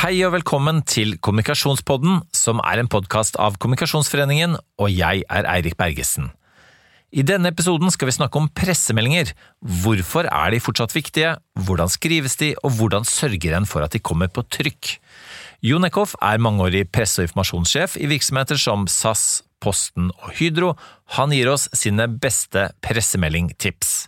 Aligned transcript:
Hei 0.00 0.22
og 0.24 0.30
velkommen 0.32 0.78
til 0.88 1.18
Kommunikasjonspodden, 1.20 2.22
som 2.32 2.56
er 2.64 2.80
en 2.80 2.88
podkast 2.88 3.34
av 3.36 3.58
Kommunikasjonsforeningen, 3.60 4.54
og 4.80 4.88
jeg 4.88 5.26
er 5.28 5.48
Eirik 5.52 5.74
Bergesen. 5.76 6.30
I 7.12 7.20
denne 7.28 7.50
episoden 7.52 7.92
skal 7.92 8.08
vi 8.08 8.14
snakke 8.16 8.40
om 8.40 8.48
pressemeldinger. 8.48 9.34
Hvorfor 9.60 10.24
er 10.24 10.54
de 10.54 10.62
fortsatt 10.64 10.96
viktige, 10.96 11.34
hvordan 11.66 11.92
skrives 11.92 12.40
de, 12.40 12.54
og 12.64 12.78
hvordan 12.78 13.04
sørger 13.04 13.58
en 13.58 13.68
for 13.68 13.84
at 13.84 13.92
de 13.92 14.00
kommer 14.00 14.32
på 14.32 14.46
trykk? 14.48 14.94
Jon 15.68 15.84
Eckhoff 15.84 16.16
er 16.16 16.40
mangeårig 16.40 16.86
presse- 16.88 17.20
og 17.20 17.28
informasjonssjef 17.28 18.00
i 18.00 18.08
virksomheter 18.08 18.56
som 18.56 18.88
SAS, 18.88 19.42
Posten 19.60 20.08
og 20.16 20.32
Hydro. 20.40 20.78
Han 21.20 21.36
gir 21.36 21.52
oss 21.52 21.68
sine 21.76 22.08
beste 22.08 22.70
pressemeldingtips. 22.80 24.06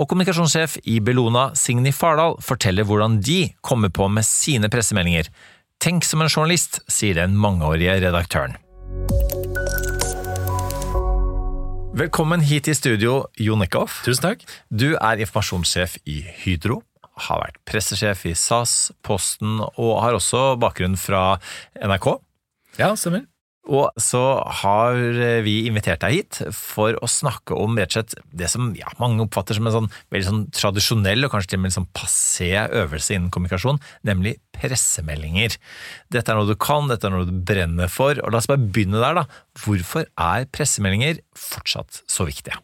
Og 0.00 0.08
kommunikasjonssjef 0.08 0.78
i 0.88 0.96
Bellona, 1.04 1.50
Signy 1.52 1.90
Fardal, 1.92 2.38
forteller 2.40 2.86
hvordan 2.88 3.18
de 3.20 3.50
kommer 3.60 3.90
på 3.92 4.06
med 4.08 4.24
sine 4.24 4.70
pressemeldinger. 4.72 5.28
Tenk 5.80 6.06
som 6.08 6.22
en 6.24 6.30
journalist, 6.30 6.78
sier 6.88 7.18
den 7.18 7.34
mangeårige 7.36 7.98
redaktøren. 8.06 8.56
Velkommen 12.00 12.40
hit 12.40 12.70
i 12.70 12.76
studio, 12.78 13.26
Jon 13.36 13.60
Eckhoff. 13.66 13.98
Tusen 14.06 14.24
takk. 14.24 14.46
Du 14.72 14.94
er 14.94 15.20
informasjonssjef 15.20 15.98
i 16.08 16.22
Hydro, 16.46 16.80
har 17.28 17.42
vært 17.44 17.60
pressesjef 17.68 18.24
i 18.30 18.32
SAS, 18.32 18.94
Posten 19.04 19.60
og 19.60 19.92
har 20.00 20.16
også 20.16 20.54
bakgrunn 20.62 20.96
fra 20.96 21.34
NRK. 21.76 22.14
Ja, 22.80 22.94
stemmer. 22.96 23.26
Og 23.68 23.90
så 24.00 24.20
har 24.62 24.96
vi 25.44 25.66
invitert 25.68 26.00
deg 26.00 26.14
hit 26.14 26.38
for 26.56 26.96
å 26.96 27.08
snakke 27.10 27.54
om 27.54 27.76
rett 27.76 27.92
og 27.92 27.98
slett 27.98 28.14
det 28.32 28.48
som 28.50 28.70
ja, 28.78 28.88
mange 29.02 29.20
oppfatter 29.26 29.58
som 29.58 29.68
en 29.68 29.74
sånn 29.74 29.90
veldig 30.14 30.28
sånn 30.28 30.46
tradisjonell 30.56 31.26
og 31.26 31.34
kanskje 31.34 31.52
til 31.52 31.60
og 31.60 31.64
med 31.66 31.74
sånn 31.76 31.90
passé 31.96 32.48
øvelse 32.64 33.14
innen 33.14 33.28
kommunikasjon, 33.34 33.82
nemlig 34.08 34.38
pressemeldinger. 34.56 35.58
Dette 36.10 36.32
er 36.32 36.40
noe 36.40 36.48
du 36.48 36.56
kan, 36.60 36.88
dette 36.90 37.06
er 37.06 37.14
noe 37.14 37.28
du 37.28 37.36
brenner 37.36 37.92
for, 37.92 38.16
og 38.16 38.32
la 38.32 38.40
oss 38.40 38.48
bare 38.50 38.64
begynne 38.64 39.02
der, 39.02 39.20
da. 39.20 39.44
Hvorfor 39.60 40.08
er 40.08 40.48
pressemeldinger 40.56 41.20
fortsatt 41.38 42.02
så 42.10 42.26
viktige? 42.28 42.58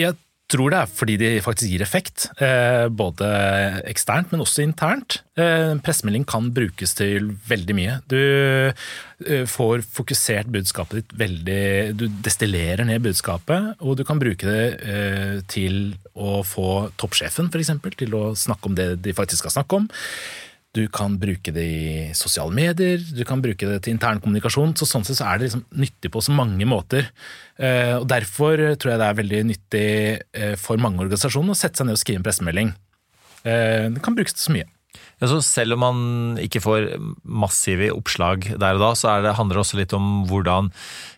Jeg, 0.00 0.16
tror 0.50 0.72
det 0.72 0.80
er 0.80 0.90
fordi 0.90 1.16
de 1.20 1.30
faktisk 1.44 1.70
gir 1.72 1.84
effekt, 1.84 2.26
eh, 2.42 2.88
både 2.88 3.28
eksternt, 3.90 4.32
men 4.32 4.42
også 4.44 4.64
internt. 4.64 5.20
Eh, 5.38 5.74
pressemelding 5.84 6.26
kan 6.28 6.50
brukes 6.54 6.94
til 6.98 7.30
veldig 7.48 7.76
mye. 7.78 7.96
Du 8.10 8.18
eh, 8.18 9.46
får 9.46 9.84
fokusert 9.86 10.50
budskapet 10.52 11.00
ditt 11.00 11.16
veldig 11.20 11.96
Du 12.00 12.06
destillerer 12.24 12.84
ned 12.88 13.02
budskapet, 13.04 13.74
og 13.80 13.98
du 13.98 14.04
kan 14.08 14.20
bruke 14.20 14.46
det 14.46 15.44
til 15.52 15.94
å 16.14 16.40
få 16.46 16.90
toppsjefen, 17.00 17.50
f.eks., 17.50 17.74
til 18.00 18.14
å 18.16 18.30
snakke 18.38 18.70
om 18.70 18.78
det 18.78 18.94
de 19.04 19.16
faktisk 19.16 19.44
skal 19.44 19.60
snakke 19.60 19.82
om. 19.82 19.90
Du 20.70 20.84
kan 20.86 21.16
bruke 21.18 21.50
det 21.50 21.64
i 21.66 21.86
sosiale 22.14 22.54
medier, 22.54 23.00
du 23.02 23.24
kan 23.26 23.40
bruke 23.42 23.66
det 23.66 23.80
til 23.82 23.96
intern 23.96 24.20
kommunikasjon. 24.22 24.76
så 24.78 24.86
Sånn 24.86 25.06
sett 25.06 25.18
så 25.18 25.26
er 25.26 25.40
det 25.40 25.48
liksom 25.48 25.64
nyttig 25.82 26.12
på 26.14 26.22
så 26.22 26.34
mange 26.34 26.66
måter. 26.68 27.08
Eh, 27.58 27.96
og 27.98 28.06
Derfor 28.10 28.54
tror 28.78 28.92
jeg 28.92 29.00
det 29.02 29.08
er 29.08 29.18
veldig 29.18 29.40
nyttig 29.48 29.88
eh, 30.30 30.54
for 30.60 30.78
mange 30.78 31.02
organisasjoner 31.02 31.56
å 31.56 31.58
sette 31.58 31.80
seg 31.80 31.88
ned 31.88 31.98
og 31.98 32.02
skrive 32.04 32.22
en 32.22 32.26
pressemelding. 32.28 32.70
Eh, 33.42 33.88
det 33.90 34.04
kan 34.04 34.14
brukes 34.14 34.36
til 34.36 34.46
så 34.46 34.54
mye. 34.54 34.68
Ja, 35.18 35.26
så 35.32 35.40
selv 35.42 35.74
om 35.74 35.82
man 35.82 36.38
ikke 36.40 36.62
får 36.62 36.86
massive 37.26 37.90
oppslag 37.90 38.46
der 38.54 38.78
og 38.78 38.84
da, 38.84 38.94
så 38.94 39.18
det, 39.26 39.34
handler 39.38 39.58
det 39.58 39.64
også 39.64 39.80
litt 39.80 39.94
om 39.98 40.22
hvordan 40.30 40.70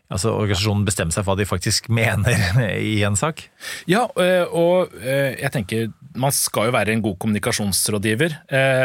altså, 0.08 0.33
organisasjonen 0.33 0.89
bestemmer 0.89 1.12
seg 1.12 1.27
for 1.27 1.34
hva 1.34 1.42
de 1.45 1.48
faktisk 1.48 1.92
mener 2.00 2.56
i 2.80 3.03
en 3.05 3.20
sak? 3.20 3.45
Ja, 3.84 4.08
og 4.48 4.97
jeg 4.97 5.53
tenker 5.53 5.92
man 6.18 6.34
skal 6.34 6.68
jo 6.68 6.74
være 6.74 6.92
en 6.94 7.02
god 7.05 7.18
kommunikasjonsrådgiver, 7.22 8.34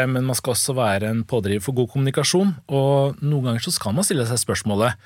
men 0.08 0.24
man 0.24 0.36
skal 0.38 0.54
også 0.54 0.74
være 0.78 1.10
en 1.12 1.24
pådriver 1.28 1.64
for 1.64 1.76
god 1.76 1.90
kommunikasjon. 1.92 2.54
Og 2.72 3.18
noen 3.20 3.50
ganger 3.50 3.64
så 3.64 3.74
skal 3.74 3.96
man 3.96 4.06
stille 4.06 4.26
seg 4.28 4.40
spørsmålet 4.40 4.96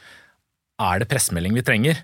er 0.82 1.02
det 1.02 1.08
pressemelding 1.10 1.54
vi 1.56 1.64
trenger. 1.66 2.00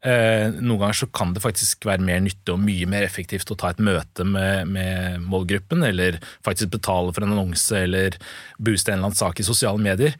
Eh, 0.00 0.48
noen 0.56 0.80
ganger 0.80 0.96
så 0.96 1.08
kan 1.12 1.34
det 1.36 1.42
faktisk 1.44 1.84
være 1.84 2.04
mer 2.06 2.22
nytte 2.24 2.54
og 2.54 2.62
mye 2.62 2.86
mer 2.88 3.04
effektivt 3.04 3.50
å 3.52 3.56
ta 3.60 3.72
et 3.74 3.82
møte 3.84 4.24
med, 4.24 4.70
med 4.72 5.26
målgruppen, 5.28 5.84
eller 5.84 6.20
faktisk 6.46 6.72
betale 6.76 7.12
for 7.12 7.26
en 7.26 7.34
annonse 7.34 7.82
eller 7.84 8.16
booste 8.56 8.94
en 8.94 9.00
eller 9.00 9.10
annen 9.10 9.20
sak 9.20 9.42
i 9.42 9.46
sosiale 9.46 9.82
medier. 9.82 10.16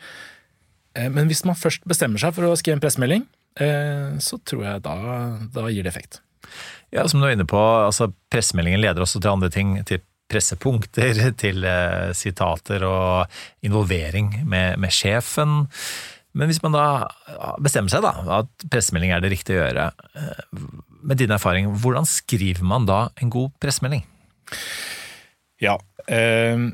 Eh, 0.97 1.09
men 1.13 1.31
hvis 1.31 1.47
man 1.49 1.59
først 1.59 1.87
bestemmer 1.89 2.21
seg 2.21 2.37
for 2.37 2.49
å 2.49 2.59
skrive 2.61 2.77
en 2.79 2.85
pressemelding, 2.85 3.25
eh, 3.61 4.19
så 4.21 4.41
tror 4.45 4.67
jeg 4.69 4.85
da, 4.85 4.99
da 5.55 5.71
gir 5.73 5.87
det 5.87 5.95
effekt. 5.95 6.21
Ja, 6.95 7.07
som 7.09 7.23
du 7.23 7.29
er 7.29 7.37
inne 7.37 7.47
på, 7.49 7.59
altså 7.59 8.11
Pressemeldingen 8.31 8.83
leder 8.83 9.05
også 9.05 9.21
til 9.23 9.33
andre 9.33 9.51
ting. 9.53 9.77
Til 9.87 10.03
pressepunkter, 10.31 11.19
til 11.43 11.67
eh, 11.67 12.13
sitater 12.17 12.87
og 12.87 13.41
involvering 13.67 14.33
med, 14.49 14.79
med 14.81 14.95
sjefen. 14.95 15.65
Men 16.39 16.47
hvis 16.51 16.61
man 16.63 16.77
da 16.77 16.85
bestemmer 17.63 17.91
seg 17.91 18.05
da, 18.05 18.13
at 18.39 18.69
pressemelding 18.71 19.15
er 19.15 19.23
det 19.23 19.33
riktige 19.33 19.59
å 19.59 19.65
gjøre, 19.65 19.89
eh, 20.15 20.69
med 21.01 21.19
din 21.19 21.35
erfaring, 21.35 21.71
hvordan 21.83 22.07
skriver 22.07 22.63
man 22.67 22.87
da 22.87 23.09
en 23.23 23.33
god 23.33 23.55
pressemelding? 23.63 24.05
Ja, 25.61 25.77
eh, 26.07 26.71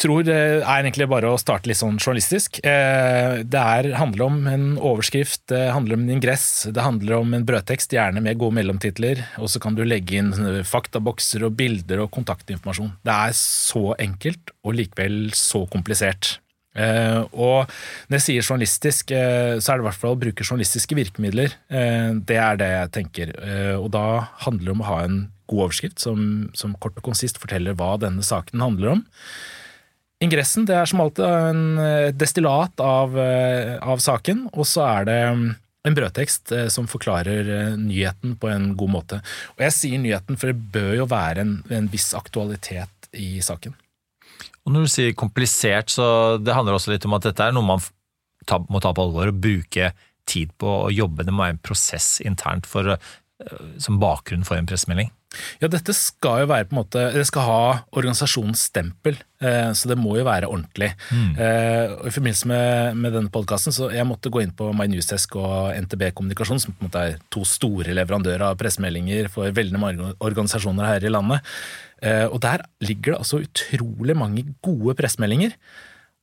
tror 0.00 0.24
det 0.26 0.36
er 0.36 0.64
egentlig 0.80 1.08
bare 1.10 1.30
å 1.30 1.38
starte 1.40 1.70
litt 1.70 1.80
sånn 1.80 1.98
journalistisk. 2.00 2.60
Eh, 2.66 3.40
det 3.44 3.60
er, 3.60 3.90
handler 4.00 4.26
om 4.26 4.38
en 4.50 4.66
overskrift, 4.76 5.44
det 5.52 5.62
handler 5.74 5.98
om 5.98 6.04
en 6.06 6.14
ingress, 6.16 6.46
det 6.72 6.84
handler 6.84 7.20
om 7.20 7.34
en 7.36 7.46
brødtekst, 7.48 7.94
gjerne 7.96 8.22
med 8.24 8.40
gode 8.40 8.58
mellomtitler. 8.58 9.24
Og 9.42 9.52
så 9.52 9.62
kan 9.62 9.78
du 9.78 9.84
legge 9.86 10.20
inn 10.20 10.34
faktabokser 10.66 11.46
og 11.46 11.56
bilder 11.60 12.04
og 12.04 12.12
kontaktinformasjon. 12.16 12.94
Det 13.06 13.16
er 13.16 13.36
så 13.38 13.90
enkelt 14.00 14.54
og 14.64 14.78
likevel 14.80 15.34
så 15.36 15.66
komplisert. 15.70 16.38
Uh, 16.70 17.26
og 17.34 17.70
når 18.06 18.20
jeg 18.20 18.24
sier 18.28 18.46
journalistisk, 18.46 19.10
uh, 19.10 19.58
så 19.58 19.72
er 19.72 19.80
det 19.80 19.82
i 19.82 19.86
hvert 19.88 19.98
fall 19.98 20.14
å 20.14 20.20
bruke 20.20 20.46
journalistiske 20.46 20.94
virkemidler. 20.94 21.56
Uh, 21.72 22.14
det 22.26 22.38
er 22.38 22.60
det 22.60 22.70
jeg 22.70 22.92
tenker. 22.94 23.34
og 23.80 23.90
da 23.94 24.04
handler 24.46 24.68
det 24.68 24.76
om 24.76 24.84
å 24.84 24.90
ha 24.90 24.98
en 25.06 25.20
god 25.50 25.66
overskrift 25.66 26.02
som, 26.02 26.50
som, 26.54 26.76
kort 26.78 26.98
og 27.00 27.08
konsist 27.10 27.40
forteller 27.42 27.74
hva 27.78 27.96
denne 28.00 28.22
saken 28.22 28.62
handler 28.62 28.94
om. 28.94 29.02
Ingressen 30.20 30.66
det 30.68 30.76
er 30.76 30.88
som 30.88 31.00
alltid 31.00 31.24
en 31.24 32.14
destillat 32.20 32.82
av, 32.84 33.14
av 33.16 34.02
saken, 34.04 34.42
og 34.52 34.66
så 34.68 34.82
er 34.84 35.06
det 35.08 35.20
mm, 35.32 35.44
en 35.88 35.96
brødtekst 35.96 36.52
som 36.74 36.88
forklarer 36.90 37.72
nyheten 37.80 38.34
på 38.36 38.50
en 38.52 38.74
god 38.76 38.92
måte. 38.98 39.20
Og 39.56 39.64
jeg 39.64 39.76
sier 39.78 40.02
nyheten, 40.02 40.36
for 40.36 40.52
det 40.52 40.72
bør 40.74 40.92
jo 40.98 41.06
være 41.08 41.46
en, 41.46 41.54
en 41.72 41.88
viss 41.88 42.10
aktualitet 42.18 43.08
i 43.16 43.38
saken. 43.40 43.72
Og 44.66 44.74
når 44.74 44.84
du 44.84 44.92
sier 44.92 45.16
komplisert, 45.18 45.90
så 45.92 46.36
det 46.38 46.54
handler 46.54 46.76
også 46.76 46.92
litt 46.92 47.06
om 47.08 47.16
at 47.16 47.24
dette 47.26 47.46
er 47.46 47.56
noe 47.56 47.66
man 47.66 47.82
ta, 48.46 48.60
må 48.68 48.80
ta 48.82 48.92
på 48.94 49.06
alvor 49.06 49.32
og 49.32 49.40
bruke 49.42 49.92
tid 50.30 50.52
på 50.60 50.74
å 50.84 50.92
jobbe. 50.92 51.26
Være 51.26 51.56
en 51.56 51.62
prosess 51.64 52.18
internt 52.24 52.68
for, 52.68 52.96
eh, 52.96 53.64
som 53.78 54.00
bakgrunn 54.02 54.44
for 54.46 54.56
en 54.56 54.68
pressemelding. 54.70 55.10
Ja, 55.60 55.68
dette 55.70 55.94
skal 55.94 56.42
jo 56.42 56.48
være 56.50 56.66
på 56.66 56.74
en 56.74 56.80
måte 56.80 57.02
Det 57.14 57.22
skal 57.28 57.44
ha 57.46 57.58
organisasjonens 57.94 58.64
stempel, 58.70 59.18
eh, 59.42 59.70
så 59.78 59.90
det 59.90 59.98
må 60.00 60.16
jo 60.18 60.24
være 60.26 60.48
ordentlig. 60.50 60.90
Mm. 61.14 61.36
og 61.38 62.08
I 62.08 62.14
forbindelse 62.14 62.50
med, 62.50 62.98
med 62.98 63.14
denne 63.14 63.32
podkasten 63.32 63.74
så 63.74 63.92
jeg 63.94 64.08
måtte 64.08 64.32
gå 64.32 64.42
inn 64.42 64.54
på 64.56 64.72
My 64.76 64.88
Newsdesk 64.90 65.36
og 65.38 65.70
NTB 65.84 66.08
Kommunikasjon, 66.18 66.62
som 66.62 66.74
på 66.74 66.82
en 66.82 66.90
måte 66.90 67.04
er 67.06 67.20
to 67.30 67.44
store 67.46 67.94
leverandører 67.94 68.48
av 68.50 68.58
pressemeldinger 68.60 69.30
for 69.32 69.54
veldig 69.54 69.80
mange 69.80 70.10
organisasjoner 70.18 70.90
her 70.94 71.06
i 71.06 71.14
landet. 71.14 71.46
Eh, 72.00 72.26
og 72.26 72.40
der 72.42 72.64
ligger 72.84 73.14
det 73.14 73.20
altså 73.20 73.42
utrolig 73.44 74.16
mange 74.16 74.44
gode 74.64 74.96
pressemeldinger. 74.98 75.54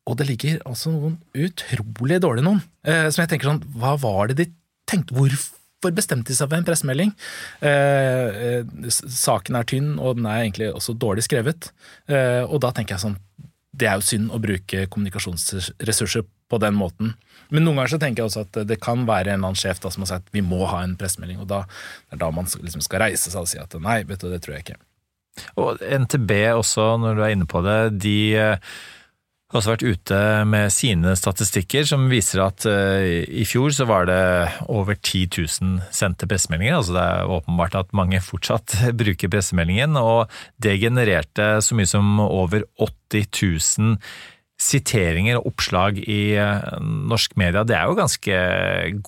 Og 0.07 0.17
det 0.19 0.29
ligger 0.29 0.61
altså 0.65 0.93
noen 0.93 1.17
utrolig 1.35 2.21
dårlige 2.23 2.47
noen. 2.47 2.63
Eh, 2.87 3.09
som 3.11 3.23
jeg 3.23 3.33
tenker 3.33 3.51
sånn, 3.51 3.63
hva 3.77 3.97
var 4.01 4.31
det 4.31 4.39
de 4.41 4.47
tenkte? 4.89 5.15
Hvorfor 5.17 5.56
bestemte 5.85 6.31
de 6.31 6.37
seg 6.37 6.49
for 6.49 6.57
en 6.57 6.67
pressemelding? 6.67 7.13
Eh, 7.61 8.63
saken 8.97 9.59
er 9.59 9.67
tynn, 9.69 9.93
og 9.99 10.17
den 10.19 10.29
er 10.29 10.43
egentlig 10.45 10.71
også 10.73 10.97
dårlig 10.97 11.27
skrevet. 11.27 11.71
og 12.47 12.59
da 12.63 12.71
tenker 12.71 12.95
jeg 12.95 13.05
sånn, 13.05 13.19
det 13.77 13.87
er 13.87 13.99
jo 13.99 14.07
synd 14.07 14.33
å 14.33 14.39
bruke 14.41 14.87
kommunikasjonsressurser 14.89 16.25
på 16.49 16.59
den 16.63 16.77
måten. 16.79 17.13
Men 17.53 17.63
noen 17.63 17.79
ganger 17.79 17.93
så 17.93 17.99
tenker 18.01 18.23
jeg 18.23 18.31
også 18.31 18.43
at 18.47 18.59
det 18.67 18.79
kan 18.83 19.05
være 19.07 19.31
en 19.31 19.39
eller 19.39 19.51
annen 19.51 19.59
sjef 19.59 19.81
da, 19.83 19.91
som 19.93 20.03
har 20.03 20.15
sagt 20.15 20.33
vi 20.35 20.43
må 20.43 20.63
ha 20.71 20.81
en 20.83 20.97
pressemelding, 20.99 21.39
og 21.43 21.49
da 21.51 21.63
det 21.67 22.17
er 22.17 22.21
da 22.23 22.31
man 22.33 22.49
liksom 22.49 22.83
skal 22.83 23.05
reise 23.05 23.31
seg 23.31 23.43
og 23.43 23.49
si 23.51 23.61
at 23.61 23.77
nei, 23.83 24.01
vet 24.07 24.23
du, 24.23 24.29
det 24.31 24.41
tror 24.43 24.57
jeg 24.57 24.67
ikke. 24.67 24.79
Og 25.61 25.83
NTB 25.83 26.31
også, 26.57 26.95
når 27.01 27.17
du 27.17 27.23
er 27.23 27.35
inne 27.35 27.49
på 27.49 27.61
det, 27.65 27.79
de 28.01 28.17
eh, 28.39 28.77
har 29.47 29.61
også 29.61 29.71
vært 29.77 29.85
ute 29.87 30.19
med 30.51 30.73
sine 30.75 31.13
statistikker 31.15 31.85
som 31.87 32.09
viser 32.11 32.41
at 32.43 32.65
uh, 32.67 32.99
i 33.07 33.45
fjor 33.47 33.71
så 33.75 33.87
var 33.87 34.09
det 34.09 34.19
over 34.67 34.97
10 34.97 35.21
000 35.63 35.77
sendte 35.95 36.27
pressemeldinger. 36.27 36.75
Altså 36.75 36.97
det 36.97 37.05
er 37.05 37.35
åpenbart 37.37 37.77
at 37.79 37.95
mange 37.95 38.19
fortsatt 38.23 38.75
bruker 39.01 39.31
pressemeldingen, 39.31 39.95
og 39.95 40.33
det 40.59 40.79
genererte 40.83 41.61
så 41.63 41.77
mye 41.79 41.87
som 41.87 42.19
over 42.25 42.67
80 42.75 43.29
000 43.79 43.95
siteringer 44.59 45.39
og 45.39 45.53
oppslag 45.53 46.01
i 46.03 46.35
uh, 46.35 46.75
norsk 46.83 47.39
media. 47.39 47.63
Det 47.63 47.77
er 47.77 47.87
jo 47.87 47.99
ganske 48.01 48.43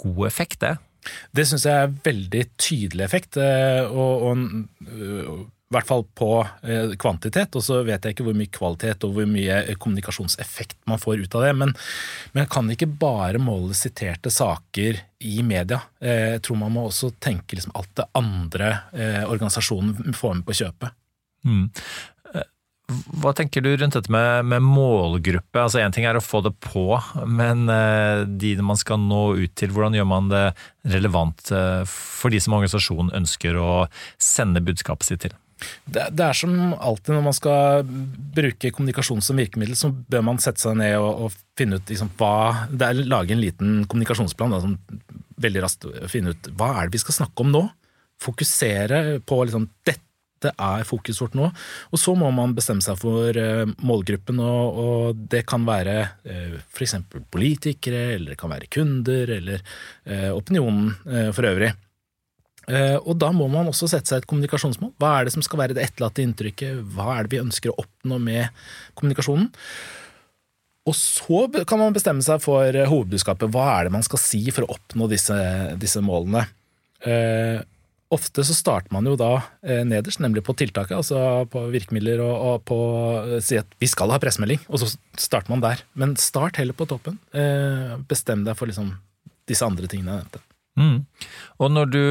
god 0.05 0.25
effekt, 0.29 0.61
det? 0.63 0.77
Det 1.35 1.47
syns 1.49 1.65
jeg 1.67 1.83
er 1.83 1.95
veldig 2.05 2.47
tydelig 2.59 3.03
effekt. 3.05 3.39
og, 3.39 4.29
og 4.29 5.47
i 5.69 5.75
hvert 5.75 5.85
fall 5.85 6.01
på 6.17 6.31
eh, 6.65 6.95
kvantitet, 6.97 7.53
og 7.53 7.61
så 7.61 7.83
vet 7.85 8.01
jeg 8.01 8.15
ikke 8.15 8.25
hvor 8.25 8.37
mye 8.37 8.49
kvalitet 8.49 9.03
og 9.05 9.11
hvor 9.13 9.27
mye 9.29 9.59
kommunikasjonseffekt 9.77 10.79
man 10.89 10.97
får 11.01 11.21
ut 11.21 11.35
av 11.37 11.43
det. 11.45 11.51
Men 11.61 11.73
man 12.33 12.47
kan 12.49 12.71
ikke 12.73 12.87
bare 12.89 13.37
måle 13.37 13.75
siterte 13.77 14.31
saker 14.33 14.97
i 15.29 15.43
media. 15.45 15.83
Eh, 16.01 16.39
jeg 16.39 16.45
tror 16.47 16.57
man 16.63 16.73
må 16.73 16.87
også 16.87 17.11
tenke 17.21 17.53
liksom 17.53 17.75
alt 17.77 17.91
det 17.99 18.07
andre 18.17 18.71
eh, 18.97 19.21
organisasjonen 19.29 20.15
får 20.17 20.39
med 20.39 20.47
på 20.47 20.55
kjøpet. 20.57 20.95
Mm. 21.45 21.67
Hva 23.21 23.35
tenker 23.37 23.61
du 23.61 23.69
rundt 23.69 23.93
dette 23.93 24.09
med, 24.09 24.47
med 24.49 24.65
målgruppe? 24.65 25.61
Altså 25.61 25.83
ting 25.93 26.07
er 26.09 26.17
å 26.17 26.23
få 26.25 26.41
det 26.41 26.55
på, 26.65 26.87
men 27.29 27.69
de 28.41 28.55
man 28.65 28.79
skal 28.81 28.97
nå 29.03 29.19
ut 29.37 29.53
til, 29.53 29.69
hvordan 29.75 29.93
gjør 29.93 30.07
man 30.09 30.31
det 30.33 30.41
relevant 30.95 31.53
for 31.85 32.33
de 32.33 32.41
som 32.41 32.57
organisasjonen 32.57 33.13
ønsker 33.21 33.61
å 33.61 33.85
sende 34.17 34.65
budskapet 34.65 35.11
sitt 35.11 35.27
til? 35.27 35.37
Det, 35.85 36.07
det, 36.15 36.25
er 36.25 36.37
som 36.37 36.73
alltid 36.73 37.15
når 37.15 37.25
man 37.25 37.35
skal 37.35 37.85
bruke 38.35 38.71
kommunikasjon 38.75 39.23
som 39.25 39.39
virkemiddel, 39.39 39.77
så 39.77 39.91
bør 39.91 40.25
man 40.29 40.41
sette 40.41 40.63
seg 40.63 40.77
ned 40.79 40.97
og, 40.99 41.25
og 41.25 41.39
finne 41.59 41.79
ut 41.79 41.91
liksom, 41.91 42.11
hva 42.19 42.67
det 42.71 42.91
er, 42.91 43.01
Lage 43.09 43.35
en 43.35 43.41
liten 43.43 43.81
kommunikasjonsplan. 43.89 44.55
Da, 44.55 44.61
som 44.63 44.77
veldig 45.39 45.63
raskt 45.65 45.89
finne 46.11 46.35
ut 46.35 46.51
hva 46.59 46.73
er 46.75 46.87
det 46.87 46.99
vi 46.99 47.03
skal 47.05 47.21
snakke 47.21 47.45
om 47.45 47.51
nå. 47.55 47.65
Fokusere 48.19 49.19
på 49.27 49.41
liksom, 49.47 49.67
dette 49.87 50.53
er 50.53 50.87
fokuset 50.87 51.25
vårt 51.25 51.37
nå. 51.39 51.49
Og 51.91 51.99
så 51.99 52.15
må 52.19 52.29
man 52.35 52.55
bestemme 52.55 52.83
seg 52.83 52.99
for 53.01 53.35
uh, 53.35 53.65
målgruppen, 53.83 54.39
og, 54.43 54.79
og, 54.83 55.25
det 55.31 55.43
kan 55.49 55.67
være 55.67 55.97
uh, 56.27 56.57
f.eks. 56.71 56.95
politikere, 57.31 58.15
eller 58.15 58.33
det 58.33 58.39
kan 58.39 58.51
være 58.51 58.71
kunder, 58.71 59.35
eller 59.39 59.63
uh, 59.63 60.31
opinionen 60.35 60.93
uh, 61.07 61.29
for 61.35 61.47
øvrig. 61.51 61.73
Eh, 62.69 62.97
og 62.99 63.17
da 63.21 63.31
må 63.33 63.47
man 63.49 63.71
også 63.71 63.89
sette 63.89 64.11
seg 64.11 64.21
et 64.21 64.29
kommunikasjonsmål. 64.29 64.93
Hva 65.01 65.15
er 65.17 65.27
det 65.27 65.33
som 65.33 65.45
skal 65.45 65.63
være 65.63 65.77
det 65.77 65.87
etterlatte 65.87 66.23
inntrykket? 66.25 66.83
Hva 66.93 67.15
er 67.15 67.25
det 67.25 67.33
vi 67.33 67.41
ønsker 67.41 67.73
å 67.73 67.79
oppnå 67.81 68.19
med 68.21 68.53
kommunikasjonen? 68.99 69.49
Og 70.89 70.95
så 70.97 71.43
kan 71.67 71.81
man 71.81 71.95
bestemme 71.95 72.23
seg 72.25 72.41
for 72.43 72.69
eh, 72.69 72.89
hovedbudskapet. 72.89 73.49
Hva 73.53 73.65
er 73.75 73.87
det 73.87 73.95
man 73.97 74.05
skal 74.05 74.21
si 74.21 74.43
for 74.53 74.65
å 74.65 74.77
oppnå 74.77 75.09
disse, 75.11 75.35
disse 75.81 76.01
målene? 76.05 76.45
Eh, 77.05 77.59
ofte 78.13 78.43
så 78.45 78.55
starter 78.57 78.93
man 78.93 79.07
jo 79.07 79.15
da 79.19 79.31
eh, 79.61 79.83
nederst, 79.87 80.21
nemlig 80.23 80.43
på 80.45 80.55
tiltaket, 80.57 80.97
altså 80.97 81.45
på 81.51 81.67
virkemidler 81.73 82.23
og, 82.25 82.33
og 82.35 82.65
på 82.69 82.77
å 82.79 83.41
si 83.45 83.59
at 83.59 83.69
vi 83.81 83.89
skal 83.89 84.13
ha 84.13 84.19
pressemelding, 84.21 84.61
og 84.69 84.81
så 84.81 84.89
starter 85.17 85.53
man 85.53 85.63
der. 85.65 85.83
Men 85.99 86.17
start 86.19 86.61
heller 86.61 86.77
på 86.77 86.89
toppen. 86.89 87.19
Eh, 87.37 87.97
bestem 88.09 88.45
deg 88.47 88.57
for 88.59 88.71
liksom 88.71 88.95
disse 89.49 89.65
andre 89.65 89.89
tingene 89.89 90.15
jeg 90.15 90.25
nevnte. 90.25 90.45
Mm. 90.79 91.03
Og 91.59 91.73
når 91.75 91.91
du 91.93 92.03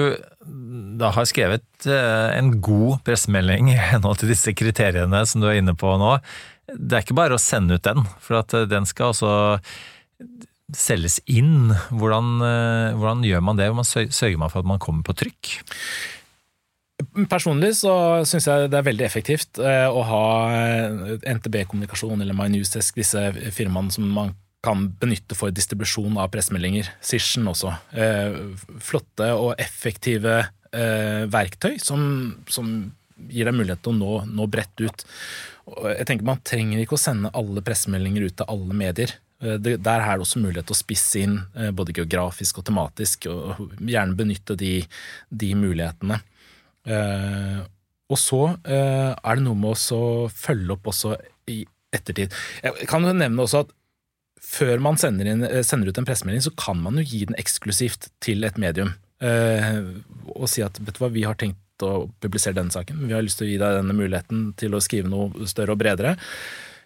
da 0.99 1.11
har 1.15 1.26
skrevet 1.29 1.88
eh, 1.88 2.29
en 2.38 2.53
god 2.65 3.03
pressemelding 3.06 3.73
i 3.73 3.81
henhold 3.81 4.20
til 4.20 4.32
disse 4.32 4.55
kriteriene 4.56 5.25
som 5.29 5.43
du 5.43 5.49
er 5.50 5.61
inne 5.61 5.76
på 5.79 5.94
nå, 6.00 6.17
det 6.69 6.99
er 6.99 7.05
ikke 7.05 7.19
bare 7.19 7.37
å 7.37 7.43
sende 7.43 7.79
ut 7.79 7.85
den, 7.85 8.05
for 8.25 8.41
at 8.43 8.55
eh, 8.56 8.69
den 8.70 8.88
skal 8.88 9.12
altså 9.12 9.32
selges 10.76 11.19
inn. 11.31 11.73
Hvordan, 11.94 12.38
eh, 12.44 12.99
hvordan 12.99 13.25
gjør 13.29 13.44
man 13.44 13.61
det? 13.61 13.70
Hvordan 13.73 14.12
sørger 14.12 14.41
man 14.41 14.53
for 14.53 14.62
at 14.62 14.71
man 14.71 14.82
kommer 14.82 15.06
på 15.06 15.17
trykk? 15.25 15.53
Personlig 17.31 17.76
så 17.79 17.93
syns 18.26 18.49
jeg 18.50 18.71
det 18.73 18.79
er 18.81 18.87
veldig 18.88 19.05
effektivt 19.06 19.61
å 19.62 20.00
ha 20.03 20.23
NTB-kommunikasjon 21.31 22.25
eller 22.25 22.35
MyNewsDesk, 22.35 22.99
disse 22.99 23.53
firmaene 23.55 23.94
som 23.94 24.09
man 24.11 24.32
kan 24.69 24.88
benytte 25.00 25.37
for 25.38 25.55
distribusjon 25.55 26.19
av 26.20 26.31
pressemeldinger. 26.32 26.91
Sishen 27.05 27.49
også. 27.49 27.73
Eh, 27.93 28.38
flotte 28.85 29.31
og 29.37 29.55
effektive 29.61 30.41
eh, 30.73 31.25
verktøy 31.31 31.79
som, 31.82 32.03
som, 32.50 32.73
gir 33.29 33.49
deg 33.49 33.56
mulighet 33.56 33.81
til 33.82 33.97
å 33.97 33.99
nå, 33.99 34.11
nå 34.31 34.44
bredt 34.47 34.79
ut. 34.79 35.00
Jeg 35.67 36.05
tenker 36.06 36.29
Man 36.29 36.44
trenger 36.47 36.79
ikke 36.79 36.94
å 36.94 37.00
sende 37.03 37.32
alle 37.37 37.65
pressemeldinger 37.67 38.29
ut 38.29 38.37
til 38.38 38.53
alle 38.53 38.76
medier. 38.79 39.17
Eh, 39.43 39.56
der 39.59 40.05
er 40.05 40.12
det 40.12 40.26
også 40.26 40.43
mulighet 40.44 40.69
til 40.71 40.76
å 40.76 40.82
spisse 40.82 41.25
inn 41.25 41.41
både 41.75 41.97
geografisk 41.97 42.61
og 42.61 42.69
tematisk, 42.69 43.26
og 43.32 43.81
gjerne 43.81 44.19
benytte 44.19 44.59
de, 44.59 44.76
de 45.31 45.50
mulighetene. 45.59 46.21
Og 48.09 48.17
så 48.17 48.38
er 48.64 49.37
det 49.37 49.43
noe 49.44 49.59
med 49.59 49.82
å 49.93 50.05
følge 50.32 50.73
opp 50.73 50.87
også 50.88 51.11
i 51.53 51.59
ettertid. 51.93 52.32
Jeg 52.64 52.88
kan 52.88 53.05
jo 53.05 53.12
nevne 53.17 53.44
også 53.44 53.67
at 53.67 53.75
før 54.44 54.81
man 54.82 54.99
sender, 55.00 55.29
inn, 55.31 55.44
eh, 55.44 55.64
sender, 55.67 55.90
ut 55.90 55.99
en 56.00 56.06
pressemelding, 56.08 56.43
så 56.44 56.55
kan 56.56 56.81
man 56.82 56.99
jo 57.00 57.06
gi 57.06 57.25
den 57.29 57.38
eksklusivt 57.40 58.11
til 58.25 58.44
et 58.44 58.58
medium. 58.58 58.94
Eh, 59.20 59.82
og 60.35 60.49
si 60.50 60.62
at 60.62 60.79
vet 60.79 60.96
du 60.96 61.02
hva, 61.02 61.12
vi 61.12 61.26
har 61.26 61.38
tenkt 61.38 61.85
å 61.85 62.08
publisere 62.23 62.58
denne 62.58 62.75
saken, 62.75 63.06
vi 63.06 63.14
har 63.14 63.23
lyst 63.23 63.38
til 63.40 63.49
å 63.49 63.52
gi 63.52 63.61
deg 63.61 63.79
denne 63.81 63.94
muligheten 63.94 64.52
til 64.58 64.75
å 64.75 64.82
skrive 64.82 65.11
noe 65.11 65.46
større 65.50 65.75
og 65.75 65.81
bredere. 65.82 66.17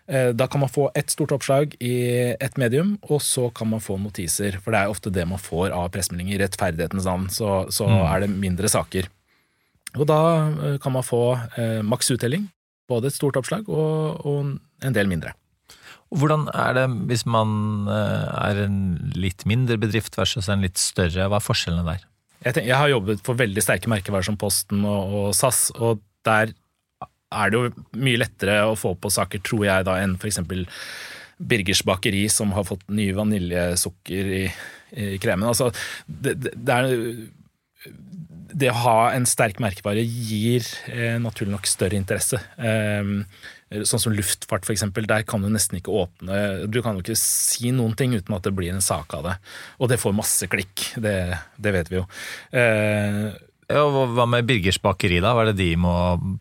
Eh, 0.09 0.31
da 0.37 0.49
kan 0.51 0.61
man 0.61 0.73
få 0.73 0.91
ett 0.99 1.11
stort 1.11 1.33
oppslag 1.33 1.77
i 1.81 2.35
ett 2.41 2.59
medium, 2.61 2.99
og 3.09 3.23
så 3.23 3.49
kan 3.55 3.71
man 3.71 3.81
få 3.81 3.97
notiser. 4.03 4.59
For 4.61 4.75
det 4.75 4.83
er 4.83 4.93
ofte 4.93 5.13
det 5.15 5.27
man 5.29 5.41
får 5.41 5.73
av 5.73 5.93
pressemeldinger. 5.95 6.37
I 6.37 6.43
rettferdighetens 6.45 7.09
navn 7.09 7.29
så, 7.33 7.63
så 7.73 7.89
mm. 7.89 8.01
er 8.09 8.25
det 8.25 8.33
mindre 8.33 8.69
saker. 8.73 9.09
Og 9.93 10.09
da 10.09 10.79
kan 10.81 10.95
man 10.95 11.05
få 11.05 11.37
maks 11.85 12.09
uttelling. 12.15 12.49
Både 12.89 13.11
et 13.11 13.17
stort 13.17 13.37
oppslag 13.37 13.69
og, 13.69 14.25
og 14.25 14.85
en 14.85 14.97
del 14.97 15.09
mindre. 15.09 15.35
Hvordan 16.13 16.49
er 16.53 16.75
det 16.77 16.87
hvis 17.09 17.25
man 17.25 17.89
eh, 17.89 18.33
er 18.37 18.65
en 18.67 18.81
litt 19.17 19.47
mindre 19.49 19.79
bedrift 19.81 20.19
versus 20.19 20.51
en 20.53 20.65
litt 20.65 20.81
større, 20.81 21.29
hva 21.31 21.39
er 21.41 21.45
forskjellene 21.45 21.87
der? 21.87 22.05
Jeg, 22.43 22.57
tenker, 22.57 22.69
jeg 22.69 22.81
har 22.81 22.91
jobbet 22.91 23.23
for 23.25 23.39
veldig 23.39 23.63
sterke 23.65 23.91
merkevarer 23.91 24.27
som 24.27 24.37
Posten 24.41 24.83
og, 24.85 25.15
og, 25.15 25.29
SAS, 25.39 25.71
og 25.79 26.03
der 26.27 26.53
er 27.33 27.53
det 27.53 27.59
jo 27.59 28.01
mye 28.03 28.21
lettere 28.21 28.59
å 28.69 28.77
få 28.77 28.93
på 29.01 29.11
saker, 29.13 29.41
tror 29.47 29.65
jeg, 29.65 29.87
da, 29.89 29.97
enn 30.03 30.19
f.eks. 30.19 30.43
Birgers 31.43 31.81
bakeri, 31.89 32.27
som 32.31 32.53
har 32.55 32.67
fått 32.69 32.85
nye 32.93 33.15
vaniljesukker 33.17 34.35
i, 34.37 34.43
i 35.01 35.15
kremen. 35.23 35.49
Altså, 35.49 35.71
det, 36.07 36.37
det, 36.43 36.77
er, 36.77 36.93
det, 38.53 38.69
å 38.71 38.83
ha 38.85 38.99
en 39.17 39.27
sterk 39.27 39.63
merkevare 39.65 40.05
gir 40.05 40.67
eh, 40.93 41.17
naturlig 41.23 41.57
nok 41.57 41.71
større 41.71 41.99
interesse. 41.99 42.43
Eh, 42.61 43.17
Sånn 43.89 44.03
som 44.03 44.17
luftfart, 44.17 44.67
f.eks. 44.67 44.85
Der 45.09 45.25
kan 45.29 45.45
du 45.45 45.49
nesten 45.53 45.79
ikke 45.79 45.95
åpne 46.03 46.67
Du 46.71 46.83
kan 46.85 46.99
jo 46.99 47.05
ikke 47.05 47.19
si 47.19 47.73
noen 47.75 47.97
ting 47.99 48.13
uten 48.17 48.37
at 48.37 48.45
det 48.45 48.53
blir 48.57 48.73
en 48.75 48.85
sak 48.85 49.15
av 49.17 49.25
det. 49.29 49.39
Og 49.81 49.91
det 49.93 50.01
får 50.03 50.17
masse 50.17 50.49
klikk. 50.53 50.93
Det, 51.01 51.17
det 51.57 51.75
vet 51.75 51.91
vi 51.93 52.01
jo. 52.01 52.05
Eh, 52.57 53.33
ja, 53.73 53.83
hva 53.89 54.27
med 54.29 54.47
Birgers 54.49 54.79
bakeri, 54.83 55.21
da? 55.23 55.33
Hva 55.35 55.47
er 55.47 55.53
det 55.53 55.61
de 55.63 55.71
må 55.81 55.93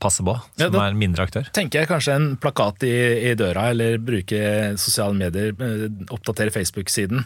passe 0.01 0.23
på, 0.25 0.35
som 0.57 0.67
ja, 0.67 0.71
er 0.71 0.91
en 0.91 0.99
mindre 0.99 1.27
aktør? 1.27 1.47
tenker 1.55 1.81
jeg 1.81 1.91
kanskje 1.91 2.15
en 2.17 2.31
plakat 2.41 2.83
i, 2.87 2.95
i 3.31 3.35
døra, 3.39 3.69
eller 3.71 4.01
bruke 4.03 4.41
sosiale 4.81 5.15
medier, 5.17 5.53
eh, 5.55 5.85
oppdatere 6.11 6.53
Facebook-siden. 6.53 7.23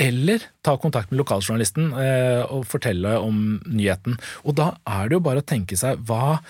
Eller 0.00 0.42
ta 0.66 0.74
kontakt 0.80 1.12
med 1.12 1.20
lokaljournalisten 1.20 1.92
eh, 2.00 2.42
og 2.50 2.64
fortelle 2.66 3.14
om 3.22 3.60
nyheten. 3.66 4.16
Og 4.42 4.56
da 4.58 4.72
er 4.90 5.10
det 5.10 5.18
jo 5.18 5.26
bare 5.26 5.44
å 5.44 5.46
tenke 5.46 5.78
seg 5.78 6.00
hva 6.08 6.40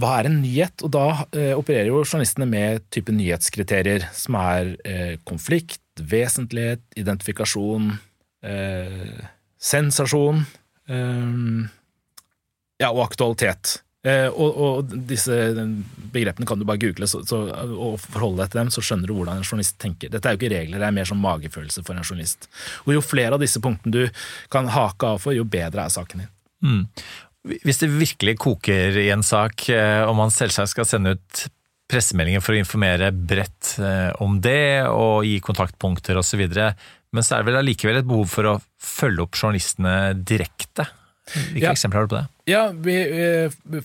hva 0.00 0.14
er 0.18 0.28
en 0.28 0.40
nyhet? 0.40 0.84
Og 0.86 0.92
da 0.94 1.06
eh, 1.36 1.52
opererer 1.56 1.90
jo 1.90 2.00
journalistene 2.04 2.48
med 2.48 2.86
type 2.94 3.12
nyhetskriterier, 3.12 4.08
som 4.16 4.38
er 4.40 4.74
eh, 4.88 5.14
konflikt, 5.28 5.82
vesentlighet, 6.00 6.84
identifikasjon, 6.96 7.90
eh, 8.48 9.22
sensasjon 9.62 10.44
eh, 10.88 11.40
ja, 12.82 12.90
og 12.90 13.04
aktualitet. 13.04 13.82
Eh, 14.02 14.26
og, 14.26 14.56
og, 14.58 14.94
disse 15.06 15.36
begrepene 16.10 16.46
kan 16.48 16.58
du 16.58 16.66
bare 16.66 16.80
google 16.82 17.06
så, 17.06 17.20
så, 17.22 17.44
og 17.70 18.00
forholde 18.02 18.40
deg 18.40 18.50
til 18.50 18.60
dem, 18.62 18.72
så 18.74 18.82
skjønner 18.82 19.06
du 19.06 19.14
hvordan 19.14 19.38
en 19.38 19.46
journalist 19.46 19.76
tenker. 19.82 20.10
Dette 20.10 20.26
er 20.26 20.34
jo 20.34 20.40
ikke 20.40 20.54
regler, 20.56 20.82
det 20.82 20.88
er 20.88 20.96
mer 20.96 21.06
som 21.06 21.20
magefølelse 21.22 21.84
for 21.86 21.94
en 21.94 22.02
journalist. 22.02 22.48
Og 22.86 22.96
jo 22.96 23.04
flere 23.04 23.36
av 23.36 23.44
disse 23.44 23.62
punktene 23.62 23.94
du 23.94 24.24
kan 24.50 24.72
hake 24.72 25.12
av 25.12 25.22
for, 25.22 25.36
jo 25.36 25.46
bedre 25.46 25.84
er 25.84 25.94
saken 25.94 26.24
din. 26.24 26.32
Mm. 26.62 26.82
Hvis 27.42 27.82
det 27.82 27.90
virkelig 27.90 28.36
koker 28.38 28.96
i 29.02 29.08
en 29.10 29.24
sak, 29.26 29.66
eh, 29.74 30.02
og 30.06 30.14
man 30.18 30.30
selvsagt 30.30 30.70
skal 30.70 30.86
sende 30.86 31.16
ut 31.16 31.44
pressemeldinger 31.92 32.42
for 32.44 32.54
å 32.54 32.60
informere 32.62 33.10
bredt 33.12 33.76
eh, 33.82 34.10
om 34.22 34.38
det, 34.44 34.86
og 34.88 35.26
gi 35.26 35.40
kontaktpunkter 35.44 36.20
osv., 36.20 36.46
men 37.12 37.26
så 37.26 37.36
er 37.36 37.42
det 37.42 37.50
vel 37.50 37.60
allikevel 37.60 37.98
et 38.00 38.08
behov 38.08 38.30
for 38.32 38.48
å 38.48 38.58
følge 38.80 39.26
opp 39.26 39.36
journalistene 39.36 40.14
direkte? 40.16 40.86
Hvilke 41.32 41.68
ja. 41.68 41.72
eksempler 41.72 42.00
har 42.00 42.06
du 42.06 42.12
på 42.12 42.18
det? 42.18 42.28
Ja, 42.50 42.62
vi, 42.74 42.94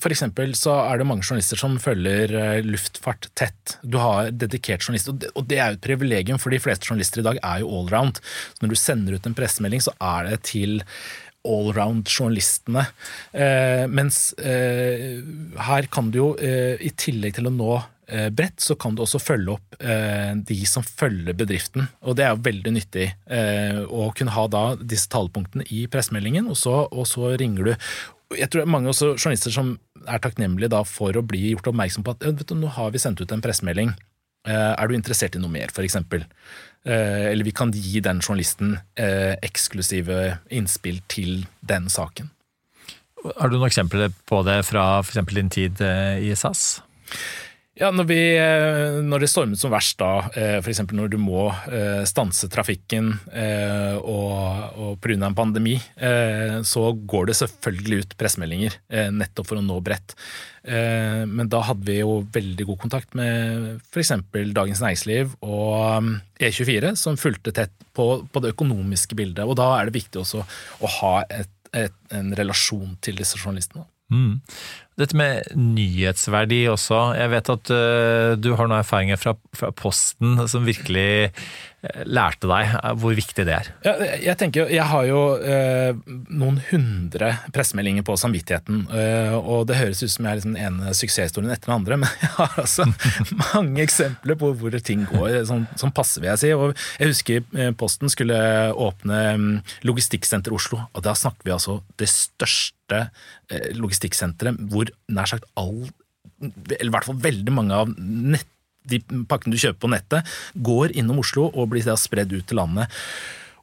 For 0.01 0.09
eksempel 0.09 0.55
så 0.57 0.73
er 0.87 0.97
det 0.97 1.05
mange 1.05 1.21
journalister 1.21 1.59
som 1.59 1.75
følger 1.79 2.33
eh, 2.33 2.65
luftfart 2.65 3.29
tett. 3.37 3.77
Du 3.85 3.99
har 4.01 4.31
dedikert 4.33 4.81
journalist, 4.81 5.11
og 5.11 5.45
det 5.49 5.59
er 5.59 5.73
jo 5.73 5.77
et 5.77 5.85
privilegium, 5.85 6.41
for 6.41 6.53
de 6.53 6.61
fleste 6.63 6.89
journalister 6.89 7.21
i 7.21 7.27
dag 7.27 7.39
er 7.43 7.61
jo 7.61 7.69
allround. 7.77 8.21
Når 8.61 8.73
du 8.73 8.79
sender 8.79 9.17
ut 9.17 9.29
en 9.29 9.37
pressemelding, 9.37 9.83
så 9.85 9.93
er 10.01 10.31
det 10.31 10.41
til 10.49 10.81
allround-journalistene. 11.48 12.86
Eh, 13.32 13.86
mens 13.89 14.34
eh, 14.39 15.20
her 15.68 15.88
kan 15.94 16.12
du 16.12 16.20
jo, 16.20 16.32
eh, 16.39 16.75
i 16.84 16.92
tillegg 16.96 17.38
til 17.38 17.50
å 17.50 17.54
nå 17.54 17.77
bredt, 18.08 18.62
så 18.63 18.77
kan 18.80 18.96
du 18.96 19.01
også 19.04 19.20
følge 19.20 19.51
opp 19.58 19.74
de 20.48 20.56
som 20.63 20.80
følger 20.80 21.36
bedriften. 21.36 21.89
Og 22.08 22.16
det 22.16 22.24
er 22.24 22.30
jo 22.32 22.46
veldig 22.46 22.72
nyttig 22.72 23.08
å 23.92 24.06
kunne 24.16 24.32
ha 24.32 24.46
da 24.48 24.62
disse 24.80 25.10
talepunktene 25.12 25.66
i 25.75 25.82
pressemeldingen, 25.92 26.48
og 26.48 26.56
så, 26.56 26.77
og 26.88 27.04
så 27.12 27.34
ringer 27.36 27.68
du 27.68 27.74
jeg 28.39 28.48
tror 28.48 28.62
det 28.62 28.63
er 28.63 28.72
mange 28.77 28.94
også 28.94 29.10
journalister 29.18 29.51
som 29.51 29.74
er 30.08 30.24
takknemlige 30.24 30.72
da 30.72 30.86
for 30.88 31.20
å 31.20 31.25
bli 31.27 31.50
gjort 31.50 31.68
oppmerksom 31.74 32.08
på 32.08 32.16
at 32.16 32.24
vet 32.30 32.48
du, 32.48 32.56
nå 32.56 32.72
har 32.80 32.96
vi 32.96 33.04
sendt 33.04 33.20
ut 33.20 33.36
en 33.36 33.44
pressemelding. 33.44 33.92
Er 34.48 34.88
du 34.88 34.96
interessert 34.96 35.36
i 35.36 35.44
noe 35.44 35.51
mer, 35.51 35.75
f.eks.? 35.75 36.00
Eh, 36.88 37.27
eller 37.32 37.44
vi 37.44 37.51
kan 37.56 37.74
gi 37.75 38.00
den 38.03 38.22
journalisten 38.24 38.77
eh, 38.96 39.36
eksklusive 39.44 40.38
innspill 40.50 41.01
til 41.12 41.46
den 41.60 41.89
saken. 41.91 42.32
Har 43.27 43.50
du 43.50 43.58
noen 43.58 43.67
eksempler 43.67 44.13
på 44.29 44.39
det 44.48 44.62
fra 44.70 45.01
f.eks. 45.01 45.34
din 45.34 45.51
tid 45.51 45.82
i 45.82 46.32
SAS? 46.38 46.77
Ja, 47.77 47.91
når, 47.93 48.07
vi, 48.10 48.19
når, 49.05 49.22
det 49.22 49.29
stormet 49.29 49.62
som 49.62 49.69
verst 49.69 50.00
da, 50.01 50.27
f.eks. 50.63 50.81
når 50.98 51.12
du 51.13 51.19
må 51.22 51.43
stanse 52.10 52.50
trafikken 52.50 53.12
og, 54.01 54.31
og 54.81 54.96
pga. 55.03 55.19
en 55.27 55.38
pandemi, 55.38 55.75
så 56.65 56.88
går 56.98 57.29
det 57.29 57.38
selvfølgelig 57.38 58.00
ut 58.01 58.15
pressemeldinger 58.17 58.79
nettopp 59.13 59.51
for 59.51 59.62
å 59.62 59.65
nå 59.65 59.77
bredt. 59.86 60.17
Eh, 60.67 61.24
men 61.25 61.48
da 61.48 61.62
hadde 61.63 61.88
vi 61.88 62.01
jo 62.01 62.19
veldig 62.34 62.65
god 62.67 62.79
kontakt 62.81 63.13
med 63.15 63.77
f.eks. 63.88 64.12
Dagens 64.51 64.81
Næringsliv 64.84 65.38
og 65.39 66.01
um, 66.01 66.10
E24, 66.41 66.91
som 67.00 67.19
fulgte 67.19 67.53
tett 67.55 67.72
på, 67.96 68.07
på, 68.27 68.43
det 68.43 68.51
økonomiske 68.55 69.15
bildet. 69.15 69.46
Og 69.48 69.55
da 69.60 69.69
er 69.77 69.88
det 69.88 69.96
viktig 70.01 70.19
også 70.22 70.43
å 70.43 70.91
ha 71.00 71.13
et, 71.31 71.53
et, 71.72 71.96
en 72.12 72.34
relasjon 72.36 72.98
til 73.03 73.22
disse 73.22 73.39
journalistene. 73.39 73.88
Mm. 74.13 74.39
Dette 74.97 75.17
med 75.19 75.51
nyhetsverdi 75.53 76.63
også. 76.71 76.99
Jeg 77.19 77.31
vet 77.35 77.51
at 77.53 77.71
uh, 77.73 78.31
du 78.39 78.53
har 78.55 78.69
noen 78.69 78.79
erfaringer 78.79 79.19
fra, 79.19 79.35
fra, 79.55 79.69
Posten 79.75 80.39
som 80.49 80.65
virkelig 80.65 81.33
lærte 82.08 82.50
deg 82.50 82.74
hvor 83.01 83.15
viktig 83.17 83.46
det 83.48 83.56
er. 83.56 83.70
Ja, 83.86 83.94
jeg 84.29 84.38
tenker, 84.39 84.72
jeg 84.72 84.86
har 84.89 85.08
jo 85.08 85.22
eh, 85.39 85.98
noen 86.29 86.60
hundre 86.70 87.34
pressemeldinger 87.56 88.06
på 88.08 88.17
samvittigheten. 88.20 88.86
og 89.38 89.67
det 89.70 89.79
høres 89.79 90.03
ut 90.03 90.12
som 90.13 90.27
jeg 90.27 90.32
er 90.32 90.39
liksom 90.41 90.58
den 90.58 90.79
suksesshistorien 90.98 91.53
etter 91.53 91.72
den 91.72 91.77
andre, 91.77 91.98
men 92.03 92.22
jeg 92.22 92.32
har 92.38 92.58
altså 92.63 92.88
mange 93.53 93.84
eksempler 93.86 94.39
på 94.39 94.51
hvor 94.58 94.79
ting 94.84 95.06
går 95.10 95.44
sånn, 95.50 95.67
sånn 95.79 95.96
passer, 95.96 96.24
vil 96.24 96.32
jeg 96.34 96.44
si. 96.44 96.53
Og 96.56 96.74
jeg 96.98 97.13
husker 97.13 97.72
Posten 97.77 98.12
skulle 98.12 98.38
åpne 98.74 99.22
um, 99.38 99.48
Logistikksenter 99.88 100.56
Oslo, 100.56 100.84
og 100.91 101.06
da 101.06 101.15
snakker 101.17 101.48
vi 101.48 101.56
altså 101.56 101.79
det 102.00 102.10
største 102.12 103.08
logistikksenteret 103.75 104.60
hvor 104.72 104.89
nær 105.12 105.29
sagt 105.29 105.48
all 105.60 105.88
eller 106.41 106.89
i 106.89 106.94
hvert 106.94 107.08
fall 107.08 107.20
veldig 107.22 107.53
mange 107.53 107.77
av 107.82 107.91
nett, 107.98 108.48
de 108.89 109.01
pakkene 109.29 109.56
du 109.56 109.62
kjøper 109.62 109.82
på 109.84 109.91
nettet, 109.94 110.38
går 110.56 110.96
innom 110.98 111.22
Oslo 111.24 111.50
og 111.51 111.72
blir 111.74 111.86
da 111.86 111.98
spredd 112.00 112.34
ut 112.36 112.48
til 112.48 112.60
landet. 112.60 112.91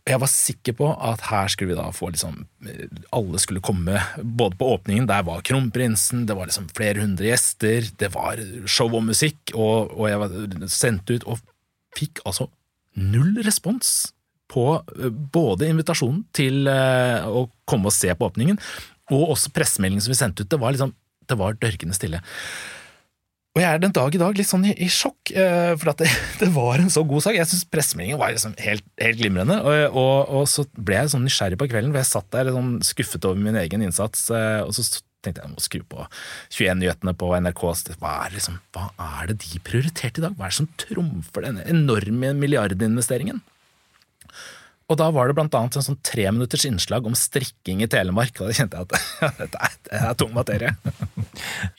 Jeg 0.05 0.21
var 0.21 0.29
sikker 0.29 0.75
på 0.77 0.87
at 1.01 1.23
her 1.31 1.49
skulle 1.49 1.73
vi 1.73 1.79
da 1.79 1.87
få 1.97 2.11
liksom 2.13 2.43
Alle 3.17 3.39
skulle 3.41 3.63
komme 3.65 4.03
både 4.21 4.59
på 4.61 4.69
åpningen, 4.75 5.07
der 5.09 5.25
var 5.25 5.45
kronprinsen, 5.47 6.27
det 6.29 6.37
var 6.37 6.51
liksom 6.51 6.69
flere 6.77 7.01
hundre 7.01 7.31
gjester, 7.31 7.89
det 8.01 8.11
var 8.13 8.43
show 8.69 8.93
og 8.93 9.07
musikk, 9.07 9.55
og, 9.55 9.95
og 9.97 10.11
jeg 10.11 10.21
var 10.21 10.69
sendt 10.69 11.15
ut 11.15 11.25
og 11.25 11.41
fikk 11.97 12.21
altså 12.29 12.51
null 13.01 13.41
respons 13.47 14.13
på 14.53 14.67
eh, 14.77 15.09
både 15.09 15.71
invitasjonen 15.73 16.27
til 16.37 16.69
eh, 16.71 17.25
å 17.25 17.47
komme 17.65 17.89
og 17.89 17.97
se 17.97 18.13
på 18.13 18.29
åpningen, 18.29 18.61
og 19.15 19.35
også 19.37 19.55
pressemeldingen 19.57 20.05
som 20.05 20.13
vi 20.13 20.21
sendte 20.21 20.45
ut. 20.45 20.51
Det 20.53 20.61
var 20.61 20.75
liksom 20.75 20.93
det 21.25 21.39
var 21.41 21.57
dørgende 21.57 21.97
stille. 21.97 22.21
Og 23.55 23.63
jeg 23.63 23.71
er 23.71 23.83
den 23.85 23.93
dag 23.95 24.17
i 24.17 24.19
dag 24.19 24.35
litt 24.35 24.49
sånn 24.49 24.65
i, 24.67 24.73
i 24.83 24.89
sjokk, 24.91 25.31
uh, 25.39 25.77
for 25.79 25.95
det, 26.01 26.11
det, 26.43 26.51
var 26.57 26.83
en 26.83 26.91
så 26.91 27.05
god 27.07 27.23
sak. 27.23 27.37
Jeg 27.39 27.47
syns 27.47 27.69
pressemeldingen 27.71 28.19
var 28.19 28.35
liksom 28.35 28.57
helt, 28.59 28.87
helt, 28.99 29.21
glimrende. 29.21 29.61
Og, 29.63 29.95
og, 29.95 30.33
og, 30.41 30.49
så 30.51 30.67
ble 30.75 30.99
jeg 30.99 31.13
sånn 31.13 31.23
nysgjerrig 31.29 31.61
på 31.61 31.69
kvelden, 31.71 31.95
for 31.95 32.03
jeg 32.03 32.11
satt 32.11 32.31
der 32.35 32.51
sånn 32.55 32.77
skuffet 32.83 33.29
over 33.31 33.39
min 33.39 33.61
egen 33.63 33.87
innsats. 33.87 34.27
Uh, 34.35 34.67
og 34.67 34.75
så 34.75 34.83
tenkte 35.25 35.39
jeg 35.39 35.47
jeg 35.47 35.55
må 35.55 35.63
skru 35.63 35.81
på 35.87 36.09
21-nyhetene 36.51 37.15
på 37.23 37.31
NRK. 37.47 37.65
Hva 38.03 38.19
er, 38.27 38.35
liksom, 38.35 38.59
hva 38.75 38.91
er 39.21 39.31
det 39.31 39.39
de 39.47 39.63
prioriterte 39.71 40.19
i 40.19 40.27
dag? 40.27 40.35
Hva 40.35 40.49
er 40.49 40.55
det 40.55 40.59
som 40.59 40.71
trumfer 40.89 41.47
denne 41.47 41.67
enorme 41.71 42.35
milliardinvesteringen? 42.43 43.39
Og 44.93 44.99
da 45.01 45.07
var 45.15 45.29
det 45.29 45.37
blant 45.39 45.55
annet 45.57 45.79
en 45.79 45.87
sånn 45.87 46.01
treminutters 46.05 46.67
innslag 46.69 47.07
om 47.09 47.17
strikking 47.17 47.81
i 47.85 47.89
Telemark, 47.91 48.37
og 48.37 48.51
da 48.51 48.57
kjente 48.59 48.81
jeg 48.81 48.89
at 48.91 49.37
dette 49.41 49.69
er, 49.69 49.77
er 50.11 50.19
tung 50.21 50.35
materie. 50.37 50.75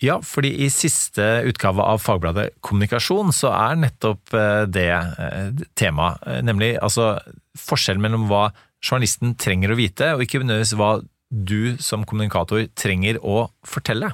ja, 0.01 0.17
fordi 0.25 0.55
i 0.65 0.71
siste 0.73 1.27
utgave 1.45 1.85
av 1.85 2.01
fagbladet 2.01 2.49
Kommunikasjon 2.65 3.29
så 3.35 3.53
er 3.53 3.77
nettopp 3.83 4.33
eh, 4.33 4.63
det 4.65 4.89
eh, 4.89 5.65
temaet, 5.77 6.25
eh, 6.25 6.41
nemlig 6.45 6.73
altså 6.81 7.13
forskjellen 7.61 8.01
mellom 8.03 8.25
hva 8.31 8.47
journalisten 8.81 9.37
trenger 9.37 9.73
å 9.73 9.79
vite, 9.79 10.11
og 10.15 10.25
ikke 10.25 10.41
nødvendigvis 10.41 10.77
hva 10.79 10.95
du 11.29 11.75
som 11.81 12.05
kommunikator 12.07 12.67
trenger 12.77 13.21
å 13.21 13.47
fortelle. 13.65 14.11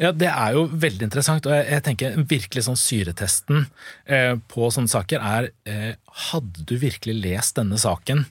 Ja, 0.00 0.12
Det 0.12 0.30
er 0.30 0.56
jo 0.56 0.64
veldig 0.72 1.08
interessant. 1.08 1.46
og 1.46 1.52
jeg, 1.52 1.82
tenker 1.84 2.16
virkelig 2.30 2.64
sånn 2.64 2.78
Syretesten 2.80 3.66
eh, 4.06 4.34
på 4.48 4.70
sånne 4.72 4.88
saker 4.88 5.20
er 5.20 5.50
eh, 5.68 5.94
Hadde 6.30 6.64
du 6.64 6.76
virkelig 6.80 7.18
lest 7.20 7.58
denne 7.60 7.78
saken 7.80 8.26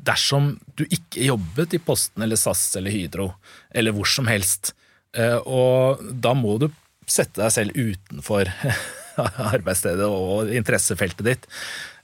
dersom 0.00 0.54
du 0.78 0.86
ikke 0.86 1.26
jobbet 1.26 1.74
i 1.76 1.80
Posten 1.82 2.22
eller 2.24 2.38
SAS 2.40 2.62
eller 2.78 2.94
Hydro 2.94 3.32
eller 3.74 3.92
hvor 3.92 4.08
som 4.08 4.30
helst? 4.30 4.72
Eh, 5.16 5.36
og 5.44 6.00
da 6.22 6.32
må 6.38 6.56
du 6.62 6.70
sette 7.10 7.42
deg 7.42 7.52
selv 7.52 7.76
utenfor 7.76 8.48
arbeidsstedet 9.52 10.06
og 10.06 10.52
interessefeltet 10.54 11.26
ditt. 11.26 11.48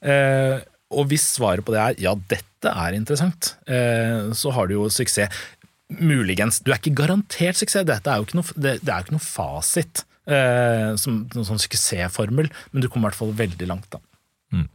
Eh, 0.02 0.58
og 0.94 1.08
hvis 1.10 1.24
svaret 1.34 1.66
på 1.66 1.74
det 1.74 1.82
er 1.82 2.02
ja, 2.04 2.12
dette 2.30 2.70
er 2.70 2.94
interessant, 2.94 3.54
eh, 3.70 4.30
så 4.38 4.52
har 4.54 4.68
du 4.68 4.76
jo 4.76 4.90
suksess. 4.92 5.32
Muligens. 5.86 6.60
Du 6.64 6.72
er 6.72 6.80
ikke 6.80 6.96
garantert 6.98 7.58
suksess. 7.60 7.86
Dette 7.86 8.10
er 8.10 8.18
jo 8.18 8.26
ikke 8.26 8.40
noe, 8.40 8.54
det, 8.58 8.78
det 8.82 8.90
er 8.90 9.00
jo 9.00 9.06
ikke 9.06 9.18
noe 9.18 9.26
fasit 9.26 10.02
eh, 10.26 10.92
som 11.00 11.22
noen 11.32 11.48
sånn 11.48 11.62
suksessformel, 11.62 12.50
men 12.72 12.82
du 12.82 12.90
kommer 12.90 13.08
i 13.08 13.14
hvert 13.14 13.22
fall 13.22 13.36
veldig 13.38 13.70
langt, 13.70 13.88
da. 13.94 14.02
Mm. 14.54 14.66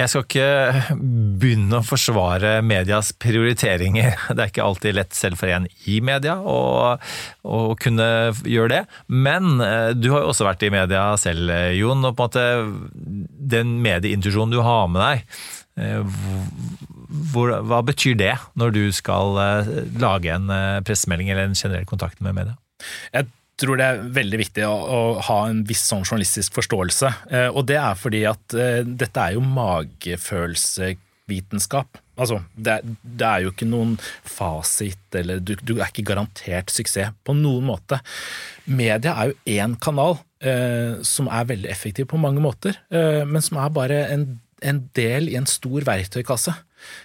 Jeg 0.00 0.12
skal 0.12 0.24
ikke 0.24 0.96
begynne 1.42 1.80
å 1.80 1.86
forsvare 1.86 2.52
medias 2.62 3.10
prioriteringer. 3.18 4.14
Det 4.36 4.44
er 4.44 4.52
ikke 4.52 4.66
alltid 4.66 4.96
lett 4.96 5.16
selv 5.18 5.40
for 5.40 5.50
en 5.50 5.66
i 5.90 5.98
media 6.04 6.36
å, 6.38 6.60
å 7.42 7.60
kunne 7.80 8.08
gjøre 8.46 8.72
det. 8.76 8.82
Men 9.10 9.58
eh, 9.64 9.90
du 9.98 10.12
har 10.14 10.24
jo 10.24 10.32
også 10.32 10.46
vært 10.46 10.64
i 10.64 10.72
media 10.72 11.10
selv, 11.20 11.52
Jon. 11.76 12.06
og 12.06 12.16
på 12.16 12.30
en 12.30 12.30
måte 12.30 12.46
Den 13.58 13.76
medieintuisjonen 13.84 14.54
du 14.54 14.62
har 14.64 14.88
med 14.94 15.02
deg, 15.04 15.40
eh, 15.82 16.20
hvor, 17.10 17.50
hva 17.66 17.80
betyr 17.86 18.14
det 18.18 18.34
når 18.58 18.70
du 18.76 18.82
skal 18.94 19.38
uh, 19.38 19.68
lage 20.00 20.32
en 20.32 20.50
uh, 20.50 20.80
pressemelding 20.86 21.30
eller 21.32 21.44
en 21.48 21.58
generell 21.58 21.86
kontakt 21.88 22.20
med 22.22 22.34
media? 22.36 22.54
Jeg 23.14 23.24
tror 23.60 23.76
det 23.76 23.86
er 23.86 24.12
veldig 24.16 24.38
viktig 24.40 24.62
å, 24.64 24.72
å 24.72 25.20
ha 25.26 25.38
en 25.50 25.64
viss 25.68 25.84
sånn 25.90 26.06
journalistisk 26.06 26.50
forståelse. 26.56 27.08
Uh, 27.32 27.50
og 27.50 27.62
det 27.70 27.78
er 27.80 27.94
fordi 27.98 28.22
at 28.30 28.44
dette 28.86 29.20
er 29.20 29.30
jo 29.36 29.42
magefølelsevitenskap. 29.44 31.88
Altså, 32.20 32.36
det, 32.54 32.80
det, 33.00 33.26
er 33.26 33.40
jo 33.46 33.50
ikke 33.54 33.66
noen 33.68 33.98
fasit, 34.28 35.14
eller 35.16 35.38
du, 35.40 35.54
du, 35.64 35.74
er 35.78 35.86
ikke 35.88 36.08
garantert 36.12 36.70
suksess 36.72 37.10
på 37.24 37.32
noen 37.36 37.64
måte. 37.70 37.96
Media 38.68 39.12
er 39.16 39.24
jo 39.30 39.36
én 39.48 39.76
kanal 39.80 40.18
som 41.04 41.28
er 41.28 41.48
veldig 41.50 41.68
effektiv 41.68 42.06
på 42.08 42.16
mange 42.20 42.40
måter, 42.40 42.72
men 42.88 43.42
som 43.44 43.56
er 43.60 43.76
bare 43.76 44.08
en, 44.08 44.40
en 44.64 44.88
del 44.96 45.28
i 45.28 45.36
en 45.36 45.46
stor 45.48 45.84
verktøykasse. 45.84 46.54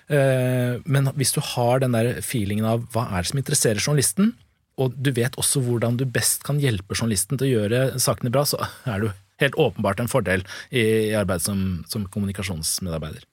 Eh, 0.08 0.82
men 0.86 1.12
hvis 1.18 1.36
du 1.36 1.42
har 1.54 1.84
den 1.84 1.96
der 1.98 2.22
feelingen 2.26 2.68
av 2.70 2.88
hva 2.94 3.08
er 3.12 3.24
det 3.24 3.32
som 3.32 3.42
interesserer 3.42 3.84
journalisten, 3.84 4.34
og 4.82 4.96
du 5.00 5.12
vet 5.16 5.38
også 5.40 5.62
hvordan 5.64 6.00
du 6.00 6.04
best 6.08 6.44
kan 6.48 6.60
hjelpe 6.60 6.98
journalisten 6.98 7.40
til 7.40 7.48
å 7.48 7.54
gjøre 7.54 7.86
sakene 8.02 8.34
bra, 8.34 8.44
så 8.48 8.60
er 8.90 9.06
du 9.06 9.08
helt 9.44 9.56
åpenbart 9.60 10.02
en 10.02 10.12
fordel 10.12 10.44
i 10.72 11.14
arbeid 11.16 11.44
som, 11.44 11.62
som 11.92 12.08
kommunikasjonsmedarbeider. 12.12 13.24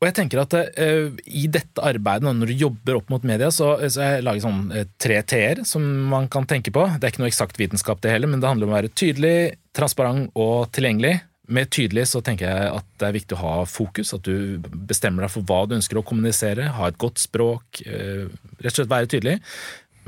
Og 0.00 0.06
jeg 0.08 0.16
tenker 0.16 0.40
at 0.40 0.54
uh, 0.56 1.10
I 1.28 1.44
dette 1.52 1.82
arbeidet, 1.84 2.24
når 2.24 2.48
du 2.48 2.62
jobber 2.62 2.96
opp 2.96 3.10
mot 3.12 3.24
media, 3.28 3.50
så, 3.52 3.74
så 3.92 4.06
jeg 4.06 4.24
lager 4.24 4.46
sånn 4.46 4.62
uh, 4.72 4.84
tre 5.00 5.18
T-er 5.28 5.60
som 5.68 5.84
man 6.08 6.28
kan 6.32 6.48
tenke 6.48 6.72
på. 6.72 6.86
Det 6.96 7.04
er 7.04 7.12
ikke 7.12 7.20
noe 7.20 7.28
eksakt 7.28 7.60
vitenskap, 7.60 8.00
det 8.00 8.14
heller, 8.14 8.30
men 8.32 8.40
det 8.40 8.48
handler 8.48 8.68
om 8.68 8.72
å 8.72 8.78
være 8.78 8.92
tydelig, 8.96 9.34
transparent 9.76 10.32
og 10.40 10.70
tilgjengelig. 10.72 11.18
Med 11.50 11.70
tydelig 11.74 12.06
så 12.12 12.22
tenker 12.24 12.46
jeg 12.46 12.72
at 12.78 12.88
det 13.00 13.08
er 13.08 13.16
viktig 13.16 13.36
å 13.36 13.42
ha 13.42 13.54
fokus, 13.66 14.12
at 14.14 14.26
du 14.26 14.60
bestemmer 14.88 15.26
deg 15.26 15.32
for 15.34 15.46
hva 15.46 15.64
du 15.66 15.76
ønsker 15.78 15.98
å 15.98 16.06
kommunisere, 16.06 16.70
ha 16.76 16.90
et 16.90 16.98
godt 17.00 17.18
språk, 17.22 17.82
eh, 17.82 18.28
rett 18.60 18.72
og 18.74 18.78
slett 18.78 18.92
være 18.92 19.10
tydelig. 19.10 19.38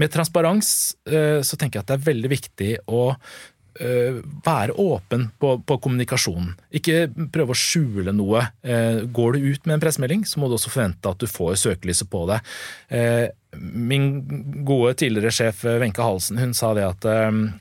Med 0.00 0.12
transparens 0.14 0.94
eh, 1.04 1.42
så 1.44 1.58
tenker 1.58 1.78
jeg 1.78 1.84
at 1.84 1.90
det 1.90 1.99
er 1.99 2.06
veldig 2.06 2.30
viktig 2.32 2.70
å 2.88 3.02
være 3.73 4.75
åpen 4.81 5.29
på, 5.41 5.55
på 5.67 5.76
kommunikasjonen. 5.85 6.50
Ikke 6.76 7.07
prøve 7.33 7.55
å 7.55 7.59
skjule 7.59 8.12
noe. 8.14 8.45
Går 8.62 9.37
du 9.37 9.47
ut 9.52 9.69
med 9.69 9.76
en 9.76 9.85
pressemelding, 9.85 10.26
så 10.29 10.41
må 10.41 10.50
du 10.50 10.59
også 10.59 10.73
forvente 10.73 11.09
at 11.09 11.23
du 11.23 11.31
får 11.31 11.57
søkelyset 11.62 12.11
på 12.12 12.26
deg. 12.29 12.52
Min 13.57 14.11
gode 14.69 14.93
tidligere 15.00 15.33
sjef 15.35 15.64
Wenche 15.64 16.05
Halsen 16.05 16.41
hun 16.41 16.52
sa 16.57 16.75
det 16.76 16.85
at 16.88 17.09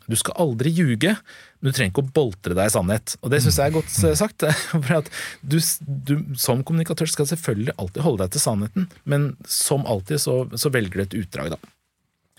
du 0.07 0.19
skal 0.19 0.37
aldri 0.43 0.73
ljuge, 0.75 1.15
du 1.61 1.69
trenger 1.69 1.93
ikke 1.93 2.03
å 2.03 2.13
boltre 2.15 2.55
deg 2.57 2.69
i 2.69 2.73
sannhet. 2.73 3.15
Og 3.21 3.33
det 3.33 3.41
syns 3.43 3.59
jeg 3.61 3.69
er 3.69 3.75
godt 3.75 3.97
eh, 4.01 4.15
sagt. 4.17 4.45
For 4.73 4.95
at 4.97 5.11
du, 5.41 5.59
du, 6.09 6.15
som 6.41 6.65
kommunikatør 6.65 7.09
skal 7.11 7.29
selvfølgelig 7.29 7.77
alltid 7.77 8.05
holde 8.05 8.25
deg 8.25 8.33
til 8.35 8.45
sannheten, 8.45 8.89
men 9.05 9.31
som 9.45 9.85
alltid 9.89 10.23
så, 10.23 10.41
så 10.57 10.73
velger 10.73 11.01
du 11.01 11.05
et 11.05 11.19
utdrag, 11.21 11.53
da. 11.53 11.75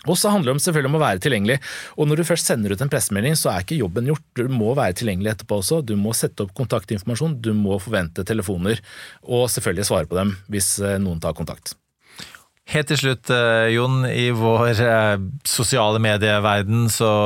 Og 0.09 0.17
så 0.19 0.31
handler 0.33 0.57
det 0.57 0.65
selvfølgelig 0.65 0.91
om 0.91 0.97
å 0.97 1.03
være 1.03 1.21
tilgjengelig. 1.23 1.59
Og 1.97 2.09
når 2.09 2.19
du 2.19 2.27
først 2.27 2.49
sender 2.49 2.73
ut 2.73 2.81
en 2.83 2.91
pressemelding, 2.91 3.37
så 3.39 3.53
er 3.53 3.63
ikke 3.63 3.79
jobben 3.79 4.09
gjort. 4.11 4.25
Du 4.35 4.43
må 4.51 4.73
være 4.77 4.97
tilgjengelig 4.99 5.33
etterpå 5.33 5.61
også. 5.61 5.79
Du 5.85 5.95
må 5.99 6.15
sette 6.17 6.43
opp 6.43 6.51
kontaktinformasjon, 6.57 7.37
du 7.43 7.53
må 7.57 7.79
forvente 7.83 8.25
telefoner, 8.27 8.81
og 9.23 9.47
selvfølgelig 9.53 9.87
svare 9.87 10.09
på 10.09 10.19
dem 10.19 10.35
hvis 10.51 10.75
eh, 10.83 10.99
noen 11.01 11.23
tar 11.23 11.37
kontakt. 11.37 11.77
Helt 12.71 12.87
til 12.87 12.99
slutt, 12.99 13.31
eh, 13.33 13.73
Jon, 13.75 14.03
i 14.07 14.29
vår 14.35 14.83
eh, 14.83 15.23
sosiale 15.47 15.99
medieverden, 16.03 16.85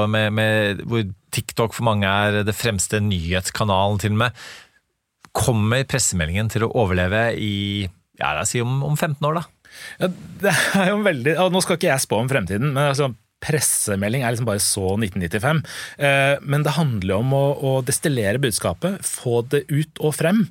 med, 0.09 0.31
med, 0.33 0.85
hvor 0.89 1.03
TikTok 1.33 1.75
for 1.77 1.85
mange 1.85 2.09
er 2.09 2.41
det 2.47 2.57
fremste 2.57 3.01
nyhetskanalen 3.03 4.01
til 4.01 4.15
og 4.15 4.23
med, 4.25 4.47
kommer 5.37 5.85
pressemeldingen 5.85 6.49
til 6.49 6.65
å 6.65 6.73
overleve 6.81 7.29
i 7.37 7.85
ja, 8.17 8.31
la 8.33 8.41
oss 8.41 8.55
si 8.55 8.61
om, 8.63 8.79
om 8.85 8.95
15 8.97 9.21
år, 9.29 9.37
da? 9.37 9.45
Ja, 10.01 10.11
det 10.41 10.57
er 10.77 10.91
jo 10.91 10.99
veldig, 11.05 11.37
Nå 11.53 11.63
skal 11.63 11.79
ikke 11.79 11.91
jeg 11.91 12.05
spå 12.05 12.21
om 12.21 12.29
fremtiden, 12.31 12.73
men 12.73 12.89
altså, 12.89 13.11
pressemelding 13.43 14.23
er 14.25 14.33
liksom 14.33 14.47
bare 14.49 14.63
så 14.63 14.95
1995. 14.97 15.61
Eh, 16.01 16.35
men 16.41 16.65
det 16.65 16.75
handler 16.77 17.19
om 17.19 17.33
å, 17.37 17.43
å, 17.53 17.73
destillere 17.85 18.41
budskapet, 18.41 18.99
få 19.05 19.41
det 19.51 19.63
ut 19.69 20.01
og 20.01 20.15
frem. 20.17 20.43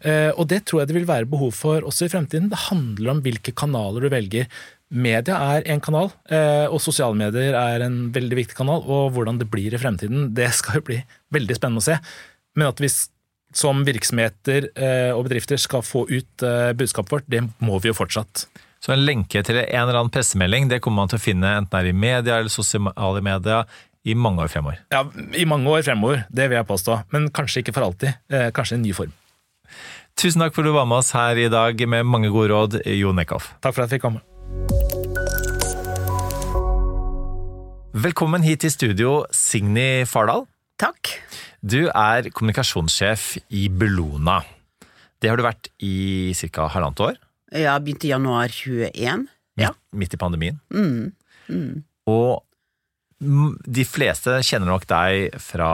Eh, 0.00 0.30
og 0.34 0.48
det 0.50 0.64
tror 0.66 0.82
jeg 0.82 0.90
det 0.90 0.98
vil 0.98 1.08
være 1.10 1.30
behov 1.30 1.54
for 1.56 1.86
også 1.86 2.08
i 2.08 2.12
fremtiden. 2.12 2.50
Det 2.52 2.66
handler 2.68 3.14
om 3.14 3.22
hvilke 3.24 3.54
kanaler 3.54 4.06
du 4.06 4.12
velger. 4.12 4.50
Media 4.92 5.38
er 5.54 5.64
en 5.72 5.80
kanal, 5.80 6.10
eh, 6.28 6.66
og 6.66 6.82
sosiale 6.84 7.16
medier 7.16 7.56
er 7.56 7.86
en 7.86 8.04
veldig 8.12 8.42
viktig 8.42 8.58
kanal. 8.58 8.82
Og 8.84 9.14
hvordan 9.14 9.38
det 9.40 9.48
blir 9.52 9.72
i 9.72 9.80
fremtiden, 9.80 10.32
det 10.36 10.50
skal 10.58 10.80
jo 10.80 10.86
bli 10.90 11.00
veldig 11.34 11.58
spennende 11.58 11.84
å 11.84 11.88
se. 11.92 11.98
Men 12.58 12.72
at 12.72 12.82
vi 12.82 12.90
som 13.52 13.82
virksomheter 13.84 14.70
og 15.12 15.26
bedrifter 15.26 15.60
skal 15.60 15.82
få 15.84 16.06
ut 16.08 16.44
budskapet 16.72 17.12
vårt, 17.12 17.26
det 17.28 17.42
må 17.60 17.76
vi 17.84 17.90
jo 17.90 17.96
fortsatt. 17.96 18.46
Så 18.82 18.90
en 18.90 19.04
lenke 19.06 19.44
til 19.46 19.60
en 19.60 19.84
eller 19.84 20.00
annen 20.00 20.10
pressemelding 20.10 20.66
det 20.70 20.80
kommer 20.82 21.04
man 21.04 21.10
til 21.12 21.20
å 21.20 21.22
finne 21.22 21.54
enten 21.60 21.70
det 21.70 21.80
er 21.84 21.90
i 21.92 21.94
media 21.94 22.40
eller 22.40 22.50
sosiale 22.50 23.22
medier 23.22 23.68
i 24.02 24.16
mange 24.18 24.42
år 24.42 24.50
fremover. 24.50 24.80
Ja, 24.90 25.04
i 25.38 25.44
mange 25.46 25.70
år 25.70 25.84
fremover, 25.86 26.24
det 26.34 26.48
vil 26.50 26.58
jeg 26.58 26.66
påstå. 26.66 26.96
Men 27.14 27.28
kanskje 27.30 27.62
ikke 27.62 27.76
for 27.76 27.86
alltid. 27.86 28.18
Eh, 28.26 28.48
kanskje 28.50 28.80
en 28.80 28.82
ny 28.82 28.90
form. 28.96 29.14
Tusen 30.18 30.42
takk 30.42 30.56
for 30.56 30.66
at 30.66 30.72
du 30.72 30.74
var 30.74 30.90
med 30.90 30.98
oss 30.98 31.12
her 31.14 31.38
i 31.38 31.46
dag 31.52 31.78
med 31.86 32.10
mange 32.10 32.32
gode 32.34 32.50
råd, 32.50 32.80
Jon 32.98 33.22
Eckhoff. 33.22 33.52
Takk 33.62 33.78
for 33.78 33.84
at 33.84 33.92
jeg 33.92 34.00
fikk 34.00 34.08
komme. 34.08 34.26
Velkommen 37.94 38.42
hit 38.42 38.66
i 38.66 38.72
studio, 38.72 39.20
Signy 39.30 40.02
Fardal. 40.10 40.48
Takk. 40.82 41.20
Du 41.62 41.84
er 41.86 42.32
kommunikasjonssjef 42.34 43.36
i 43.54 43.68
Bellona. 43.70 44.40
Det 45.22 45.30
har 45.30 45.38
du 45.38 45.46
vært 45.46 45.70
i 45.78 46.34
ca. 46.34 46.66
halvannet 46.66 47.10
år? 47.12 47.20
Ja, 47.52 47.76
begynte 47.82 48.08
i 48.08 48.12
januar 48.12 48.52
21. 48.52 49.26
Ja. 49.60 49.72
Midt, 49.92 50.14
i 50.14 50.20
pandemien. 50.20 50.60
Mm. 50.72 51.12
Mm. 51.52 51.82
Og 52.10 52.42
de 53.22 53.84
fleste 53.86 54.40
kjenner 54.42 54.72
nok 54.72 54.86
deg 54.90 55.36
fra 55.42 55.72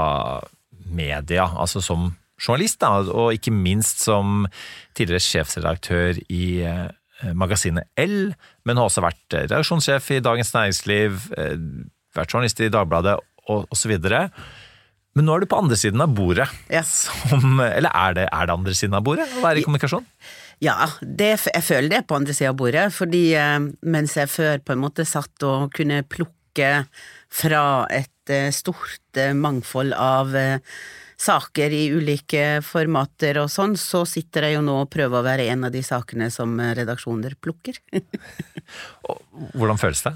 media, 0.89 1.47
altså 1.57 1.81
som 1.85 2.11
journalist, 2.39 2.81
da, 2.83 3.03
og 3.09 3.35
ikke 3.35 3.55
minst 3.55 4.05
som 4.05 4.47
tidligere 4.97 5.25
sjefsredaktør 5.25 6.21
i 6.31 6.45
eh, 6.67 7.33
magasinet 7.35 7.89
L, 7.99 8.33
men 8.69 8.79
har 8.79 8.89
også 8.89 9.05
vært 9.05 9.39
redaksjonssjef 9.41 10.13
i 10.15 10.23
Dagens 10.25 10.53
Næringsliv, 10.55 11.31
eh, 11.39 11.57
vært 12.17 12.35
journalist 12.35 12.63
i 12.63 12.71
Dagbladet 12.73 13.17
og 13.49 13.73
osv. 13.75 13.97
Men 15.17 15.27
nå 15.27 15.35
er 15.35 15.43
du 15.43 15.51
på 15.51 15.59
andre 15.59 15.79
siden 15.81 16.05
av 16.05 16.13
bordet. 16.15 16.47
Ja. 16.71 16.85
Som, 16.87 17.59
eller 17.65 17.91
er 17.91 18.19
det, 18.21 18.29
er 18.31 18.47
det 18.47 18.55
andre 18.55 18.77
siden 18.77 18.95
av 18.99 19.07
bordet 19.07 19.27
å 19.35 19.43
være 19.43 19.63
i 19.63 19.67
kommunikasjon? 19.67 20.05
Ja, 20.05 20.29
det, 20.59 21.33
jeg 21.47 21.63
føler 21.65 21.89
det 21.93 22.07
på 22.09 22.17
andre 22.19 22.35
sida 22.35 22.51
av 22.51 22.59
bordet, 22.59 22.89
fordi 22.95 23.31
eh, 23.39 23.59
mens 23.87 24.17
jeg 24.19 24.31
før 24.31 24.63
på 24.65 24.75
en 24.75 24.83
måte 24.83 25.07
satt 25.07 25.47
og 25.47 25.71
kunne 25.77 26.03
plukke 26.03 26.71
fra 27.31 27.87
et 27.95 28.33
eh, 28.33 28.51
stort 28.55 29.21
eh, 29.21 29.37
mangfold 29.39 29.95
av 29.95 30.35
saker 31.19 31.75
i 31.75 31.85
ulike 31.91 32.61
formater 32.63 33.41
og 33.43 33.51
sånn, 33.51 33.75
så 33.79 34.05
sitter 34.07 34.47
jeg 34.47 34.59
jo 34.59 34.63
nå 34.67 34.77
og 34.85 34.91
prøver 34.91 35.19
å 35.19 35.27
være 35.27 35.49
en 35.51 35.67
av 35.67 35.75
de 35.75 35.83
sakene 35.83 36.29
som 36.31 36.53
redaksjoner 36.59 37.35
plukker. 37.43 37.81
Hvordan 39.59 39.81
føles 39.83 40.05
det? 40.07 40.15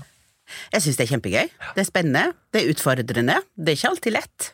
Jeg 0.75 0.85
syns 0.85 0.99
det 0.99 1.07
er 1.07 1.13
kjempegøy. 1.15 1.51
Det 1.75 1.83
er 1.83 1.89
spennende. 1.89 2.37
Det 2.55 2.63
er 2.63 2.71
utfordrende. 2.71 3.41
Det 3.57 3.73
er 3.73 3.79
ikke 3.79 3.91
alltid 3.95 4.15
lett. 4.15 4.53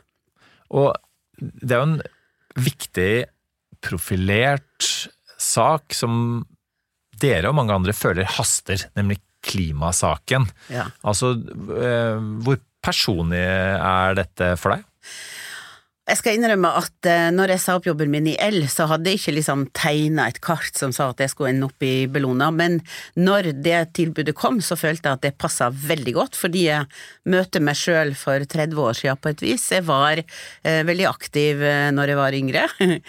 Og 0.72 0.92
det 1.40 1.74
er 1.74 1.82
jo 1.82 1.88
en 1.90 2.00
viktig, 2.64 3.12
profilert 3.84 4.88
sak 5.38 5.94
som 5.96 6.44
dere 7.18 7.50
og 7.50 7.56
mange 7.58 7.74
andre 7.74 7.94
føler 7.96 8.28
haster, 8.38 8.84
nemlig 8.98 9.20
klimasaken. 9.46 10.48
Ja. 10.72 10.88
Altså, 11.06 11.32
eh, 11.78 12.18
hvor 12.44 12.58
personlig 12.84 13.42
er 13.42 14.18
dette 14.18 14.52
for 14.60 14.74
deg? 14.74 14.86
Jeg 16.08 16.22
skal 16.22 16.38
innrømme 16.38 16.70
at 16.78 17.04
uh, 17.04 17.28
når 17.36 17.50
jeg 17.52 17.60
sa 17.60 17.74
opp 17.76 17.84
jobben 17.84 18.08
min 18.08 18.30
i 18.30 18.36
L, 18.40 18.62
så 18.72 18.86
hadde 18.88 19.10
jeg 19.10 19.18
ikke 19.18 19.34
liksom 19.36 19.66
tegna 19.76 20.24
et 20.30 20.38
kart 20.44 20.78
som 20.78 20.92
sa 20.94 21.10
at 21.12 21.20
jeg 21.20 21.34
skulle 21.34 21.50
ende 21.52 21.68
opp 21.68 21.84
i 21.84 22.06
Bellona, 22.08 22.48
men 22.54 22.78
når 23.20 23.50
det 23.60 23.82
tilbudet 23.98 24.32
kom, 24.38 24.62
så 24.64 24.78
følte 24.80 25.10
jeg 25.10 25.18
at 25.18 25.26
det 25.26 25.34
passa 25.36 25.68
veldig 25.68 26.14
godt, 26.16 26.38
fordi 26.38 26.62
jeg 26.70 26.88
møter 27.28 27.64
meg 27.64 27.76
sjøl 27.76 28.14
for 28.16 28.40
30 28.40 28.80
år 28.86 28.96
siden 28.96 29.20
på 29.20 29.32
et 29.34 29.44
vis. 29.44 29.66
Jeg 29.74 29.84
var 29.88 30.22
eh, 30.22 30.80
veldig 30.88 31.08
aktiv 31.10 31.60
eh, 31.60 31.90
når 31.92 32.14
jeg 32.14 32.20
var 32.22 32.38
yngre, 32.38 32.64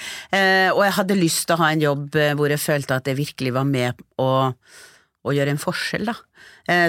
og 0.76 0.84
jeg 0.84 0.98
hadde 1.00 1.20
lyst 1.22 1.46
til 1.48 1.56
å 1.56 1.62
ha 1.64 1.72
en 1.72 1.86
jobb 1.86 2.20
hvor 2.36 2.52
jeg 2.52 2.64
følte 2.64 3.00
at 3.00 3.08
jeg 3.08 3.20
virkelig 3.22 3.56
var 3.56 3.68
med 3.70 4.04
å, 4.20 4.30
å 4.52 5.38
gjøre 5.38 5.56
en 5.56 5.62
forskjell, 5.62 6.12
da. 6.12 6.18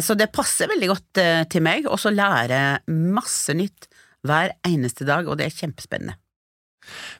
Så 0.05 0.13
det 0.19 0.29
passer 0.35 0.69
veldig 0.69 0.89
godt 0.91 1.21
til 1.51 1.63
meg, 1.65 1.87
og 1.89 1.97
så 2.03 2.11
lærer 2.13 2.53
jeg 2.53 2.99
masse 3.17 3.55
nytt 3.57 3.89
hver 4.27 4.57
eneste 4.67 5.07
dag, 5.09 5.29
og 5.29 5.41
det 5.41 5.49
er 5.49 5.57
kjempespennende. 5.63 6.19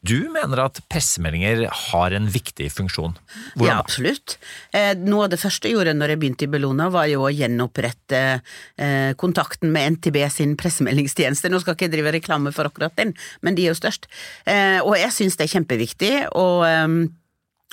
Du 0.01 0.17
mener 0.33 0.63
at 0.63 0.81
pressemeldinger 0.89 1.67
har 1.69 2.15
en 2.17 2.29
viktig 2.33 2.71
funksjon? 2.73 3.17
Hvordan? 3.55 3.67
Ja, 3.69 3.77
absolutt. 3.77 4.39
Eh, 4.73 4.95
noe 4.97 5.27
av 5.27 5.35
det 5.35 5.41
første 5.43 5.69
jeg 5.69 5.77
gjorde 5.77 5.95
når 5.99 6.15
jeg 6.15 6.21
begynte 6.23 6.47
i 6.47 6.51
Bellona, 6.55 6.89
var 6.93 7.11
jo 7.13 7.27
å 7.27 7.33
gjenopprette 7.35 8.23
eh, 8.41 9.13
kontakten 9.21 9.73
med 9.75 9.99
NTB 9.99 10.23
sin 10.33 10.57
pressemeldingstjeneste. 10.61 11.53
Nå 11.53 11.61
skal 11.61 11.77
jeg 11.77 11.83
ikke 11.83 11.95
drive 11.97 12.17
reklame 12.17 12.55
for 12.57 12.71
akkurat 12.71 12.97
den, 12.97 13.13
men 13.45 13.59
de 13.59 13.69
er 13.69 13.75
jo 13.75 13.81
størst. 13.83 14.09
Eh, 14.49 14.81
og 14.81 14.97
jeg 14.99 15.13
syns 15.17 15.37
det 15.37 15.47
er 15.47 15.57
kjempeviktig. 15.59 16.15
og 16.41 16.65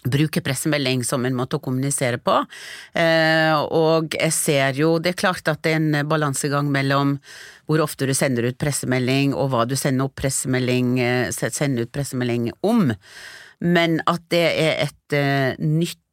bruke 0.06 0.42
pressemelding 0.46 1.04
som 1.04 1.26
en 1.26 1.36
måte 1.36 1.58
å 1.58 1.64
kommunisere 1.64 2.20
på. 2.22 2.38
Eh, 2.94 3.54
og 3.58 4.14
jeg 4.16 4.34
ser 4.36 4.78
jo 4.78 4.98
Det 5.00 5.14
er 5.14 5.22
klart 5.24 5.48
at 5.48 5.64
det 5.64 5.74
er 5.74 5.82
en 5.82 6.10
balansegang 6.10 6.70
mellom 6.72 7.18
hvor 7.68 7.82
ofte 7.84 8.08
du 8.08 8.14
sender 8.16 8.48
ut 8.48 8.58
pressemelding, 8.58 9.34
og 9.36 9.52
hva 9.52 9.66
du 9.68 9.76
sender, 9.76 10.08
pressemelding, 10.08 11.00
eh, 11.00 11.32
sender 11.32 11.84
ut 11.84 11.92
pressemelding 11.92 12.52
om. 12.64 12.94
Men 13.60 14.00
at 14.08 14.22
det 14.30 14.46
er 14.54 14.84
et 14.86 15.16
uh, 15.18 15.58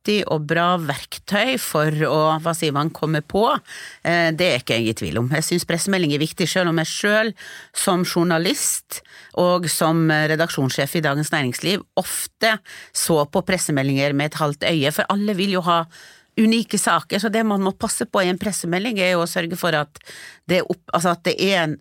nyttig 0.05 0.25
og 0.29 0.47
bra 0.47 0.77
verktøy 0.79 1.57
for 1.59 1.91
å, 2.05 2.39
hva 2.41 2.55
sier 2.55 2.73
man, 2.73 2.91
komme 2.91 3.23
på, 3.23 3.57
uh, 3.57 4.31
det 4.33 4.45
er 4.47 4.61
ikke 4.61 4.77
jeg 4.77 4.89
i 4.89 4.95
tvil 4.95 5.19
om. 5.19 5.31
Jeg 5.33 5.45
syns 5.45 5.65
pressemelding 5.65 6.13
er 6.13 6.21
viktig, 6.21 6.47
selv 6.47 6.71
om 6.71 6.79
jeg 6.79 6.91
sjøl 6.91 7.33
som 7.73 8.05
journalist 8.05 9.03
og 9.37 9.69
som 9.69 10.11
redaksjonssjef 10.11 10.97
i 10.97 11.05
Dagens 11.05 11.33
Næringsliv 11.33 11.83
ofte 11.97 12.59
så 12.93 13.25
på 13.27 13.43
pressemeldinger 13.43 14.13
med 14.13 14.33
et 14.33 14.39
halvt 14.41 14.65
øye, 14.65 14.93
for 14.93 15.05
alle 15.09 15.35
vil 15.35 15.57
jo 15.57 15.65
ha 15.65 15.85
unike 16.37 16.79
saker, 16.79 17.21
så 17.23 17.31
det 17.31 17.45
man 17.47 17.63
må 17.63 17.73
passe 17.79 18.07
på 18.07 18.25
i 18.25 18.29
en 18.29 18.39
pressemelding, 18.39 18.99
er 18.99 19.15
jo 19.15 19.23
å 19.23 19.31
sørge 19.31 19.57
for 19.57 19.75
at 19.79 20.01
det, 20.51 20.65
opp, 20.67 20.83
altså 20.93 21.15
at 21.15 21.23
det 21.29 21.37
er 21.39 21.61
en 21.63 21.77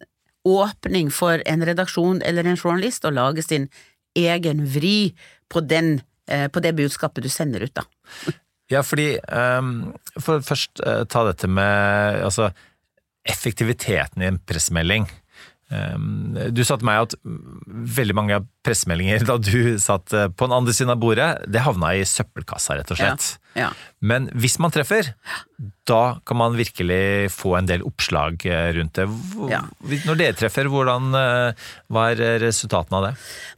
åpning 0.45 1.09
for 1.11 1.41
en 1.47 1.63
redaksjon 1.65 2.21
eller 2.21 2.45
en 2.45 2.59
journalist 2.59 3.05
å 3.07 3.13
lage 3.15 3.41
sin 3.41 3.69
egen 4.13 4.61
vri 4.69 5.15
på, 5.49 5.63
den, 5.65 5.95
eh, 5.97 6.12
på 6.23 6.61
det 6.63 6.71
budskapet 6.77 7.25
du 7.25 7.29
sender 7.31 7.65
ut, 7.67 7.75
da. 7.75 7.83
Ja, 8.71 8.79
fordi 8.85 9.17
um, 9.27 9.91
For 10.23 10.43
først 10.45 10.81
uh, 10.85 11.03
ta 11.09 11.25
dette 11.27 11.49
med 11.51 12.23
altså, 12.23 12.51
effektiviteten 13.27 14.23
i 14.23 14.29
en 14.31 14.39
pressemelding. 14.39 15.07
Um, 15.73 16.35
du 16.53 16.61
sa 16.67 16.77
til 16.77 16.87
meg 16.87 17.07
at 17.07 17.15
veldig 17.97 18.15
mange 18.17 18.37
av 18.39 18.47
pressemeldinger 18.65 19.25
da 19.29 19.39
du 19.41 19.75
satt 19.81 20.13
eh, 20.13 20.27
på 20.29 20.47
den 20.47 20.55
andre 20.55 20.75
siden 20.75 20.93
av 20.93 20.99
bordet, 21.01 21.29
det 21.49 21.63
havna 21.65 21.93
i 21.97 22.03
søppelkassa, 22.07 22.77
rett 22.77 22.93
og 22.93 22.99
slett. 22.99 23.29
Ja. 23.57 23.71
Men 24.03 24.27
hvis 24.35 24.57
man 24.59 24.73
treffer, 24.73 25.13
da 25.87 26.19
kan 26.27 26.39
man 26.39 26.55
virkelig 26.57 27.31
få 27.31 27.53
en 27.57 27.67
del 27.69 27.83
oppslag 27.85 28.43
eh, 28.49 28.69
rundt 28.77 28.97
det. 28.97 29.05
Når 30.07 30.19
dere 30.19 30.35
treffer, 30.37 30.67
hvordan, 30.71 31.09
eh, 31.19 31.65
hva 31.93 32.05
er 32.11 32.41
resultatene 32.43 32.99
av 32.99 33.07
det? 33.07 33.11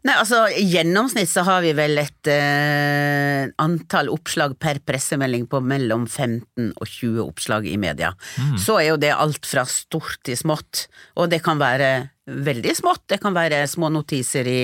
Nei, 0.06 0.18
altså 0.22 0.44
I 0.52 0.66
gjennomsnitt 0.70 1.32
så 1.32 1.46
har 1.48 1.64
vi 1.66 1.74
vel 1.78 2.02
et 2.02 2.32
eh, 2.32 3.46
antall 3.62 4.12
oppslag 4.14 4.58
per 4.62 4.82
pressemelding 4.86 5.48
på 5.50 5.62
mellom 5.66 6.06
15 6.10 6.74
og 6.74 6.86
20 6.86 7.22
oppslag 7.26 7.70
i 7.72 7.78
media. 7.82 8.14
Mm. 8.38 8.58
Så 8.62 8.80
er 8.82 8.92
jo 8.92 9.00
det 9.02 9.16
alt 9.16 9.48
fra 9.50 9.66
stort 9.70 10.20
til 10.26 10.38
smått, 10.40 10.88
og 11.16 11.32
det 11.34 11.42
kan 11.46 11.62
være 11.62 11.94
veldig 12.26 12.74
smått. 12.78 13.04
Det 13.12 13.20
kan 13.22 13.36
være 13.36 13.62
små 13.70 13.90
notiser 13.94 14.48
i, 14.50 14.62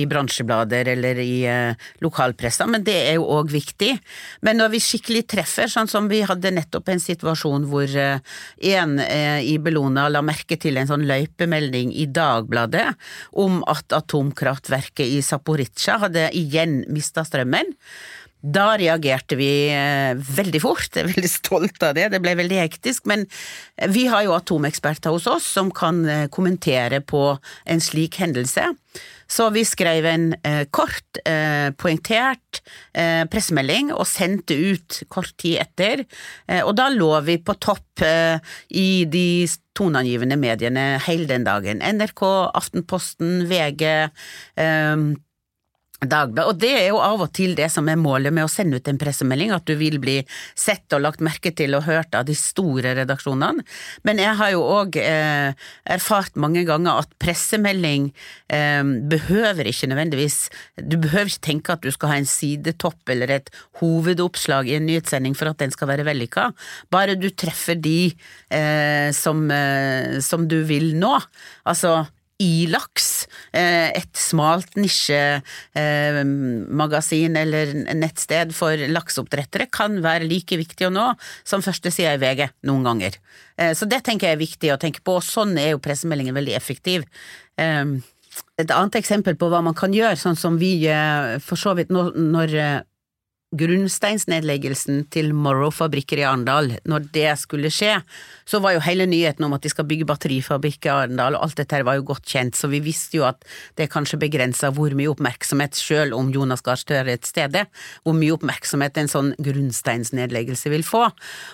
i 0.00 0.06
bransjeblader 0.08 0.88
eller 0.94 1.20
i 1.22 1.42
eh, 1.48 1.88
lokalpressa, 2.04 2.66
men 2.70 2.84
det 2.86 2.96
er 3.10 3.18
jo 3.18 3.26
òg 3.36 3.52
viktig. 3.52 3.90
Men 4.46 4.60
når 4.60 4.72
vi 4.74 4.82
skikkelig 4.82 5.26
treffer, 5.34 5.70
sånn 5.72 5.90
som 5.90 6.08
vi 6.10 6.22
hadde 6.26 6.54
nettopp 6.54 6.88
en 6.92 7.02
situasjon 7.02 7.68
hvor 7.70 7.84
eh, 7.88 8.22
en 8.72 8.96
eh, 9.04 9.42
i 9.44 9.58
Bellona 9.62 10.08
la 10.12 10.24
merke 10.24 10.56
til 10.60 10.80
en 10.80 10.88
sånn 10.88 11.06
løypemelding 11.08 11.92
i 11.92 12.08
Dagbladet 12.08 12.88
om 13.42 13.60
at 13.70 13.92
atomkraftverket 13.96 15.04
i 15.04 15.20
Zaporizjzja 15.24 16.00
hadde 16.06 16.30
igjen 16.38 16.82
mista 16.92 17.26
strømmen. 17.28 17.76
Da 18.42 18.72
reagerte 18.74 19.36
vi 19.38 19.70
eh, 19.70 20.18
veldig 20.18 20.60
fort, 20.64 20.88
jeg 20.90 21.04
er 21.04 21.12
veldig 21.12 21.30
stolt 21.30 21.84
av 21.86 21.94
det, 21.94 22.08
det 22.10 22.18
ble 22.24 22.34
veldig 22.40 22.58
hektisk, 22.58 23.06
men 23.06 23.22
vi 23.94 24.08
har 24.10 24.24
jo 24.26 24.34
atomeksperter 24.34 25.14
hos 25.14 25.28
oss 25.30 25.46
som 25.46 25.70
kan 25.70 26.02
eh, 26.10 26.26
kommentere 26.26 26.98
på 27.06 27.36
en 27.38 27.82
slik 27.82 28.18
hendelse. 28.18 28.66
Så 29.30 29.46
vi 29.54 29.62
skrev 29.64 30.04
en 30.10 30.26
eh, 30.42 30.66
kort, 30.74 31.22
poengtert 31.78 32.60
pressemelding 33.32 33.92
og 33.94 34.04
sendte 34.10 34.56
ut 34.58 34.98
kort 35.12 35.32
tid 35.40 35.62
etter, 35.62 36.02
og 36.66 36.74
da 36.76 36.88
lå 36.92 37.10
vi 37.24 37.38
på 37.40 37.54
topp 37.62 38.02
i 38.02 38.86
de 39.08 39.26
toneangivende 39.78 40.36
mediene 40.40 40.86
hele 41.06 41.28
den 41.30 41.46
dagen. 41.48 41.80
NRK, 41.80 42.24
Aftenposten, 42.58 43.46
VG. 43.48 43.86
Dagblad, 46.02 46.48
og 46.50 46.58
det 46.58 46.70
er 46.74 46.88
jo 46.90 46.98
av 47.02 47.20
og 47.22 47.30
til 47.36 47.54
det 47.58 47.68
som 47.70 47.86
er 47.90 48.00
målet 48.00 48.34
med 48.34 48.46
å 48.46 48.50
sende 48.50 48.80
ut 48.80 48.88
en 48.90 48.98
pressemelding, 48.98 49.52
at 49.54 49.66
du 49.68 49.76
vil 49.78 50.00
bli 50.02 50.16
sett 50.58 50.90
og 50.96 51.04
lagt 51.04 51.22
merke 51.22 51.52
til 51.54 51.76
og 51.78 51.86
hørt 51.86 52.16
av 52.18 52.26
de 52.26 52.34
store 52.38 52.94
redaksjonene. 52.98 53.62
Men 54.06 54.22
jeg 54.22 54.34
har 54.40 54.52
jo 54.54 54.64
òg 54.66 54.98
eh, 54.98 55.54
erfart 55.94 56.38
mange 56.40 56.64
ganger 56.66 57.04
at 57.04 57.12
pressemelding 57.22 58.10
eh, 58.50 58.82
behøver 59.12 59.68
ikke 59.68 59.90
nødvendigvis 59.92 60.38
Du 60.76 60.96
behøver 61.00 61.30
ikke 61.30 61.46
tenke 61.46 61.76
at 61.76 61.84
du 61.84 61.90
skal 61.94 62.12
ha 62.12 62.16
en 62.20 62.28
sidetopp 62.28 63.12
eller 63.12 63.30
et 63.36 63.52
hovedoppslag 63.80 64.70
i 64.70 64.76
en 64.78 64.88
nyhetssending 64.88 65.36
for 65.38 65.50
at 65.50 65.60
den 65.62 65.74
skal 65.74 65.90
være 65.92 66.06
vellykka. 66.08 66.50
Bare 66.92 67.14
du 67.18 67.28
treffer 67.30 67.78
de 67.78 68.12
eh, 68.50 69.10
som, 69.14 69.44
eh, 69.54 70.18
som 70.24 70.48
du 70.50 70.62
vil 70.66 70.92
nå. 70.98 71.14
Altså 71.68 72.02
Ilaks, 72.42 73.28
eh, 73.52 73.90
et 73.94 74.16
smalt 74.18 74.76
nisjemagasin 74.78 77.36
eh, 77.36 77.42
eller 77.42 77.66
nettsted 77.94 78.54
for 78.56 78.76
lakseoppdrettere, 78.76 79.66
kan 79.72 80.02
være 80.04 80.28
like 80.30 80.56
viktig 80.58 80.86
å 80.88 80.94
nå 80.94 81.14
som 81.44 81.62
førstesida 81.64 82.14
i 82.16 82.20
VG 82.22 82.48
noen 82.68 82.84
ganger. 82.88 83.12
Eh, 83.56 83.72
så 83.78 83.84
det 83.90 84.00
tenker 84.06 84.26
jeg 84.28 84.36
er 84.36 84.46
viktig 84.46 84.68
å 84.74 84.82
tenke 84.82 85.00
på, 85.04 85.12
og 85.20 85.26
sånn 85.26 85.52
er 85.60 85.68
jo 85.74 85.82
pressemeldingen 85.82 86.36
veldig 86.36 86.54
effektiv. 86.58 87.00
Et 87.62 88.70
annet 88.72 88.96
eksempel 88.96 89.34
på 89.38 89.48
hva 89.52 89.60
man 89.64 89.74
kan 89.76 89.92
gjøre, 89.94 90.16
sånn 90.16 90.36
som 90.40 90.58
vi 90.60 90.72
for 91.44 91.56
så 91.60 91.74
vidt 91.76 91.90
når 91.92 92.48
grunnsteinsnedleggelsen 93.52 95.04
til 95.12 95.32
Morrow 95.36 95.72
fabrikker 95.74 96.22
i 96.22 96.24
Arendal, 96.26 96.70
når 96.88 97.06
det 97.12 97.28
skulle 97.40 97.70
skje, 97.72 97.98
så 98.48 98.60
var 98.64 98.76
jo 98.76 98.84
hele 98.84 99.06
nyheten 99.10 99.44
om 99.46 99.52
at 99.56 99.64
de 99.64 99.72
skal 99.72 99.86
bygge 99.88 100.06
batterifabrikk 100.08 100.88
i 100.88 100.92
Arendal, 100.92 101.36
og 101.36 101.46
alt 101.46 101.60
dette 101.60 101.82
var 101.84 101.98
jo 101.98 102.06
godt 102.12 102.26
kjent, 102.28 102.56
så 102.56 102.70
vi 102.72 102.82
visste 102.84 103.20
jo 103.20 103.26
at 103.28 103.44
det 103.78 103.90
kanskje 103.92 104.20
begrensa 104.22 104.72
hvor 104.74 104.96
mye 104.96 105.12
oppmerksomhet, 105.12 105.76
sjøl 105.78 106.16
om 106.16 106.32
Jonas 106.32 106.64
Gahr 106.64 106.80
Støre 106.80 107.04
er 107.04 107.18
et 107.18 107.28
sted, 107.28 107.58
hvor 108.02 108.16
mye 108.16 108.34
oppmerksomhet 108.36 108.98
en 109.00 109.10
sånn 109.10 109.32
grunnsteinsnedleggelse 109.42 110.72
vil 110.72 110.86
få. 110.86 111.04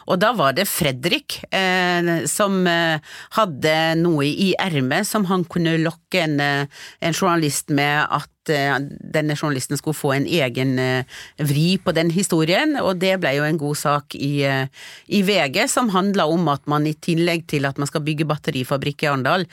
Og 0.06 0.22
da 0.22 0.32
var 0.38 0.54
det 0.56 0.68
Fredrik 0.70 1.40
eh, 1.50 2.24
som 2.30 2.60
eh, 2.70 3.02
hadde 3.38 3.76
noe 4.00 4.26
i 4.28 4.52
ermet 4.60 5.08
som 5.08 5.26
han 5.30 5.46
kunne 5.50 5.78
lokke 5.82 6.22
en, 6.24 6.40
eh, 6.40 6.82
en 7.02 7.16
journalist 7.16 7.72
med 7.74 8.06
at 8.06 8.30
Eh, 8.52 8.76
denne 9.14 9.36
journalisten 9.36 9.78
skulle 9.78 9.96
få 9.96 10.12
en 10.16 10.26
egen 10.26 10.78
eh, 10.82 11.18
vri 11.38 11.78
på 11.82 11.94
den 11.96 12.10
historien, 12.14 12.76
og 12.80 13.00
det 13.02 13.14
ble 13.22 13.34
jo 13.38 13.46
en 13.46 13.60
god 13.60 13.78
sak 13.80 14.16
i, 14.18 14.42
eh, 14.46 14.66
i 15.08 15.22
VG, 15.26 15.62
som 15.70 15.90
handla 15.94 16.26
om 16.30 16.48
at 16.52 16.66
man 16.70 16.86
i 16.88 16.94
tillegg 16.94 17.46
til 17.50 17.68
at 17.68 17.78
man 17.80 17.90
skal 17.90 18.04
bygge 18.06 18.28
batterifabrikk 18.28 19.04
i 19.04 19.10
Arendal, 19.10 19.46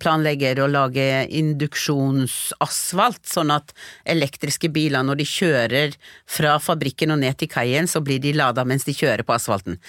planlegger 0.00 0.60
å 0.62 0.68
lage 0.70 1.04
induksjonsasfalt, 1.38 3.24
sånn 3.28 3.50
at 3.54 3.72
elektriske 4.08 4.70
biler 4.72 5.04
når 5.06 5.20
de 5.20 5.26
kjører 5.28 5.96
fra 6.30 6.56
fabrikken 6.62 7.14
og 7.14 7.22
ned 7.22 7.38
til 7.40 7.50
kaien, 7.50 7.88
så 7.90 8.02
blir 8.04 8.22
de 8.22 8.34
lada 8.36 8.64
mens 8.68 8.86
de 8.86 8.94
kjører 8.96 9.26
på 9.26 9.36
asfalten. 9.36 9.80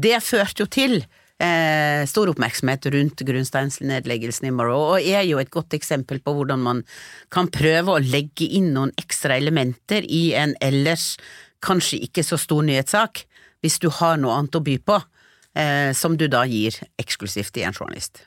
Det 0.00 0.18
førte 0.24 0.64
jo 0.64 0.70
til 0.70 1.00
eh, 1.40 2.06
stor 2.08 2.30
oppmerksomhet 2.32 2.86
rundt 2.94 3.24
grunnsteinsnedleggelsen 3.26 4.48
i 4.50 4.54
Morrow, 4.54 4.94
og 4.94 5.04
er 5.04 5.24
jo 5.28 5.40
et 5.42 5.52
godt 5.52 5.76
eksempel 5.78 6.20
på 6.24 6.34
hvordan 6.36 6.62
man 6.64 6.82
kan 7.32 7.50
prøve 7.52 7.96
å 7.96 8.02
legge 8.04 8.48
inn 8.48 8.72
noen 8.76 8.94
ekstra 9.00 9.38
elementer 9.40 10.06
i 10.06 10.30
en 10.38 10.54
ellers 10.64 11.14
kanskje 11.64 12.00
ikke 12.06 12.24
så 12.24 12.38
stor 12.40 12.64
nyhetssak, 12.66 13.24
hvis 13.60 13.80
du 13.82 13.90
har 13.92 14.20
noe 14.20 14.36
annet 14.38 14.56
å 14.56 14.64
by 14.64 14.76
på, 14.84 15.00
eh, 15.54 15.92
som 15.96 16.16
du 16.16 16.26
da 16.28 16.44
gir 16.48 16.76
eksklusivt 17.00 17.52
til 17.56 17.68
en 17.68 17.76
journalist. 17.76 18.24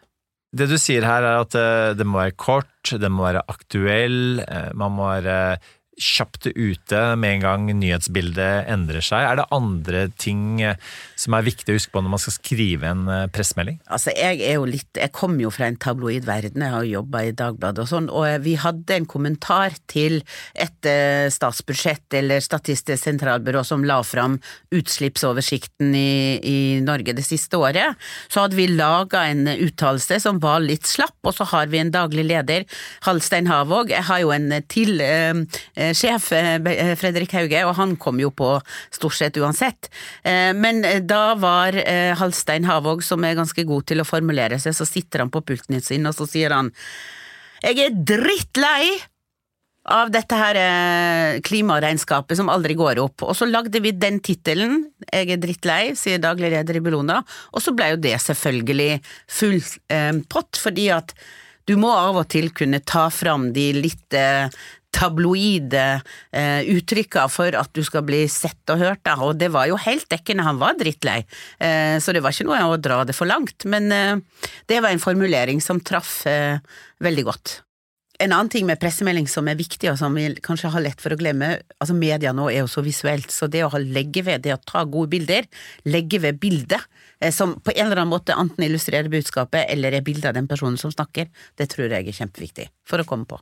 Det 0.53 0.67
du 0.69 0.77
sier 0.77 1.05
her 1.07 1.25
er 1.25 1.39
at 1.41 1.55
eh, 1.57 1.93
det 1.97 2.05
må 2.05 2.19
være 2.21 2.37
kort, 2.37 2.69
det 2.85 3.09
må 3.09 3.25
være 3.25 3.41
aktuell, 3.49 4.43
eh, 4.45 4.69
man 4.77 4.93
må 4.93 5.09
være 5.09 5.57
kjapt 6.01 6.47
ute 6.55 7.01
med 7.19 7.37
en 7.37 7.43
gang 7.43 7.67
nyhetsbildet 7.77 8.69
endrer 8.71 9.03
seg. 9.05 9.25
Er 9.27 9.39
det 9.39 9.47
andre 9.53 10.05
ting 10.19 10.61
eh, 10.63 10.79
som 11.19 11.35
er 11.37 11.45
viktig 11.45 11.73
å 11.73 11.77
huske 11.77 11.93
på 11.93 12.01
når 12.03 12.13
man 12.15 12.21
skal 12.23 12.35
skrive 12.35 12.89
en 12.89 13.03
eh, 13.11 13.25
pressemelding? 13.33 13.79
Altså, 13.87 14.13
jeg 14.17 14.41
er 14.41 14.57
jo 14.57 14.67
litt 14.69 14.99
Jeg 14.99 15.13
kommer 15.15 15.45
jo 15.45 15.51
fra 15.53 15.67
en 15.69 15.77
tabloid 15.79 16.25
verden, 16.27 16.65
jeg 16.65 16.73
har 16.73 16.85
jo 16.87 16.97
jobba 16.99 17.23
i 17.27 17.35
Dagbladet 17.37 17.83
og 17.85 17.89
sånn, 17.89 18.09
og 18.13 18.45
vi 18.45 18.55
hadde 18.59 18.97
en 18.97 19.07
kommentar 19.09 19.75
til 19.89 20.19
et 20.53 20.89
statsbudsjett 21.33 22.17
eller 22.19 22.41
Statistisk 22.43 23.03
sentralbyrå 23.03 23.63
som 23.65 23.83
la 23.87 23.99
fram 24.05 24.35
utslippsoversikten 24.75 25.93
i, 25.95 26.39
i 26.39 26.57
Norge 26.83 27.15
det 27.15 27.25
siste 27.25 27.57
året. 27.59 27.97
Så 28.31 28.43
hadde 28.43 28.57
vi 28.57 28.67
laga 28.71 29.25
en 29.31 29.47
uttalelse 29.47 30.19
som 30.23 30.41
var 30.43 30.61
litt 30.63 30.87
slapp, 30.89 31.17
og 31.23 31.35
så 31.37 31.47
har 31.53 31.71
vi 31.71 31.81
en 31.81 31.93
daglig 31.93 32.25
leder, 32.27 32.67
Halstein 33.07 33.49
Havåg. 33.49 33.93
Jeg 33.93 34.07
har 34.09 34.23
jo 34.23 34.33
en 34.35 34.49
til 34.71 35.01
Eh, 35.03 35.82
sjef, 35.91 36.31
eh, 36.31 36.55
eh, 36.71 36.93
Fredrik 36.99 37.33
Hauge, 37.35 37.63
og 37.67 37.75
han 37.75 37.95
kom 37.99 38.21
jo 38.21 38.31
på 38.31 38.55
stort 38.93 39.17
sett 39.17 39.37
uansett. 39.37 39.89
Men 40.23 40.81
da 41.07 41.35
var 41.35 41.75
Halstein 42.19 42.65
Havåg, 42.67 43.03
som 43.03 43.23
er 43.25 43.35
ganske 43.35 43.65
god 43.67 43.85
til 43.89 44.01
å 44.01 44.07
formulere 44.07 44.59
seg, 44.61 44.75
så 44.77 44.87
sitter 44.87 45.23
han 45.23 45.31
på 45.33 45.43
pulten 45.43 45.81
sin, 45.83 46.05
og 46.07 46.15
så 46.15 46.27
sier 46.29 46.53
han 46.55 46.71
Jeg 47.63 47.79
er 47.79 47.91
drittlei 47.95 48.99
av 49.83 50.11
dette 50.11 50.35
her 50.39 50.59
klimaregnskapet 51.43 52.39
som 52.39 52.49
aldri 52.51 52.75
går 52.79 53.01
opp. 53.03 53.25
Og 53.27 53.35
så 53.35 53.47
lagde 53.49 53.81
vi 53.83 53.91
den 53.91 54.21
tittelen, 54.23 54.91
Jeg 55.11 55.31
er 55.31 55.37
drittlei, 55.37 55.95
sier 55.95 56.19
daglig 56.19 56.51
leder 56.51 56.79
i 56.79 56.83
Bellona, 56.83 57.23
og 57.51 57.61
så 57.61 57.75
ble 57.75 57.93
jo 57.93 58.01
det 58.01 58.15
selvfølgelig 58.21 59.01
full 59.27 59.59
eh, 59.89 60.13
pott, 60.29 60.55
fordi 60.55 60.89
at 60.89 61.13
du 61.67 61.75
må 61.79 61.91
av 61.95 62.19
og 62.19 62.29
til 62.31 62.49
kunne 62.55 62.81
ta 62.83 63.07
fram 63.13 63.51
de 63.55 63.69
litt 63.77 64.15
eh, 64.17 64.51
tabloide 64.93 65.83
eh, 66.31 66.61
uttrykka 66.75 67.25
for 67.31 67.55
at 67.57 67.73
du 67.75 67.81
skal 67.85 68.05
bli 68.07 68.23
sett 68.31 68.73
og 68.73 68.81
hørt, 68.83 69.03
da. 69.05 69.17
og 69.25 69.35
det 69.41 69.51
var 69.53 69.67
jo 69.71 69.79
helt 69.81 70.07
dekkende, 70.11 70.45
han 70.47 70.61
var 70.61 70.77
drittlei, 70.79 71.21
eh, 71.59 71.97
så 72.03 72.15
det 72.15 72.23
var 72.23 72.35
ikke 72.35 72.47
noe 72.49 72.61
å 72.69 72.79
dra 72.81 73.01
det 73.07 73.17
for 73.17 73.29
langt, 73.29 73.67
men 73.69 73.91
eh, 73.91 74.47
det 74.69 74.81
var 74.83 74.93
en 74.93 75.03
formulering 75.03 75.61
som 75.63 75.81
traff 75.83 76.21
eh, 76.29 76.57
veldig 77.03 77.29
godt. 77.29 77.59
En 78.21 78.31
annen 78.31 78.49
ting 78.49 78.67
med 78.69 78.77
pressemelding 78.79 79.25
som 79.27 79.47
er 79.49 79.57
viktig, 79.57 79.89
og 79.89 79.97
som 79.99 80.13
vi 80.15 80.27
kanskje 80.45 80.69
har 80.71 80.83
lett 80.85 81.01
for 81.01 81.15
å 81.15 81.17
glemme, 81.19 81.55
altså 81.81 81.95
media 81.97 82.31
nå 82.35 82.45
er 82.51 82.61
jo 82.61 82.69
så 82.69 82.83
visuelt, 82.85 83.33
så 83.33 83.49
det 83.51 83.63
å 83.65 83.71
legge 83.81 84.21
ved, 84.23 84.45
det 84.45 84.53
å 84.53 84.61
ta 84.61 84.85
gode 84.85 85.09
bilder, 85.15 85.49
legge 85.89 86.21
ved 86.23 86.37
bildet, 86.43 86.85
eh, 87.19 87.33
som 87.33 87.57
på 87.59 87.73
en 87.73 87.87
eller 87.87 88.03
annen 88.03 88.13
måte 88.13 88.37
enten 88.37 88.67
illustrerer 88.67 89.11
budskapet 89.11 89.65
eller 89.73 89.97
er 89.97 90.05
bilde 90.05 90.29
av 90.29 90.37
den 90.37 90.47
personen 90.51 90.77
som 90.79 90.93
snakker, 90.93 91.33
det 91.57 91.71
tror 91.73 91.89
jeg 91.89 92.05
er 92.05 92.21
kjempeviktig 92.21 92.69
for 92.87 93.01
å 93.01 93.07
komme 93.09 93.27
på. 93.27 93.41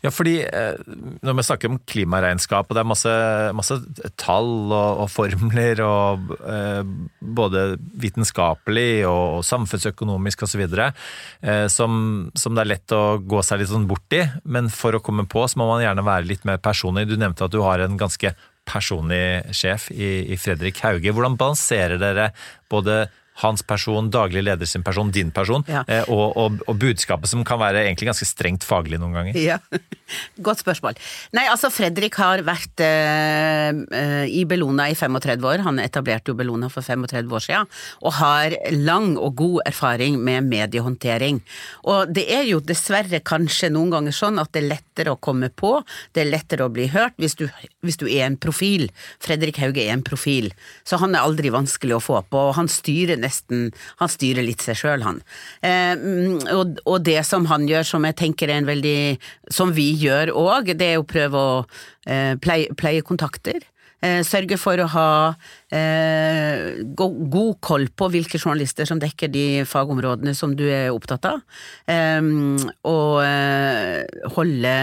Ja, 0.00 0.10
fordi 0.14 0.36
eh, 0.46 0.78
når 1.26 1.36
vi 1.38 1.44
snakker 1.44 1.70
om 1.72 1.78
klimaregnskap, 1.90 2.68
og 2.70 2.76
det 2.76 2.82
er 2.82 2.88
masse, 2.88 3.14
masse 3.58 3.78
tall 4.20 4.70
og, 4.70 5.02
og, 5.02 5.08
formler, 5.10 5.82
og 5.84 6.30
eh, 6.38 6.92
både 7.20 7.64
vitenskapelig 8.00 9.02
og, 9.08 9.40
og 9.40 9.46
samfunnsøkonomisk 9.48 10.46
osv., 10.46 10.62
eh, 10.70 11.66
som, 11.72 11.98
som 12.38 12.54
det 12.54 12.64
er 12.64 12.72
lett 12.74 12.96
å 12.96 13.02
gå 13.18 13.42
seg 13.46 13.62
litt 13.62 13.72
sånn 13.72 13.88
bort 13.90 14.16
i, 14.16 14.22
men 14.44 14.70
for 14.72 14.96
å 14.96 15.02
komme 15.04 15.26
på 15.30 15.44
så 15.50 15.60
må 15.60 15.68
man 15.72 15.82
gjerne 15.84 16.06
være 16.06 16.30
litt 16.30 16.46
mer 16.48 16.62
personlig. 16.62 17.08
Du 17.10 17.18
nevnte 17.18 17.48
at 17.48 17.54
du 17.54 17.60
har 17.66 17.82
en 17.82 17.98
ganske 18.00 18.34
personlig 18.70 19.50
sjef 19.56 19.88
i, 19.90 20.30
i 20.30 20.38
Fredrik 20.38 20.78
Hauge. 20.84 21.10
Hvordan 21.10 21.38
balanserer 21.40 21.98
dere 22.00 22.30
både 22.70 23.08
hans 23.42 23.62
person, 23.66 24.10
daglig 24.12 24.42
leder 24.46 24.68
sin 24.68 24.82
person, 24.86 25.10
din 25.14 25.30
person, 25.34 25.64
Ja. 25.68 25.82
eh, 25.88 26.04
og, 26.12 26.36
og, 26.36 26.60
og 26.68 26.78
budskapet 26.80 27.28
som 27.30 27.44
kan 27.46 27.60
være 27.60 27.86
egentlig 27.86 28.10
ganske 28.10 28.28
strengt 28.28 28.64
faglig 28.66 29.00
noen 29.00 29.16
ganger. 29.16 29.38
Ja, 29.40 29.58
Godt 30.42 30.58
spørsmål. 30.64 30.96
Nei, 31.36 31.44
altså 31.46 31.68
Fredrik 31.70 32.16
har 32.18 32.40
vært 32.42 32.80
eh, 32.82 33.70
eh, 33.94 34.24
i 34.26 34.42
Bellona 34.48 34.88
i 34.90 34.96
35 34.98 35.44
år. 35.46 35.62
Han 35.62 35.78
etablerte 35.78 36.32
jo 36.32 36.36
Bellona 36.38 36.66
for 36.72 36.82
35 36.82 37.30
år 37.38 37.44
siden, 37.44 37.68
og 38.02 38.16
har 38.18 38.56
lang 38.74 39.12
og 39.20 39.36
god 39.38 39.60
erfaring 39.70 40.18
med 40.26 40.48
mediehåndtering. 40.50 41.38
Og 41.86 42.10
det 42.12 42.26
er 42.34 42.42
jo 42.50 42.58
dessverre 42.60 43.20
kanskje 43.22 43.70
noen 43.70 43.92
ganger 43.94 44.16
sånn 44.16 44.40
at 44.42 44.50
det 44.52 44.64
er 44.64 44.68
lettere 44.72 45.14
å 45.14 45.20
komme 45.22 45.48
på, 45.54 45.76
det 46.16 46.24
er 46.24 46.32
lettere 46.32 46.66
å 46.66 46.72
bli 46.74 46.88
hørt 46.90 47.14
hvis 47.22 47.38
du, 47.38 47.46
hvis 47.86 48.00
du 48.02 48.08
er 48.10 48.26
en 48.26 48.36
profil. 48.40 48.88
Fredrik 49.22 49.62
Hauge 49.62 49.84
er 49.86 49.94
en 49.94 50.02
profil, 50.06 50.50
så 50.82 50.98
han 51.00 51.14
er 51.14 51.22
aldri 51.22 51.54
vanskelig 51.54 51.96
å 51.96 52.02
få 52.02 52.18
på, 52.26 52.46
og 52.50 52.56
han 52.58 52.68
styrer 52.70 53.14
nesten 53.14 53.29
Han 54.00 54.12
styrer 54.12 54.46
litt 54.46 54.64
seg 54.64 54.78
sjøl, 54.80 55.04
han. 55.06 55.20
Eh, 55.62 55.94
mm, 55.96 56.46
og, 56.56 56.80
og 56.84 57.00
det 57.06 57.20
som 57.28 57.48
han 57.50 57.66
gjør, 57.70 57.86
som 57.86 58.06
jeg 58.08 58.18
tenker 58.20 58.50
er 58.50 58.60
en 58.60 58.68
veldig 58.68 59.18
Som 59.52 59.74
vi 59.76 59.90
gjør 59.98 60.34
òg, 60.36 60.74
det 60.78 60.94
er 60.94 61.00
å 61.00 61.08
prøve 61.08 61.40
å 61.40 61.54
eh, 62.06 62.34
pleie, 62.42 62.70
pleie 62.78 63.04
kontakter. 63.06 63.62
Eh, 64.00 64.22
sørge 64.24 64.56
for 64.60 64.80
å 64.80 64.88
ha 64.94 65.08
eh, 65.74 66.80
god 66.94 67.58
koll 67.64 67.88
på 67.94 68.10
hvilke 68.12 68.40
journalister 68.40 68.88
som 68.88 69.00
dekker 69.02 69.30
de 69.32 69.44
fagområdene 69.68 70.34
som 70.36 70.54
du 70.58 70.66
er 70.68 70.90
opptatt 70.94 71.28
av. 71.30 71.42
Eh, 71.90 72.20
og 72.90 73.20
eh, 73.24 74.30
holde 74.36 74.76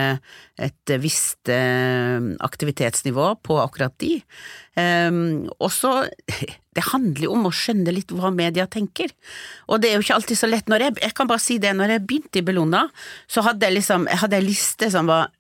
et 0.58 0.95
visst 1.04 1.52
eh, 1.54 2.32
aktivitetsnivå 2.47 3.34
på 3.45 3.60
akkurat 3.62 3.93
de. 4.02 4.15
Eh, 4.78 5.12
og 5.58 5.69
så 5.73 6.00
Det 6.78 6.84
handler 6.91 7.23
jo 7.26 7.32
om 7.34 7.47
å 7.50 7.54
skjønne 7.58 7.89
litt 7.89 8.12
hva 8.13 8.30
media 8.30 8.67
tenker. 8.69 9.10
Og 9.65 9.82
det 9.82 9.89
er 9.89 9.95
jo 9.97 10.04
ikke 10.04 10.17
alltid 10.19 10.38
så 10.38 10.50
lett. 10.50 10.67
Jeg, 10.69 10.93
jeg 11.02 11.15
kan 11.17 11.30
bare 11.30 11.41
si 11.41 11.58
det, 11.58 11.71
når 11.73 11.95
jeg 11.95 12.04
begynte 12.06 12.38
i 12.38 12.45
Bellona, 12.45 12.84
så 13.26 13.41
hadde 13.47 13.65
jeg 13.65 13.80
liksom 13.80 14.06
Jeg 14.06 14.21
hadde 14.21 14.38
en 14.38 14.45
liste 14.45 14.91
som 14.93 15.10
var 15.10 15.32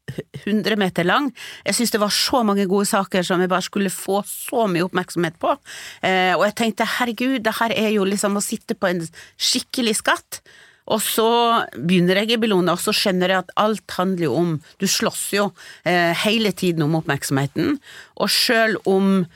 100 0.47 0.79
meter 0.81 1.05
lang. 1.05 1.29
Jeg 1.67 1.77
syntes 1.77 1.93
det 1.93 2.01
var 2.01 2.15
så 2.15 2.41
mange 2.47 2.65
gode 2.65 2.89
saker 2.89 3.25
som 3.27 3.43
jeg 3.43 3.51
bare 3.53 3.65
skulle 3.67 3.93
få 3.93 4.23
så 4.25 4.65
mye 4.71 4.87
oppmerksomhet 4.87 5.36
på. 5.39 5.55
Eh, 6.05 6.33
og 6.35 6.45
jeg 6.47 6.57
tenkte 6.61 6.89
herregud, 6.97 7.41
det 7.45 7.57
her 7.59 7.75
er 7.75 7.91
jo 7.95 8.07
liksom 8.07 8.39
å 8.39 8.43
sitte 8.43 8.77
på 8.77 8.89
en 8.89 9.03
skikkelig 9.37 9.97
skatt. 10.01 10.41
Og 10.87 11.01
så 11.03 11.27
begynner 11.75 12.21
jeg 12.21 12.35
i 12.35 12.39
Bellona, 12.39 12.77
og 12.77 12.81
så 12.81 12.93
skjønner 12.95 13.33
jeg 13.33 13.43
at 13.43 13.53
alt 13.59 13.97
handler 13.97 14.29
jo 14.29 14.37
om 14.39 14.53
Du 14.79 14.87
slåss 14.87 15.25
jo 15.35 15.49
eh, 15.83 16.13
hele 16.23 16.53
tiden 16.55 16.85
om 16.85 16.95
oppmerksomheten, 17.01 17.77
og 18.15 18.31
sjøl 18.31 18.79
om 18.87 19.27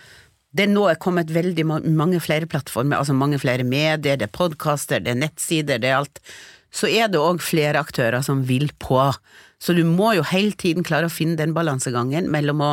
det 0.55 0.67
nå 0.67 0.83
er 0.91 0.99
kommet 0.99 1.29
veldig 1.31 1.63
mange 1.67 2.19
flere 2.23 2.47
plattformer, 2.49 2.99
altså 2.99 3.15
mange 3.15 3.39
flere 3.39 3.63
medier, 3.63 4.17
det 4.19 4.27
er 4.27 4.35
podkaster, 4.35 4.99
det 4.99 5.13
er 5.13 5.21
nettsider, 5.21 5.79
det 5.79 5.91
er 5.91 6.01
alt, 6.01 6.19
så 6.75 6.89
er 6.91 7.07
det 7.11 7.19
òg 7.19 7.39
flere 7.43 7.79
aktører 7.79 8.23
som 8.25 8.43
vil 8.47 8.67
på. 8.79 8.99
Så 9.61 9.75
du 9.77 9.83
må 9.85 10.15
jo 10.17 10.25
hele 10.25 10.55
tiden 10.57 10.85
klare 10.85 11.07
å 11.07 11.13
finne 11.13 11.37
den 11.37 11.53
balansegangen 11.53 12.31
mellom 12.33 12.63
å, 12.65 12.71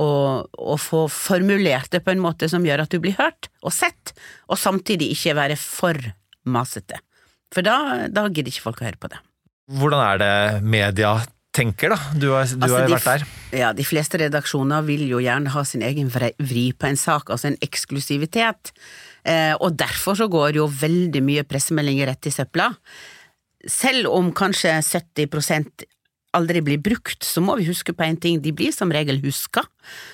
å, 0.00 0.08
å 0.44 0.76
få 0.80 1.04
formulert 1.12 1.92
det 1.92 2.00
på 2.04 2.14
en 2.14 2.22
måte 2.24 2.48
som 2.48 2.64
gjør 2.64 2.86
at 2.86 2.94
du 2.94 3.00
blir 3.04 3.18
hørt 3.18 3.50
og 3.60 3.74
sett, 3.76 4.14
og 4.48 4.60
samtidig 4.60 5.10
ikke 5.12 5.36
være 5.36 5.60
for 5.60 6.00
masete. 6.48 7.02
For 7.54 7.66
da, 7.66 8.08
da 8.10 8.26
gidder 8.30 8.50
ikke 8.50 8.70
folk 8.70 8.82
å 8.82 8.88
høre 8.88 9.00
på 9.00 9.12
det. 9.12 9.20
Hvordan 9.78 10.00
er 10.04 10.20
det 10.20 10.34
media 10.64 11.14
tenker, 11.54 11.94
da? 11.94 11.98
Du 12.18 12.28
har, 12.32 12.48
du 12.48 12.64
Altså, 12.64 12.80
har 12.80 12.90
vært 12.90 13.06
der. 13.06 13.24
Ja, 13.54 13.72
de 13.76 13.86
fleste 13.86 14.18
redaksjoner 14.20 14.84
vil 14.88 15.06
jo 15.06 15.20
gjerne 15.22 15.52
ha 15.54 15.62
sin 15.68 15.84
egen 15.86 16.10
vri 16.10 16.66
på 16.74 16.88
en 16.88 16.98
sak, 16.98 17.30
altså 17.30 17.52
en 17.52 17.58
eksklusivitet. 17.64 18.72
Eh, 19.22 19.54
og 19.54 19.76
derfor 19.78 20.18
så 20.18 20.28
går 20.32 20.58
jo 20.58 20.68
veldig 20.68 21.22
mye 21.24 21.46
pressemeldinger 21.48 22.10
rett 22.10 22.28
i 22.28 22.34
søpla. 22.34 22.72
Selv 23.70 24.10
om 24.12 24.32
kanskje 24.36 24.74
70 24.82 25.30
aldri 26.36 26.62
blir 26.64 26.82
brukt, 26.82 27.24
så 27.24 27.42
må 27.44 27.56
vi 27.60 27.68
huske 27.68 27.94
på 27.96 28.06
en 28.06 28.18
ting, 28.20 28.40
de 28.42 28.52
blir 28.54 28.74
som 28.74 28.92
regel 28.92 29.22
huska. 29.24 29.64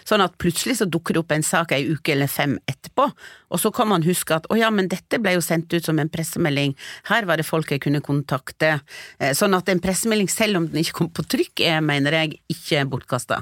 Sånn 0.08 0.24
at 0.24 0.38
plutselig 0.40 0.78
så 0.80 0.88
dukker 0.90 1.14
det 1.16 1.22
opp 1.24 1.32
en 1.36 1.46
sak 1.46 1.72
ei 1.76 1.84
uke 1.90 2.14
eller 2.14 2.30
fem 2.30 2.58
etterpå, 2.70 3.10
og 3.50 3.58
så 3.58 3.72
kan 3.74 3.88
man 3.90 4.04
huske 4.06 4.36
at 4.36 4.46
å 4.50 4.56
ja, 4.58 4.70
men 4.70 4.88
dette 4.90 5.18
ble 5.22 5.34
jo 5.36 5.42
sendt 5.42 5.72
ut 5.74 5.84
som 5.86 5.98
en 5.98 6.10
pressemelding, 6.12 6.76
her 7.10 7.26
var 7.26 7.40
det 7.40 7.46
folk 7.48 7.70
jeg 7.72 7.82
kunne 7.82 8.02
kontakte. 8.04 8.76
Eh, 9.18 9.32
Sånn 9.34 9.54
at 9.56 9.68
en 9.72 9.80
pressemelding, 9.82 10.28
selv 10.30 10.60
om 10.60 10.68
den 10.70 10.82
ikke 10.84 10.98
kom 11.00 11.10
på 11.14 11.24
trykk, 11.26 11.62
er, 11.66 11.80
mener 11.84 12.14
jeg, 12.18 12.38
ikke 12.52 12.84
bortkasta. 12.90 13.40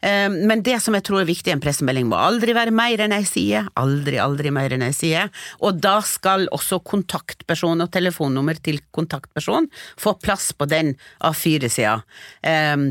Eh, 0.00 0.28
Men 0.32 0.62
det 0.64 0.78
som 0.82 0.94
jeg 0.96 1.04
tror 1.08 1.20
er 1.22 1.28
viktig 1.28 1.52
en 1.52 1.60
pressemelding, 1.62 2.08
må 2.08 2.16
aldri 2.20 2.54
være 2.56 2.72
mer 2.74 3.02
enn 3.04 3.12
ei 3.16 3.24
side, 3.28 3.66
aldri, 3.76 4.16
aldri 4.22 4.52
mer 4.54 4.72
enn 4.72 4.86
ei 4.86 4.92
side, 4.96 5.26
og 5.60 5.80
da 5.84 5.98
skal 6.00 6.48
også 6.52 6.80
kontaktperson 6.88 7.84
og 7.84 7.90
telefonnummer 7.92 8.56
til 8.62 8.80
kontaktperson 8.94 9.68
få 10.00 10.14
plass 10.22 10.52
på 10.56 10.66
den 10.70 10.94
A4-sida. 11.24 11.98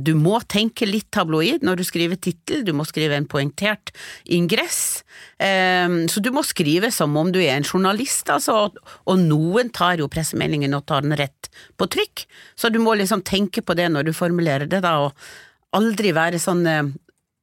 Du 0.05 0.13
må 0.15 0.39
tenke 0.49 0.85
litt 0.87 1.09
tabloid 1.13 1.65
når 1.65 1.81
du 1.81 1.83
skriver 1.87 2.19
tittel, 2.21 2.63
må 2.75 2.85
skrive 2.87 3.17
en 3.17 3.29
poengtert 3.29 3.93
ingress, 4.25 5.01
Eh, 5.41 5.89
så 6.07 6.21
du 6.21 6.29
må 6.33 6.43
skrive 6.45 6.91
som 6.93 7.15
om 7.17 7.31
du 7.33 7.39
er 7.41 7.55
en 7.55 7.65
journalist, 7.65 8.29
altså, 8.29 8.67
og 9.09 9.21
noen 9.21 9.71
tar 9.73 10.01
jo 10.01 10.09
pressemeldingen 10.11 10.75
og 10.77 10.85
tar 10.89 11.05
den 11.05 11.17
rett 11.17 11.49
på 11.81 11.87
trykk, 11.89 12.25
så 12.55 12.69
du 12.69 12.77
må 12.83 12.93
liksom 12.99 13.23
tenke 13.25 13.63
på 13.65 13.75
det 13.77 13.89
når 13.91 14.09
du 14.09 14.13
formulerer 14.17 14.69
det, 14.69 14.83
da, 14.85 14.97
og 15.07 15.77
aldri 15.77 16.13
være 16.13 16.41
sånn 16.41 16.67
eh, 16.69 16.91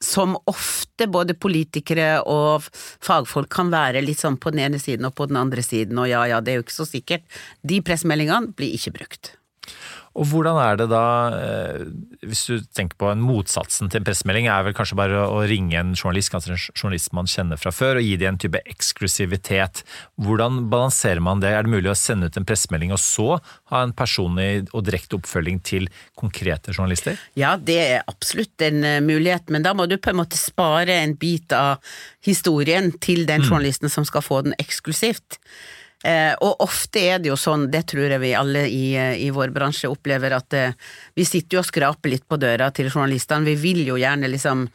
som 0.04 0.36
ofte 0.46 1.08
både 1.10 1.34
politikere 1.34 2.20
og 2.30 2.68
fagfolk 3.02 3.50
kan 3.50 3.72
være 3.72 4.04
litt 4.04 4.20
sånn 4.22 4.36
på 4.38 4.52
den 4.54 4.62
ene 4.68 4.78
siden 4.78 5.08
og 5.08 5.16
på 5.18 5.26
den 5.26 5.40
andre 5.40 5.64
siden, 5.66 5.98
og 5.98 6.06
ja 6.10 6.22
ja, 6.30 6.38
det 6.38 6.54
er 6.54 6.60
jo 6.60 6.68
ikke 6.68 6.76
så 6.76 6.86
sikkert. 6.86 7.26
De 7.66 7.80
pressemeldingene 7.82 8.54
blir 8.54 8.78
ikke 8.78 8.94
brukt. 8.94 9.32
Og 10.18 10.26
hvordan 10.32 10.58
er 10.58 10.78
det 10.80 10.88
da, 10.90 11.04
eh, 11.38 11.84
hvis 12.26 12.44
du 12.48 12.64
tenker 12.74 12.98
på 12.98 13.10
en 13.12 13.22
motsatsen 13.22 13.90
til 13.90 14.00
en 14.00 14.06
pressemelding, 14.08 14.48
er 14.50 14.64
vel 14.66 14.74
kanskje 14.74 14.98
bare 14.98 15.22
å 15.30 15.44
ringe 15.46 15.78
en 15.78 15.94
journalist, 15.94 16.32
kanskje 16.34 16.56
en 16.56 16.64
journalist 16.74 17.12
man 17.14 17.30
kjenner 17.30 17.60
fra 17.60 17.70
før, 17.74 18.00
og 18.00 18.06
gi 18.06 18.16
dem 18.18 18.34
en 18.34 18.40
type 18.42 18.62
eksklusivitet. 18.66 19.84
Hvordan 20.18 20.64
balanserer 20.72 21.22
man 21.22 21.42
det? 21.44 21.52
Er 21.54 21.66
det 21.66 21.74
mulig 21.76 21.92
å 21.92 21.98
sende 21.98 22.26
ut 22.26 22.38
en 22.40 22.48
pressemelding 22.48 22.94
og 22.96 23.02
så 23.02 23.38
ha 23.70 23.84
en 23.84 23.94
personlig 23.96 24.66
og 24.72 24.84
direkte 24.88 25.20
oppfølging 25.20 25.62
til 25.62 25.88
konkrete 26.18 26.74
journalister? 26.74 27.18
Ja, 27.38 27.54
det 27.56 27.78
er 27.78 28.06
absolutt 28.10 28.66
en 28.66 28.82
eh, 28.82 29.00
mulighet, 29.04 29.54
men 29.54 29.66
da 29.66 29.74
må 29.76 29.86
du 29.86 29.98
på 30.02 30.10
en 30.10 30.20
måte 30.24 30.40
spare 30.40 30.98
en 31.04 31.14
bit 31.18 31.54
av 31.54 31.78
historien 32.26 32.90
til 32.98 33.24
den 33.28 33.46
journalisten 33.46 33.92
som 33.92 34.06
skal 34.08 34.24
få 34.26 34.42
den 34.48 34.58
eksklusivt. 34.58 35.38
Eh, 36.06 36.34
og 36.46 36.60
ofte 36.62 37.00
er 37.10 37.18
det 37.18 37.32
jo 37.32 37.36
sånn, 37.38 37.66
det 37.72 37.82
tror 37.90 38.06
jeg 38.06 38.22
vi 38.22 38.30
alle 38.38 38.62
i, 38.70 38.92
eh, 38.94 39.16
i 39.18 39.32
vår 39.34 39.50
bransje 39.54 39.90
opplever, 39.90 40.36
at 40.36 40.54
eh, 40.54 40.76
vi 41.18 41.26
sitter 41.26 41.58
jo 41.58 41.64
og 41.64 41.66
skraper 41.66 42.12
litt 42.12 42.26
på 42.28 42.38
døra 42.38 42.70
til 42.70 42.90
journalistene. 42.92 43.48
Vi 43.48 43.56
vil 43.58 43.82
jo 43.88 43.98
gjerne 43.98 44.30
liksom 44.30 44.68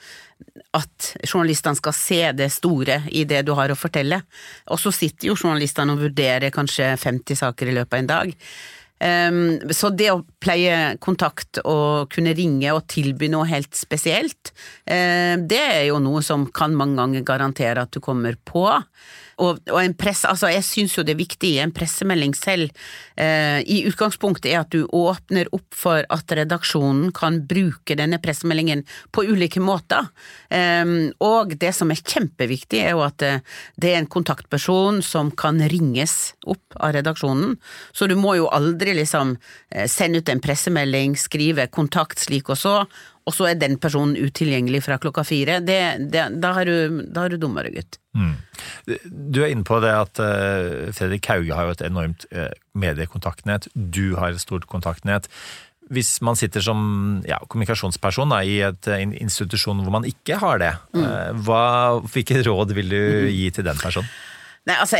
at 0.76 1.14
journalistene 1.24 1.80
skal 1.80 1.96
se 1.96 2.22
det 2.36 2.50
store 2.52 3.04
i 3.16 3.24
det 3.30 3.44
du 3.48 3.54
har 3.56 3.72
å 3.72 3.80
fortelle. 3.80 4.20
Og 4.74 4.82
så 4.82 4.92
sitter 4.92 5.30
jo 5.30 5.40
journalistene 5.40 5.96
og 5.96 6.04
vurderer 6.04 6.52
kanskje 6.52 6.92
50 7.00 7.40
saker 7.40 7.72
i 7.72 7.76
løpet 7.78 7.96
av 7.96 8.02
en 8.02 8.12
dag. 8.12 8.34
Um, 9.04 9.60
så 9.76 9.90
det 9.92 10.12
å 10.14 10.22
pleie 10.40 10.96
kontakt 11.04 11.60
og 11.68 12.12
kunne 12.14 12.32
ringe 12.38 12.72
og 12.72 12.86
tilby 12.92 13.28
noe 13.32 13.50
helt 13.50 13.76
spesielt, 13.76 14.54
eh, 14.88 15.36
det 15.36 15.60
er 15.60 15.82
jo 15.90 15.98
noe 16.00 16.22
som 16.24 16.46
kan 16.56 16.76
mange 16.78 17.02
ganger 17.02 17.26
garantere 17.28 17.84
at 17.84 17.92
du 17.92 18.00
kommer 18.04 18.38
på. 18.48 18.64
Og, 19.42 19.60
og 19.72 19.96
press, 20.00 20.24
altså 20.30 20.52
jeg 20.52 20.66
syns 20.68 20.98
jo 20.98 21.06
det 21.06 21.16
er 21.16 21.22
viktig 21.24 21.54
i 21.56 21.62
en 21.64 21.74
pressemelding 21.74 22.36
selv, 22.38 22.72
eh, 23.18 23.62
i 23.66 23.84
utgangspunktet 23.90 24.52
er 24.52 24.62
at 24.62 24.74
du 24.74 24.86
åpner 24.94 25.50
opp 25.56 25.78
for 25.78 26.06
at 26.14 26.36
redaksjonen 26.38 27.12
kan 27.16 27.42
bruke 27.50 27.98
denne 27.98 28.20
pressemeldingen 28.24 28.84
på 29.14 29.26
ulike 29.30 29.64
måter. 29.64 30.10
Eh, 30.54 30.86
og 31.24 31.56
det 31.60 31.74
som 31.76 31.94
er 31.94 32.04
kjempeviktig 32.04 32.84
er 32.84 32.94
jo 32.96 33.04
at 33.06 33.26
eh, 33.26 33.42
det 33.80 33.94
er 33.94 34.02
en 34.02 34.12
kontaktperson 34.12 35.02
som 35.06 35.32
kan 35.32 35.62
ringes 35.72 36.34
opp 36.50 36.78
av 36.80 36.94
redaksjonen, 36.98 37.58
så 37.94 38.08
du 38.10 38.16
må 38.20 38.36
jo 38.40 38.50
aldri 38.54 38.96
liksom 38.98 39.36
eh, 39.74 39.88
sende 39.92 40.22
ut 40.22 40.30
en 40.30 40.44
pressemelding, 40.44 41.18
skrive 41.20 41.68
kontakt 41.74 42.22
slik 42.24 42.52
og 42.54 42.60
så, 42.60 42.76
og 43.24 43.36
så 43.36 43.50
er 43.50 43.60
den 43.60 43.78
personen 43.82 44.18
utilgjengelig 44.20 44.84
fra 44.86 45.00
klokka 45.02 45.24
fire. 45.28 45.60
Det, 45.64 45.80
det, 46.12 46.26
da, 46.44 46.54
har 46.58 46.68
du, 46.68 47.04
da 47.08 47.26
har 47.26 47.34
du 47.34 47.40
dummere, 47.40 47.72
gutt. 47.72 48.00
Du 49.08 49.42
er 49.42 49.54
inne 49.54 49.66
på 49.68 49.80
det 49.84 49.94
at 49.96 50.20
eh, 50.22 50.90
Fredrik 50.96 51.30
Hauge 51.32 51.56
har 51.56 51.70
jo 51.70 51.76
et 51.76 51.86
enormt 51.88 52.28
eh, 52.32 52.52
mediekontaktnett. 52.78 53.70
Du 53.74 54.18
har 54.20 54.34
et 54.34 54.44
stort 54.44 54.68
kontaktnett. 54.72 55.30
Hvis 55.94 56.18
man 56.26 56.38
sitter 56.40 56.64
som 56.64 57.24
ja, 57.28 57.40
kommunikasjonsperson 57.48 58.32
da, 58.34 58.42
i 58.44 58.60
et, 58.68 58.92
eh, 58.92 59.06
en 59.06 59.16
institusjon 59.18 59.82
hvor 59.84 59.96
man 59.98 60.08
ikke 60.10 60.40
har 60.44 60.62
det, 60.62 60.74
eh, 61.00 61.32
hva, 61.48 61.64
hvilke 62.12 62.44
råd 62.46 62.76
vil 62.78 62.94
du 62.94 63.02
gi 63.40 63.50
til 63.56 63.68
den 63.68 63.80
personen? 63.82 64.12
Nei, 64.64 64.78
altså, 64.80 64.98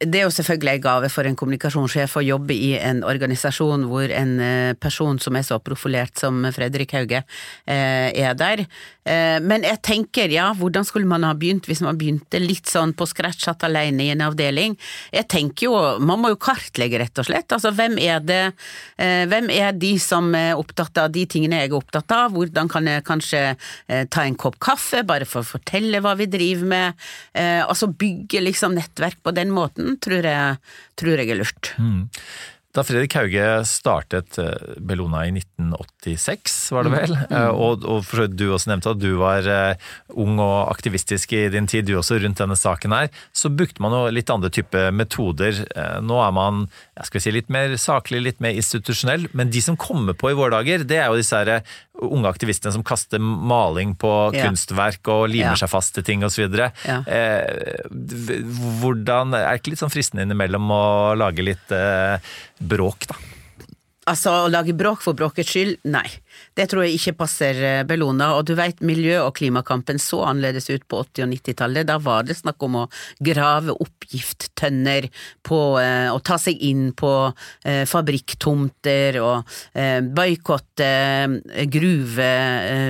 Det 0.00 0.18
er 0.18 0.24
jo 0.24 0.32
selvfølgelig 0.32 0.78
en 0.78 0.82
gave 0.82 1.08
for 1.12 1.28
en 1.28 1.36
kommunikasjonssjef 1.36 2.14
å 2.16 2.24
jobbe 2.24 2.54
i 2.56 2.70
en 2.80 3.02
organisasjon 3.04 3.84
hvor 3.90 4.10
en 4.10 4.32
eh, 4.40 4.72
person 4.80 5.20
som 5.20 5.36
er 5.36 5.44
så 5.46 5.58
profilert 5.62 6.16
som 6.18 6.40
Fredrik 6.56 6.94
Hauge, 6.96 7.20
eh, 7.68 8.08
er 8.16 8.32
der. 8.34 8.64
Eh, 9.06 9.36
men 9.44 9.66
jeg 9.68 9.82
tenker, 9.84 10.32
ja, 10.32 10.48
hvordan 10.56 10.86
skulle 10.88 11.06
man 11.06 11.26
ha 11.28 11.34
begynt 11.36 11.68
hvis 11.68 11.84
man 11.84 11.98
begynte 12.00 12.40
litt 12.40 12.72
sånn 12.72 12.94
på 12.96 13.06
scratch, 13.06 13.44
satt 13.44 13.66
alene 13.68 14.06
i 14.06 14.14
en 14.14 14.24
avdeling? 14.24 14.78
Jeg 15.12 15.28
tenker 15.30 15.68
jo, 15.68 15.76
man 16.00 16.24
må 16.24 16.32
jo 16.32 16.40
kartlegge, 16.40 16.98
rett 17.04 17.20
og 17.20 17.28
slett. 17.28 17.52
Altså, 17.52 17.74
hvem 17.76 18.00
er 18.00 18.24
det 18.24 18.42
Hvem 18.96 19.48
er 19.52 19.74
de 19.76 19.90
som 20.00 20.28
er 20.34 20.56
opptatt 20.56 20.96
av 20.98 21.10
de 21.12 21.24
tingene 21.28 21.58
jeg 21.60 21.70
er 21.70 21.76
opptatt 21.76 22.10
av? 22.14 22.32
Hvordan 22.32 22.68
kan 22.70 22.86
jeg 22.88 23.04
kanskje 23.06 23.40
ta 24.12 24.24
en 24.24 24.36
kopp 24.38 24.56
kaffe, 24.62 25.02
bare 25.06 25.26
for 25.28 25.44
å 25.44 25.48
fortelle 25.56 26.00
hva 26.04 26.14
vi 26.18 26.28
driver 26.30 26.68
med? 26.70 27.04
Altså 27.36 27.90
bygge 27.92 28.40
liksom 28.46 28.76
nettverk 28.86 29.22
på 29.26 29.34
den 29.36 29.54
måten, 29.54 29.96
tror 30.02 30.26
jeg, 30.26 30.60
tror 30.96 31.22
jeg 31.22 31.34
er 31.34 31.42
lurt. 31.42 31.74
Mm. 31.78 32.06
Da 32.76 32.82
Fredrik 32.84 33.14
Hauge 33.16 33.44
startet 33.64 34.36
eh, 34.42 34.74
Bellona 34.84 35.22
i 35.24 35.30
1986, 35.32 36.56
var 36.76 36.84
det 36.84 36.92
vel, 36.92 37.14
mm. 37.16 37.30
mm. 37.30 37.60
og, 37.64 37.86
og 37.88 38.02
for 38.04 38.28
du 38.28 38.50
også 38.50 38.68
nevnte 38.68 38.92
at 38.92 39.00
du 39.00 39.14
var 39.16 39.48
uh, 39.48 39.86
ung 40.12 40.36
og 40.42 40.68
aktivistisk 40.74 41.32
i 41.38 41.46
din 41.52 41.68
tid, 41.70 41.88
du 41.88 41.94
også, 41.96 42.18
rundt 42.20 42.42
denne 42.42 42.58
saken 42.58 42.92
her, 42.92 43.08
så 43.32 43.48
brukte 43.48 43.80
man 43.80 43.96
jo 43.96 44.02
litt 44.12 44.32
andre 44.32 44.50
type 44.52 44.82
metoder. 44.92 45.62
Nå 46.04 46.20
er 46.20 46.34
man 46.36 46.66
jeg 46.98 47.08
skal 47.08 47.24
si, 47.24 47.32
litt 47.38 47.48
mer 47.52 47.78
saklig, 47.80 48.20
litt 48.24 48.44
mer 48.44 48.56
institusjonell, 48.56 49.28
men 49.36 49.52
de 49.52 49.62
som 49.64 49.78
kommer 49.80 50.16
på 50.16 50.32
i 50.32 50.36
våre 50.36 50.58
dager, 50.58 50.84
det 50.84 51.00
er 51.00 51.08
jo 51.08 51.20
disse 51.20 51.40
her 51.40 51.64
unge 52.02 52.28
aktivistene 52.28 52.72
som 52.74 52.84
kaster 52.86 53.20
maling 53.20 53.94
på 53.98 54.10
ja. 54.34 54.46
kunstverk 54.46 55.08
og 55.12 55.28
limer 55.32 55.54
ja. 55.54 55.60
seg 55.62 55.72
fast 55.72 55.94
til 55.96 56.04
ting 56.06 56.24
osv. 56.26 56.44
Ja. 56.52 56.98
Eh, 57.06 57.86
hvordan 58.82 59.34
Er 59.36 59.48
det 59.48 59.62
ikke 59.62 59.74
litt 59.74 59.84
sånn 59.84 59.94
fristende 59.94 60.26
innimellom 60.26 60.68
å 60.72 60.84
lage 61.18 61.46
litt 61.46 61.72
eh, 61.74 62.20
bråk, 62.58 63.08
da? 63.10 63.18
Altså, 64.06 64.32
å 64.44 64.50
lage 64.52 64.76
bråk 64.76 65.00
for 65.02 65.18
bråkets 65.18 65.50
skyld, 65.50 65.80
nei. 65.90 66.06
Det 66.56 66.64
tror 66.70 66.86
jeg 66.86 66.96
ikke 66.96 67.16
passer 67.20 67.58
eh, 67.60 67.82
Bellona. 67.88 68.30
Og 68.38 68.46
du 68.48 68.54
veit, 68.56 68.80
miljø- 68.80 69.26
og 69.26 69.34
klimakampen 69.36 70.00
så 70.00 70.22
annerledes 70.30 70.70
ut 70.70 70.86
på 70.88 71.02
80- 71.04 71.26
og 71.26 71.32
90-tallet. 71.34 71.88
Da 71.88 71.98
var 72.02 72.24
det 72.24 72.38
snakk 72.38 72.64
om 72.64 72.80
å 72.80 72.86
grave 73.20 73.76
opp 73.76 74.08
gifttønner 74.08 75.10
på 75.46 75.60
eh, 75.82 76.08
ta 76.26 76.38
seg 76.40 76.62
inn 76.64 76.88
på 76.96 77.12
eh, 77.28 77.84
fabrikktomter 77.88 79.20
og 79.22 79.56
boikotte 80.16 80.92
gruve... 81.70 82.30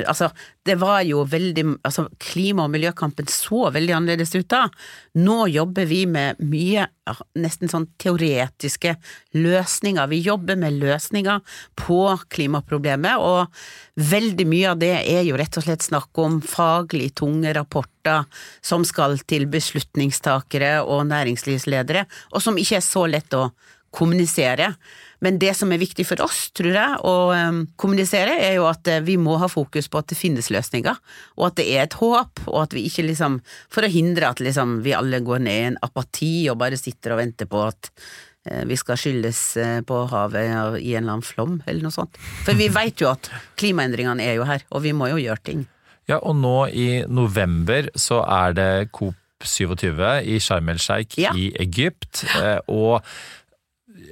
Altså, 0.07 0.31
det 0.67 0.77
var 0.81 1.03
jo 1.07 1.25
veldig 1.25 1.65
Altså, 1.87 2.07
klima- 2.19 2.67
og 2.67 2.73
miljøkampen 2.75 3.29
så 3.31 3.71
veldig 3.75 3.95
annerledes 3.95 4.35
ut 4.35 4.49
da. 4.51 4.67
Nå 5.15 5.47
jobber 5.53 5.87
vi 5.87 6.05
med 6.07 6.41
mye, 6.43 6.87
nesten 7.39 7.71
sånn 7.71 7.87
teoretiske 8.03 8.97
løsninger. 9.37 10.09
Vi 10.11 10.21
jobber 10.27 10.59
med 10.59 10.79
løsninger 10.81 11.41
på 11.77 12.01
klimaproblemet. 12.29 13.17
og 13.17 13.47
veldig 13.97 14.47
mye 14.47 14.71
av 14.71 14.79
det 14.79 14.95
er 15.09 15.23
jo 15.25 15.37
rett 15.37 15.57
og 15.57 15.65
slett 15.65 15.83
snakk 15.87 16.19
om 16.19 16.41
faglig 16.43 17.15
tunge 17.15 17.53
rapporter 17.57 18.27
som 18.61 18.85
skal 18.85 19.19
til 19.27 19.47
beslutningstakere 19.47 20.85
og 20.85 21.07
næringslivsledere, 21.07 22.07
og 22.33 22.43
som 22.43 22.59
ikke 22.59 22.77
er 22.77 22.85
så 22.85 23.07
lett 23.09 23.33
å 23.35 23.51
kommunisere. 23.97 24.75
Men 25.25 25.41
det 25.41 25.55
som 25.57 25.73
er 25.73 25.81
viktig 25.81 26.05
for 26.09 26.21
oss, 26.25 26.51
tror 26.57 26.75
jeg, 26.77 27.01
å 27.09 27.15
um, 27.33 27.63
kommunisere, 27.81 28.35
er 28.45 28.59
jo 28.59 28.67
at 28.69 28.89
uh, 28.93 29.01
vi 29.07 29.17
må 29.21 29.39
ha 29.41 29.49
fokus 29.49 29.89
på 29.89 30.03
at 30.03 30.11
det 30.13 30.19
finnes 30.21 30.51
løsninger, 30.53 31.01
og 31.39 31.49
at 31.49 31.59
det 31.61 31.67
er 31.73 31.87
et 31.87 31.99
håp, 32.01 32.45
og 32.47 32.61
at 32.67 32.77
vi 32.77 32.85
ikke 32.89 33.07
liksom 33.07 33.41
For 33.73 33.87
å 33.87 33.91
hindre 33.91 34.29
at 34.29 34.41
liksom 34.43 34.81
vi 34.85 34.95
alle 34.97 35.23
går 35.25 35.43
ned 35.45 35.57
i 35.57 35.67
en 35.71 35.83
apati 35.85 36.49
og 36.53 36.59
bare 36.61 36.79
sitter 36.81 37.15
og 37.15 37.23
venter 37.23 37.49
på 37.51 37.65
at 37.65 37.91
Eh, 38.47 38.65
vi 38.65 38.77
skal 38.79 38.99
skyldes 39.01 39.41
eh, 39.57 39.81
på 39.87 40.03
havet 40.13 40.47
i 40.47 40.95
en 40.95 41.03
eller 41.03 41.17
annen 41.17 41.27
flom, 41.27 41.59
eller 41.67 41.87
noe 41.87 41.95
sånt. 41.95 42.19
For 42.47 42.59
vi 42.59 42.69
vet 42.73 43.03
jo 43.03 43.11
at 43.11 43.31
klimaendringene 43.59 44.23
er 44.23 44.39
jo 44.39 44.47
her, 44.47 44.63
og 44.71 44.85
vi 44.87 44.95
må 44.97 45.11
jo 45.11 45.21
gjøre 45.21 45.43
ting. 45.49 45.65
Ja, 46.07 46.21
og 46.21 46.37
nå 46.39 46.69
i 46.71 47.03
november 47.11 47.91
så 47.99 48.23
er 48.23 48.55
det 48.55 48.71
COP 48.95 49.19
27 49.43 50.05
i 50.31 50.39
Sharm 50.41 50.71
el 50.73 50.79
Sheikh 50.81 51.19
ja. 51.21 51.35
i 51.35 51.51
Egypt. 51.61 52.23
Eh, 52.39 52.61
og 52.71 53.03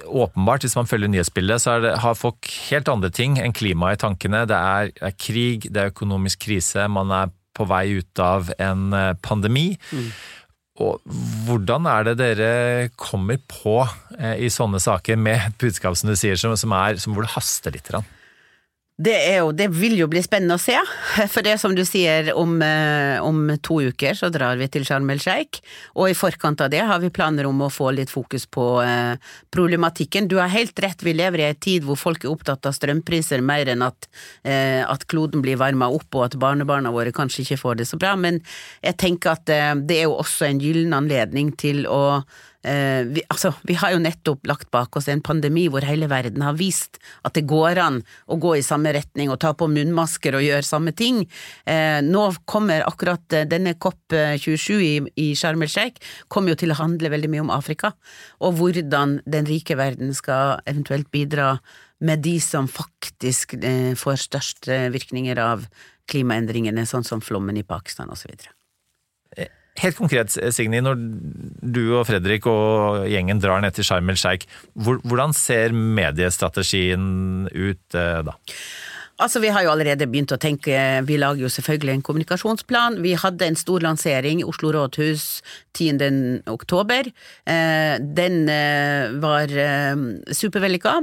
åpenbart, 0.05 0.65
hvis 0.65 0.77
man 0.77 0.89
følger 0.89 1.11
nyhetsbildet, 1.11 1.63
så 1.63 1.79
det, 1.83 1.95
har 2.03 2.17
folk 2.19 2.49
helt 2.69 2.91
andre 2.91 3.11
ting 3.13 3.39
enn 3.41 3.55
klima 3.55 3.93
i 3.93 3.99
tankene. 3.99 4.45
Det 4.49 4.57
er, 4.57 4.93
er, 5.01 5.17
krig, 5.19 5.67
det 5.69 5.81
er 5.81 5.93
økonomisk 5.93 6.45
krise, 6.47 6.87
man 6.91 7.13
er 7.15 7.33
på 7.55 7.67
vei 7.69 7.85
ut 8.01 8.19
av 8.19 8.49
en 8.59 8.89
pandemi. 9.23 9.69
Mm. 9.95 10.09
Og 10.83 10.99
hvordan 11.47 11.87
er 11.87 12.09
det 12.09 12.15
dere 12.19 12.49
kommer 12.99 13.39
på 13.47 13.77
eh, 14.19 14.41
i 14.43 14.51
sånne 14.51 14.81
saker 14.83 15.15
med 15.15 15.39
et 15.39 15.55
budskap 15.61 15.95
som 15.95 16.11
du 16.11 16.17
sier, 16.19 16.35
som, 16.39 16.55
som 16.59 16.73
er, 16.75 16.99
som 16.99 17.15
hvor 17.15 17.23
det 17.23 17.31
haster 17.37 17.75
litt? 17.75 17.87
Rann? 17.95 18.07
Det, 18.95 19.15
jo, 19.35 19.49
det, 19.51 19.65
vil 19.75 19.97
jo 19.99 20.05
bli 20.07 20.21
spennende 20.23 20.55
å 20.55 20.61
se, 20.61 20.77
for 21.33 21.43
det 21.43 21.57
som 21.59 21.73
du 21.75 21.81
sier, 21.83 22.29
om, 22.39 22.53
eh, 22.63 23.19
om 23.19 23.49
to 23.59 23.81
uker 23.89 24.15
så 24.15 24.29
drar 24.31 24.55
vi 24.55 24.69
til 24.71 24.85
Sharm 24.87 25.09
el 25.11 25.19
Sheikh, 25.19 25.59
og 25.99 26.13
i 26.13 26.15
forkant 26.15 26.63
av 26.63 26.71
det 26.71 26.79
har 26.87 27.01
vi 27.03 27.11
planer 27.11 27.49
om 27.49 27.65
å 27.65 27.67
få 27.67 27.89
litt 27.91 28.13
fokus 28.13 28.47
på 28.47 28.69
eh, 28.85 29.19
problematikken. 29.51 30.29
Du 30.31 30.37
har 30.39 30.53
helt 30.53 30.79
rett, 30.79 31.03
vi 31.03 31.11
lever 31.11 31.43
i 31.43 31.49
en 31.49 31.59
tid 31.59 31.83
hvor 31.83 31.99
folk 31.99 32.23
er 32.23 32.31
opptatt 32.31 32.71
av 32.71 32.77
strømpriser 32.79 33.43
mer 33.43 33.73
enn 33.75 33.83
at, 33.83 34.07
eh, 34.47 34.79
at 34.87 35.03
kloden 35.11 35.43
blir 35.43 35.59
varma 35.59 35.91
opp 35.91 36.15
og 36.15 36.29
at 36.29 36.39
barnebarna 36.39 36.95
våre 36.95 37.11
kanskje 37.11 37.43
ikke 37.43 37.61
får 37.65 37.81
det 37.83 37.91
så 37.91 37.99
bra, 37.99 38.15
men 38.15 38.39
jeg 38.79 38.95
tenker 39.03 39.35
at 39.35 39.43
det 39.83 39.99
er 39.99 40.07
jo 40.07 40.21
også 40.21 40.47
en 40.47 40.63
gyllen 40.63 40.95
anledning 40.95 41.51
til 41.59 41.83
å 41.91 42.21
vi, 42.65 43.21
altså, 43.29 43.51
vi 43.67 43.75
har 43.77 43.93
jo 43.93 43.99
nettopp 44.01 44.47
lagt 44.49 44.71
bak 44.73 44.95
oss 44.97 45.07
en 45.11 45.21
pandemi 45.21 45.67
hvor 45.69 45.85
hele 45.85 46.07
verden 46.09 46.41
har 46.41 46.57
vist 46.57 46.97
at 47.27 47.35
det 47.37 47.45
går 47.49 47.79
an 47.81 47.99
å 48.31 48.37
gå 48.41 48.55
i 48.57 48.63
samme 48.65 48.93
retning 48.95 49.31
og 49.31 49.39
ta 49.43 49.53
på 49.57 49.67
munnmasker 49.71 50.37
og 50.37 50.45
gjøre 50.45 50.65
samme 50.65 50.93
ting. 50.97 51.23
Eh, 51.69 51.99
nå 52.05 52.25
kommer 52.49 52.85
akkurat 52.87 53.35
eh, 53.35 53.47
denne 53.49 53.75
COP27 53.81 54.69
i, 54.81 54.93
i 55.21 55.27
Sharm 55.37 55.63
el 55.65 55.71
Sheikh 55.71 56.01
kommer 56.27 56.53
jo 56.53 56.61
til 56.63 56.73
å 56.73 56.79
handle 56.79 57.11
veldig 57.13 57.31
mye 57.31 57.45
om 57.45 57.53
Afrika, 57.53 57.93
og 58.39 58.59
hvordan 58.59 59.19
den 59.25 59.49
rike 59.49 59.77
verden 59.79 60.13
skal 60.17 60.61
eventuelt 60.69 61.11
bidra 61.13 61.55
med 62.05 62.25
de 62.25 62.37
som 62.43 62.67
faktisk 62.69 63.57
eh, 63.61 63.93
får 63.97 64.23
størst 64.27 64.71
eh, 64.71 64.89
virkninger 64.93 65.39
av 65.41 65.67
klimaendringene, 66.11 66.85
sånn 66.85 67.07
som 67.07 67.23
flommen 67.23 67.57
i 67.57 67.65
Pakistan 67.65 68.11
osv. 68.13 68.35
Helt 69.81 69.97
konkret, 69.99 70.31
Signy, 70.55 70.79
når 70.79 70.99
du 71.59 71.81
og 71.97 72.05
Fredrik 72.07 72.45
og 72.47 73.03
gjengen 73.11 73.41
drar 73.43 73.59
ned 73.63 73.75
til 73.75 73.83
Sharm 73.83 74.07
el 74.11 74.19
Sheikh, 74.19 74.47
hvordan 74.75 75.35
ser 75.35 75.75
mediestrategien 75.75 77.49
ut 77.51 77.97
eh, 77.99 78.21
da? 78.23 78.37
Altså, 79.17 79.39
Vi 79.39 79.47
har 79.47 79.63
jo 79.63 79.69
allerede 79.71 80.09
begynt 80.11 80.33
å 80.35 80.37
tenke, 80.41 80.75
vi 81.07 81.15
lager 81.15 81.45
jo 81.45 81.47
selvfølgelig 81.47 81.93
en 81.93 82.01
kommunikasjonsplan. 82.03 82.97
Vi 82.99 83.13
hadde 83.15 83.47
en 83.47 83.55
stor 83.55 83.79
lansering 83.79 84.41
i 84.41 84.47
Oslo 84.47 84.73
rådhus 84.75 85.39
10. 85.71 86.43
oktober. 86.51 87.07
Eh, 87.47 87.95
den 87.99 88.49
eh, 88.51 89.13
var 89.23 89.51
eh, 89.51 89.95
supervellykka, 90.35 90.97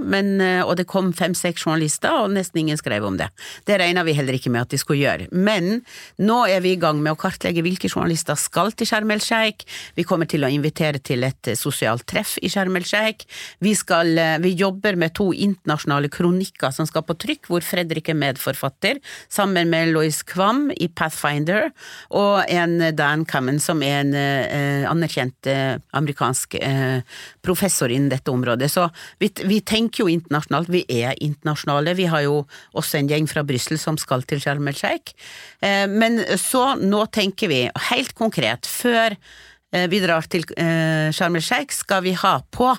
og 0.66 0.74
det 0.76 0.86
kom 0.90 1.12
fem-seks 1.16 1.64
journalister, 1.64 2.12
og 2.24 2.34
nesten 2.36 2.60
ingen 2.60 2.80
skrev 2.80 3.06
om 3.08 3.16
det. 3.16 3.30
Det 3.68 3.78
regna 3.80 4.04
vi 4.04 4.16
heller 4.16 4.36
ikke 4.36 4.52
med 4.52 4.66
at 4.66 4.74
de 4.74 4.80
skulle 4.80 5.00
gjøre. 5.00 5.30
Men 5.32 5.80
nå 6.20 6.38
er 6.52 6.60
vi 6.64 6.74
i 6.76 6.80
gang 6.80 7.00
med 7.00 7.14
å 7.14 7.20
kartlegge 7.20 7.64
hvilke 7.64 7.88
journalister 7.88 8.36
skal 8.36 8.74
til 8.76 8.88
Sharm 8.88 9.12
el 9.14 9.24
Sheikh. 9.24 9.64
Vi 9.96 10.04
kommer 10.08 10.28
til 10.28 10.44
å 10.44 10.52
invitere 10.52 11.00
til 11.00 11.24
et 11.24 11.54
sosialt 11.56 12.04
treff 12.12 12.36
i 12.44 12.52
Sharm 12.52 12.76
el 12.76 12.84
Sheikh. 12.88 13.24
Vi, 13.64 13.72
skal, 13.78 14.12
vi 14.44 14.52
jobber 14.52 15.00
med 15.00 15.16
to 15.16 15.30
internasjonale 15.32 16.12
kronikker 16.12 16.76
som 16.76 16.88
skal 16.88 17.08
på 17.08 17.16
trykk, 17.24 17.48
hvor 17.48 17.64
Fredrik 17.64 18.01
Ulrikke 18.02 18.14
medforfatter, 18.18 18.98
sammen 19.30 19.70
med 19.70 19.92
Lois 19.92 20.22
Kvam 20.26 20.70
i 20.74 20.88
Pathfinder, 20.88 21.70
og 22.10 22.42
en 22.50 22.80
Dan 22.96 23.24
Cummin, 23.24 23.60
som 23.60 23.82
er 23.82 24.00
en 24.02 24.14
eh, 24.14 24.90
anerkjent 24.90 25.46
eh, 25.46 25.78
amerikansk 25.94 26.56
eh, 26.60 27.02
professor 27.42 27.88
innen 27.88 28.10
dette 28.10 28.30
området. 28.30 28.70
Så 28.70 28.88
vi, 29.20 29.30
vi, 29.44 29.60
tenker 29.60 30.04
jo 30.04 30.10
internasjonalt, 30.10 30.72
vi 30.72 30.84
er 30.88 31.14
internasjonale. 31.20 31.94
Vi 31.94 32.08
har 32.10 32.24
jo 32.26 32.42
også 32.74 32.98
en 32.98 33.10
gjeng 33.10 33.28
fra 33.30 33.44
Brussel 33.46 33.78
som 33.78 33.98
skal 33.98 34.24
til 34.26 34.42
Sharm 34.42 34.66
el 34.68 34.76
Sheikh. 34.76 35.14
Eh, 35.62 35.86
men 35.86 36.22
så, 36.36 36.74
nå 36.80 37.06
tenker 37.12 37.52
vi, 37.52 37.66
helt 37.92 38.16
konkret, 38.18 38.66
før 38.66 39.14
eh, 39.14 39.86
vi 39.92 40.02
drar 40.02 40.26
til 40.26 40.46
eh, 40.56 41.12
Sharm 41.14 41.38
el 41.38 41.44
Sheikh, 41.44 41.74
skal 41.84 42.02
vi 42.08 42.16
ha 42.18 42.40
på 42.50 42.72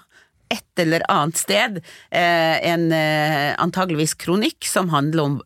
et 0.53 0.81
eller 0.83 1.05
annet 1.11 1.39
sted 1.39 1.79
eh, 1.81 2.57
en 2.69 2.89
eh, 2.95 3.51
antageligvis 3.61 4.15
kronikk 4.21 4.67
som 4.69 4.91
handler 4.93 5.23
om 5.27 5.37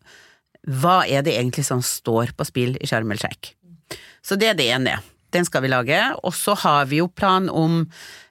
hva 0.67 0.99
er 1.07 1.23
det 1.23 1.37
egentlig 1.37 1.63
som 1.67 1.83
står 1.83 2.35
på 2.35 2.47
spill 2.47 2.75
i 2.81 2.89
Sharm 2.89 3.11
el 3.13 3.21
Sheikh. 3.21 3.53
Så 4.21 4.35
det 4.35 4.51
er 4.51 4.57
det 4.59 4.67
ene. 4.75 4.97
Den 5.35 5.47
skal 5.47 5.65
vi 5.65 5.71
lage. 5.71 5.99
Og 6.23 6.35
så 6.35 6.55
har 6.63 6.87
vi 6.91 7.01
jo 7.01 7.09
plan 7.11 7.49
om 7.49 7.81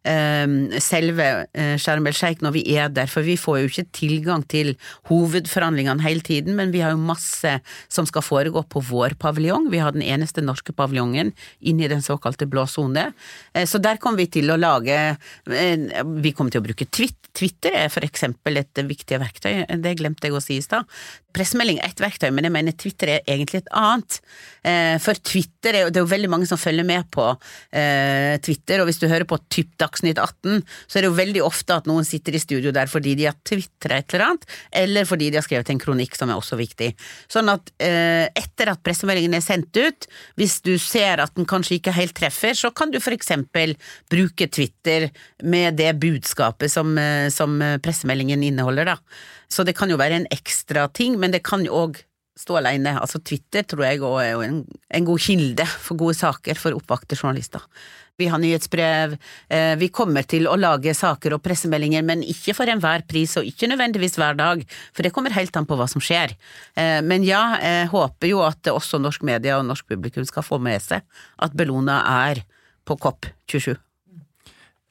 eh, 0.07 0.81
selve 0.83 1.27
Sharm 1.83 2.09
el 2.09 2.17
Sheikh 2.17 2.45
når 2.45 2.55
vi 2.57 2.63
er 2.77 2.89
der, 2.93 3.11
for 3.11 3.27
vi 3.27 3.37
får 3.41 3.61
jo 3.61 3.71
ikke 3.71 3.87
tilgang 3.97 4.47
til 4.49 4.75
hovedforhandlingene 5.11 6.05
hele 6.07 6.25
tiden, 6.25 6.57
men 6.57 6.73
vi 6.75 6.83
har 6.85 6.95
jo 6.95 7.03
masse 7.03 7.59
som 7.93 8.09
skal 8.09 8.25
foregå 8.25 8.65
på 8.71 8.83
vår 8.89 9.19
paviljong. 9.21 9.69
Vi 9.73 9.83
har 9.83 9.97
den 9.97 10.05
eneste 10.07 10.45
norske 10.45 10.75
paviljongen 10.77 11.35
inne 11.61 11.87
i 11.87 11.93
den 11.93 12.05
såkalte 12.05 12.49
blå 12.49 12.67
sone. 12.71 13.11
Eh, 13.53 13.69
så 13.69 13.83
der 13.83 14.01
kommer 14.01 14.25
vi 14.25 14.31
til 14.39 14.53
å 14.53 14.61
lage 14.61 14.97
eh, 14.97 16.03
Vi 16.25 16.33
kommer 16.33 16.55
til 16.55 16.63
å 16.63 16.69
bruke 16.69 16.89
Twitter 16.89 17.26
er 17.71 17.89
for 17.93 18.05
eksempel 18.07 18.57
et 18.61 18.83
viktig 18.87 19.21
verktøy, 19.21 19.67
det 19.83 19.97
glemte 19.99 20.29
jeg 20.29 20.37
å 20.37 20.43
si 20.43 20.57
i 20.59 20.65
stad. 20.65 20.89
Pressemelding 21.37 21.81
er 21.83 21.91
ett 21.91 22.01
verktøy, 22.01 22.31
men 22.33 22.47
jeg 22.47 22.55
mener 22.55 22.77
Twitter 22.81 23.11
er 23.13 23.27
egentlig 23.29 23.61
et 23.61 23.73
annet. 23.77 24.19
Eh, 24.65 24.97
for 25.03 25.19
Twitter 25.21 25.77
er 25.77 25.91
det 25.93 26.01
er 26.01 26.07
jo 26.07 26.11
veldig 26.11 26.31
mange 26.33 26.49
som 26.49 26.61
følger 26.61 26.87
med 26.87 27.09
på 27.13 27.27
eh, 27.77 28.37
Twitter, 28.45 28.81
og 28.81 28.89
hvis 28.89 29.01
du 29.03 29.09
hører 29.11 29.27
på 29.29 29.39
typ 29.53 29.75
Dagsnytt 29.81 30.21
18, 30.23 30.63
så 30.87 30.99
er 30.99 31.05
det 31.05 31.11
jo 31.11 31.19
veldig 31.19 31.43
ofte 31.45 31.77
at 31.77 31.89
noen 31.91 32.07
sitter 32.09 32.37
i 32.37 32.41
studio 32.41 32.73
der 32.75 32.89
fordi 32.91 33.15
de 33.19 33.29
har 33.29 33.37
tvitra 33.47 34.01
et 34.01 34.15
eller 34.15 34.27
annet, 34.31 34.49
eller 34.83 35.09
fordi 35.09 35.29
de 35.31 35.41
har 35.41 35.45
skrevet 35.47 35.73
en 35.75 35.83
kronikk 35.83 36.17
som 36.17 36.33
er 36.33 36.41
også 36.41 36.59
viktig. 36.59 36.93
Sånn 37.33 37.51
at 37.53 37.73
etter 37.77 38.71
at 38.73 38.83
pressemeldingen 38.85 39.37
er 39.37 39.45
sendt 39.45 39.77
ut, 39.77 40.09
hvis 40.41 40.59
du 40.65 40.75
ser 40.81 41.21
at 41.23 41.35
den 41.37 41.49
kanskje 41.49 41.77
ikke 41.79 41.95
helt 41.95 42.17
treffer, 42.17 42.57
så 42.57 42.73
kan 42.75 42.93
du 42.93 42.99
for 43.03 43.15
eksempel 43.15 43.75
bruke 44.13 44.49
Twitter 44.49 45.11
med 45.45 45.77
det 45.81 45.93
budskapet 46.01 46.73
som, 46.73 46.97
som 47.35 47.59
pressemeldingen 47.83 48.45
inneholder, 48.47 48.93
da. 48.93 48.97
Så 49.49 49.65
det 49.67 49.77
kan 49.79 49.91
jo 49.91 49.99
være 50.01 50.21
en 50.21 50.29
ekstra 50.35 50.89
ting, 50.95 51.19
men 51.21 51.35
det 51.35 51.45
kan 51.47 51.65
jo 51.67 51.77
òg 51.87 52.01
stå 52.37 52.59
alene. 52.61 52.97
Altså 53.01 53.21
Twitter 53.25 53.65
tror 53.67 53.87
jeg 53.87 54.03
òg 54.05 54.19
er 54.23 54.43
en, 54.45 54.59
en 54.67 55.07
god 55.09 55.23
kilde 55.25 55.67
for 55.67 55.99
gode 55.99 56.17
saker 56.19 56.59
for 56.61 56.77
oppvakte 56.77 57.17
journalister. 57.17 57.65
Vi 58.17 58.31
har 58.33 58.41
nyhetsbrev, 58.41 59.17
eh, 59.53 59.75
vi 59.77 59.91
kommer 59.93 60.25
til 60.25 60.47
å 60.49 60.57
lage 60.57 60.95
saker 60.97 61.37
og 61.37 61.43
pressemeldinger, 61.45 62.05
men 62.05 62.25
ikke 62.25 62.55
for 62.57 62.73
enhver 62.73 63.05
pris, 63.09 63.35
og 63.37 63.45
ikke 63.45 63.69
nødvendigvis 63.69 64.17
hver 64.17 64.39
dag, 64.39 64.63
for 64.97 65.05
det 65.05 65.13
kommer 65.13 65.37
helt 65.37 65.57
an 65.57 65.69
på 65.69 65.77
hva 65.77 65.89
som 65.91 66.01
skjer. 66.01 66.33
Eh, 66.77 67.01
men 67.05 67.27
ja, 67.29 67.43
jeg 67.61 67.91
håper 67.93 68.33
jo 68.33 68.41
at 68.47 68.73
også 68.73 69.01
norsk 69.03 69.27
media 69.29 69.59
og 69.61 69.69
norsk 69.69 69.89
publikum 69.93 70.25
skal 70.29 70.47
få 70.47 70.61
med 70.61 70.81
seg 70.85 71.05
at 71.45 71.57
Bellona 71.57 72.01
er 72.29 72.45
på 72.89 72.97
COP 73.01 73.29
27. 73.53 73.77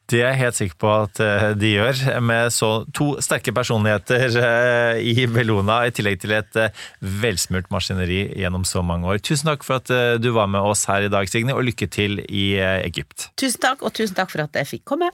Det 0.06 0.20
er 0.22 0.36
jeg 0.36 0.38
helt 0.44 0.58
sikker 0.60 0.78
på 0.82 0.90
at 0.94 1.20
eh, 1.24 1.48
de 1.58 1.72
gjør, 1.72 2.02
med 2.22 2.54
så 2.54 2.70
to 2.94 3.16
sterke 3.26 3.50
personligheter 3.56 4.38
eh, 4.38 5.00
i 5.02 5.26
Bellona, 5.26 5.80
i 5.88 5.94
tillegg 5.96 6.20
til 6.22 6.36
et 6.38 6.60
eh, 6.62 6.84
velsmurt 7.24 7.72
maskineri 7.74 8.20
gjennom 8.38 8.68
så 8.70 8.84
mange 8.86 9.10
år. 9.10 9.24
Tusen 9.26 9.50
takk 9.50 9.66
for 9.66 9.82
at 9.82 10.22
du 10.22 10.30
var 10.36 10.52
med 10.52 10.62
oss 10.62 10.86
her 10.92 11.08
i 11.08 11.10
dag, 11.10 11.26
Signe, 11.32 11.56
og 11.58 11.66
lykke 11.66 11.90
til 11.90 12.22
i 12.30 12.46
Egypt. 12.62 13.32
Tusen 13.42 13.64
takk, 13.66 13.82
og 13.82 13.96
tusen 13.98 14.14
takk 14.18 14.30
for 14.30 14.46
at 14.46 14.62
jeg 14.62 14.76
fikk 14.76 14.86
komme. 14.94 15.10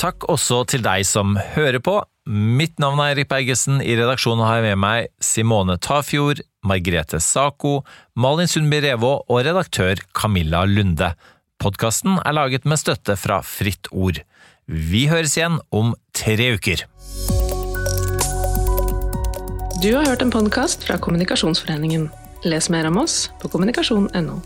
Takk 0.00 0.24
også 0.32 0.62
til 0.70 0.86
deg 0.86 1.02
som 1.04 1.34
hører 1.56 1.82
på. 1.82 1.98
Mitt 2.30 2.78
navn 2.80 3.02
er 3.02 3.16
Erik 3.16 3.28
Bergesen. 3.32 3.82
I 3.82 3.98
redaksjonen 3.98 4.46
har 4.46 4.60
jeg 4.60 4.70
med 4.70 4.80
meg 4.84 5.10
Simone 5.24 5.76
Tafjord, 5.82 6.44
Margrethe 6.62 7.18
Sako, 7.20 7.80
Malin 8.14 8.48
Sundby 8.48 8.78
Revå 8.86 9.16
og 9.26 9.42
redaktør 9.44 9.98
Camilla 10.14 10.62
Lunde. 10.68 11.10
Podkasten 11.60 12.16
er 12.24 12.32
laget 12.32 12.64
med 12.64 12.80
støtte 12.80 13.18
fra 13.20 13.42
Fritt 13.44 13.90
Ord. 13.92 14.22
Vi 14.64 15.02
høres 15.10 15.34
igjen 15.36 15.58
om 15.76 15.92
tre 16.16 16.54
uker. 16.56 16.86
Du 19.80 19.90
har 19.92 20.08
hørt 20.08 20.24
en 20.24 20.32
podkast 20.32 20.86
fra 20.88 20.96
Kommunikasjonsforeningen. 20.96 22.08
Les 22.48 22.70
mer 22.72 22.88
om 22.88 23.02
oss 23.02 23.26
på 23.42 23.52
kommunikasjon.no. 23.52 24.38